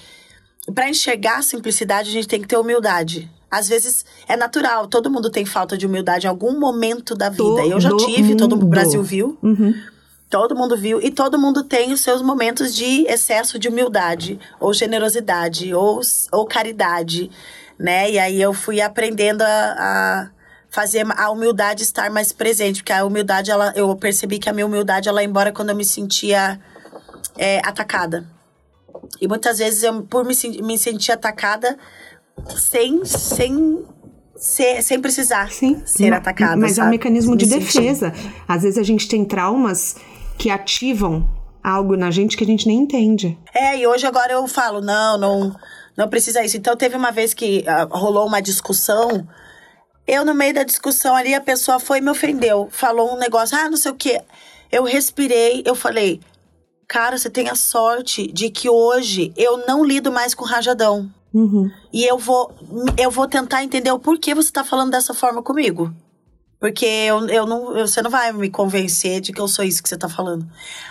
[0.74, 3.30] para enxergar a simplicidade, a gente tem que ter humildade.
[3.50, 7.42] Às vezes é natural, todo mundo tem falta de humildade em algum momento da vida.
[7.42, 8.36] Todo eu já tive, mundo.
[8.36, 9.38] todo o Brasil viu.
[9.42, 9.74] Uhum.
[10.34, 14.74] Todo mundo viu e todo mundo tem os seus momentos de excesso de humildade, ou
[14.74, 16.00] generosidade, ou,
[16.32, 17.30] ou caridade,
[17.78, 18.10] né?
[18.10, 20.30] E aí eu fui aprendendo a, a
[20.68, 24.66] fazer a humildade estar mais presente, porque a humildade, ela, eu percebi que a minha
[24.66, 26.58] humildade, ela ia embora quando eu me sentia
[27.38, 28.26] é, atacada.
[29.20, 31.78] E muitas vezes eu, por me, me sentir atacada,
[32.56, 33.84] sem, sem
[34.36, 36.56] ser, sem precisar Sim, ser atacada.
[36.56, 36.86] Mas sabe?
[36.86, 38.12] é um mecanismo de defesa.
[38.48, 39.94] Às vezes a gente tem traumas
[40.38, 41.28] que ativam
[41.62, 43.38] algo na gente que a gente nem entende.
[43.54, 45.56] É, e hoje agora eu falo, não, não,
[45.96, 46.56] não precisa isso.
[46.56, 49.26] Então teve uma vez que uh, rolou uma discussão.
[50.06, 52.68] Eu, no meio da discussão ali, a pessoa foi e me ofendeu.
[52.70, 54.20] Falou um negócio, ah, não sei o quê.
[54.70, 56.20] Eu respirei, eu falei,
[56.88, 61.10] Cara, você tem a sorte de que hoje eu não lido mais com rajadão.
[61.32, 61.70] Uhum.
[61.92, 62.54] E eu vou,
[62.96, 65.92] eu vou tentar entender o porquê você tá falando dessa forma comigo.
[66.58, 69.82] Porque eu, eu não, eu, você não vai me convencer de que eu sou isso
[69.82, 70.46] que você tá falando.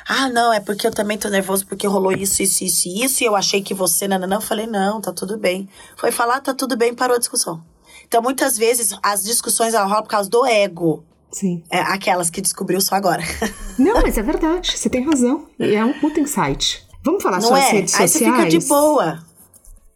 [0.07, 3.25] Ah, não, é porque eu também tô nervoso porque rolou isso, isso, isso, isso, e
[3.25, 4.37] eu achei que você, não, não, não.
[4.37, 5.67] Eu falei, não, tá tudo bem.
[5.97, 7.63] Foi falar, tá tudo bem, parou a discussão.
[8.07, 11.03] Então, muitas vezes, as discussões rolam por causa do ego.
[11.31, 11.63] Sim.
[11.71, 13.23] É, aquelas que descobriu só agora.
[13.79, 14.77] Não, mas é verdade.
[14.77, 15.47] Você tem razão.
[15.59, 16.85] É um puta insight.
[17.03, 17.71] Vamos falar Não suas é?
[17.71, 18.33] redes Aí sociais?
[18.33, 19.32] Aí você fica de boa.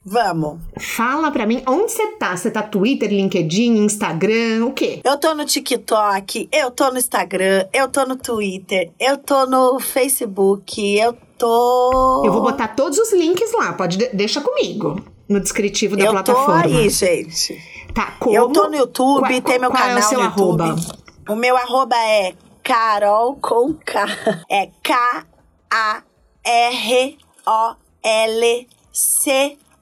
[0.09, 0.59] Vamos.
[0.79, 2.35] Fala pra mim, onde você tá?
[2.35, 5.01] Você tá Twitter, LinkedIn, Instagram, o quê?
[5.03, 9.81] Eu tô no TikTok, eu tô no Instagram, eu tô no Twitter, eu tô no
[9.81, 12.23] Facebook, eu tô...
[12.25, 16.65] Eu vou botar todos os links lá, pode deixa comigo, no descritivo da eu plataforma.
[16.65, 17.61] Eu tô aí, gente.
[17.93, 18.33] Tá, como?
[18.33, 20.61] Eu tô no YouTube, qual, tem meu qual canal é o seu no YouTube.
[20.61, 20.97] Arroba?
[21.27, 24.05] O meu arroba é Carol com K.
[24.49, 24.69] É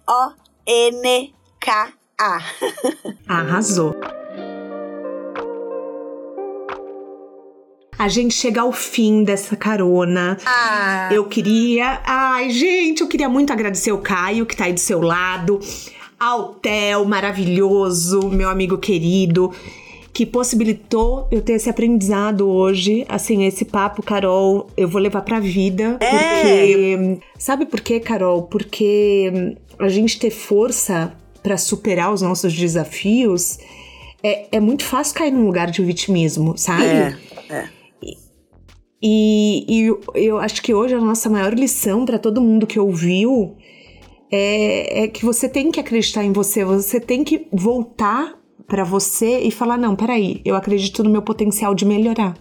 [0.06, 0.36] K-A-R-O-L-C-O-N-K-A.
[3.28, 3.96] Arrasou.
[7.98, 10.38] A gente chega ao fim dessa carona.
[10.46, 11.10] Ah.
[11.12, 12.02] Eu queria.
[12.06, 15.60] Ai, gente, eu queria muito agradecer o Caio, que tá aí do seu lado.
[16.20, 19.54] Ao Theo, maravilhoso, meu amigo querido
[20.16, 23.06] que possibilitou eu ter esse aprendizado hoje.
[23.10, 25.98] Assim, esse papo, Carol, eu vou levar pra vida.
[26.00, 26.10] É.
[26.10, 27.20] Porque.
[27.38, 28.44] Sabe por quê, Carol?
[28.44, 31.14] Porque a gente ter força
[31.44, 33.60] para superar os nossos desafios
[34.24, 36.86] é, é muito fácil cair num lugar de vitimismo, sabe?
[36.86, 37.18] É.
[37.50, 37.70] é.
[39.04, 42.80] E, e eu, eu acho que hoje a nossa maior lição para todo mundo que
[42.80, 43.58] ouviu
[44.32, 49.40] é, é, que você tem que acreditar em você, você tem que voltar para você
[49.40, 52.38] e falar: não, peraí, eu acredito no meu potencial de melhorar,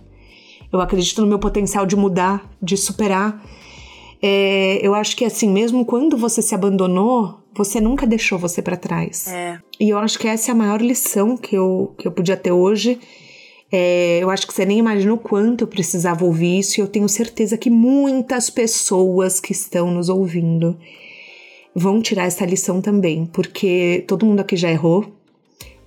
[0.72, 3.42] eu acredito no meu potencial de mudar, de superar.
[4.22, 8.76] É, eu acho que assim, mesmo quando você se abandonou, você nunca deixou você para
[8.76, 9.28] trás.
[9.28, 9.58] É.
[9.78, 12.52] E eu acho que essa é a maior lição que eu, que eu podia ter
[12.52, 12.98] hoje.
[13.70, 16.86] É, eu acho que você nem imagina o quanto eu precisava ouvir isso, e eu
[16.86, 20.78] tenho certeza que muitas pessoas que estão nos ouvindo
[21.74, 25.12] vão tirar essa lição também, porque todo mundo aqui já errou,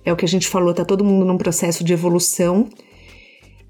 [0.08, 2.68] é o que a gente falou, tá todo mundo num processo de evolução.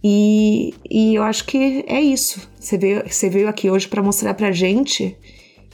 [0.02, 2.48] E, e eu acho que é isso.
[2.58, 5.16] Você veio, você veio aqui hoje para mostrar pra gente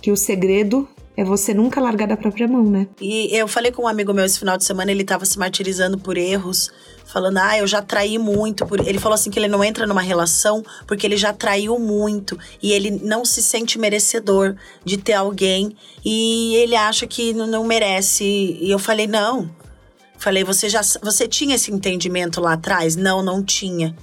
[0.01, 2.89] que o segredo é você nunca largar da própria mão, né?
[3.01, 5.97] E eu falei com um amigo meu esse final de semana, ele tava se martirizando
[5.99, 6.71] por erros,
[7.05, 8.67] falando: "Ah, eu já traí muito".
[8.67, 8.81] Por...
[8.81, 12.73] Ele falou assim que ele não entra numa relação porque ele já traiu muito e
[12.73, 18.25] ele não se sente merecedor de ter alguém e ele acha que não merece.
[18.25, 19.49] E eu falei: "Não,
[20.25, 22.97] Falei, você já você tinha esse entendimento lá atrás?
[22.97, 23.95] Não, não tinha.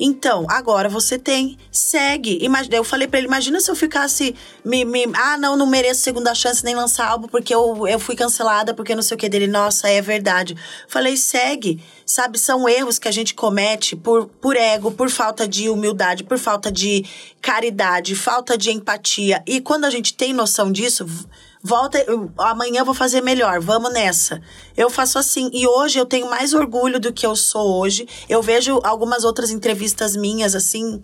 [0.00, 2.38] Então, agora você tem, segue.
[2.40, 4.34] Imagina, eu falei para ele, imagina se eu ficasse
[4.64, 8.16] me, me, ah, não, não mereço segunda chance nem lançar álbum porque eu, eu fui
[8.16, 9.46] cancelada, porque não sei o que dele.
[9.46, 10.56] Nossa, é verdade.
[10.88, 11.82] Falei, segue.
[12.06, 16.38] Sabe, são erros que a gente comete por, por ego, por falta de humildade, por
[16.38, 17.04] falta de
[17.42, 19.42] caridade, falta de empatia.
[19.46, 21.06] E quando a gente tem noção disso,
[21.62, 24.40] volta, eu, amanhã eu vou fazer melhor, vamos nessa.
[24.76, 25.50] Eu faço assim.
[25.52, 28.06] E hoje eu tenho mais orgulho do que eu sou hoje.
[28.28, 31.02] Eu vejo algumas outras entrevistas minhas, assim,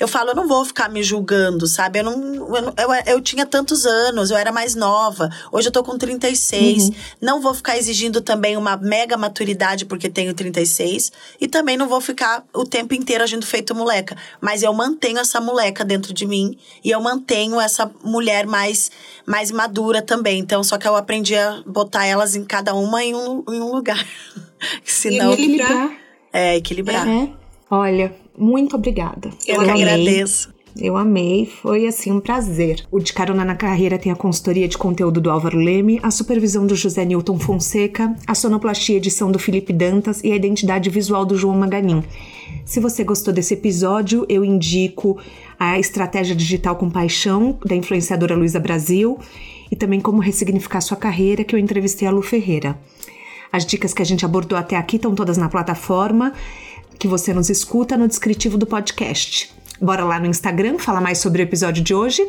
[0.00, 1.98] eu falo, eu não vou ficar me julgando, sabe?
[1.98, 2.34] Eu não.
[2.56, 5.28] Eu, eu, eu tinha tantos anos, eu era mais nova.
[5.52, 6.84] Hoje eu tô com 36.
[6.84, 6.94] Uhum.
[7.20, 11.12] Não vou ficar exigindo também uma mega maturidade porque tenho 36.
[11.38, 14.16] E também não vou ficar o tempo inteiro agindo feito moleca.
[14.40, 18.90] Mas eu mantenho essa moleca dentro de mim e eu mantenho essa mulher mais,
[19.26, 20.38] mais madura também.
[20.38, 23.70] Então, só que eu aprendi a botar elas em cada uma em um, em um
[23.70, 24.02] lugar.
[24.82, 25.34] Senão.
[25.34, 25.90] Equilibrar.
[26.32, 27.06] É, equilibrar.
[27.06, 27.36] Uhum.
[27.70, 29.30] Olha, muito obrigada.
[29.46, 30.52] Eu, Eu agradeço.
[30.78, 32.86] Eu amei, foi assim um prazer.
[32.90, 36.64] O De Carona na Carreira tem a consultoria de conteúdo do Álvaro Leme, a supervisão
[36.64, 41.36] do José Newton Fonseca, a sonoplastia edição do Felipe Dantas e a identidade visual do
[41.36, 42.04] João Maganin.
[42.64, 45.18] Se você gostou desse episódio, eu indico
[45.58, 49.18] a Estratégia Digital com Paixão, da influenciadora Luísa Brasil,
[49.70, 52.78] e também Como Ressignificar Sua Carreira, que eu entrevistei a Lu Ferreira.
[53.52, 56.32] As dicas que a gente abordou até aqui estão todas na plataforma
[57.00, 59.50] que você nos escuta no descritivo do podcast.
[59.80, 62.22] Bora lá no Instagram falar mais sobre o episódio de hoje.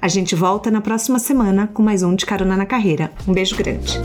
[0.00, 3.10] A gente volta na próxima semana com mais um de Carona na Carreira.
[3.26, 3.98] Um beijo grande.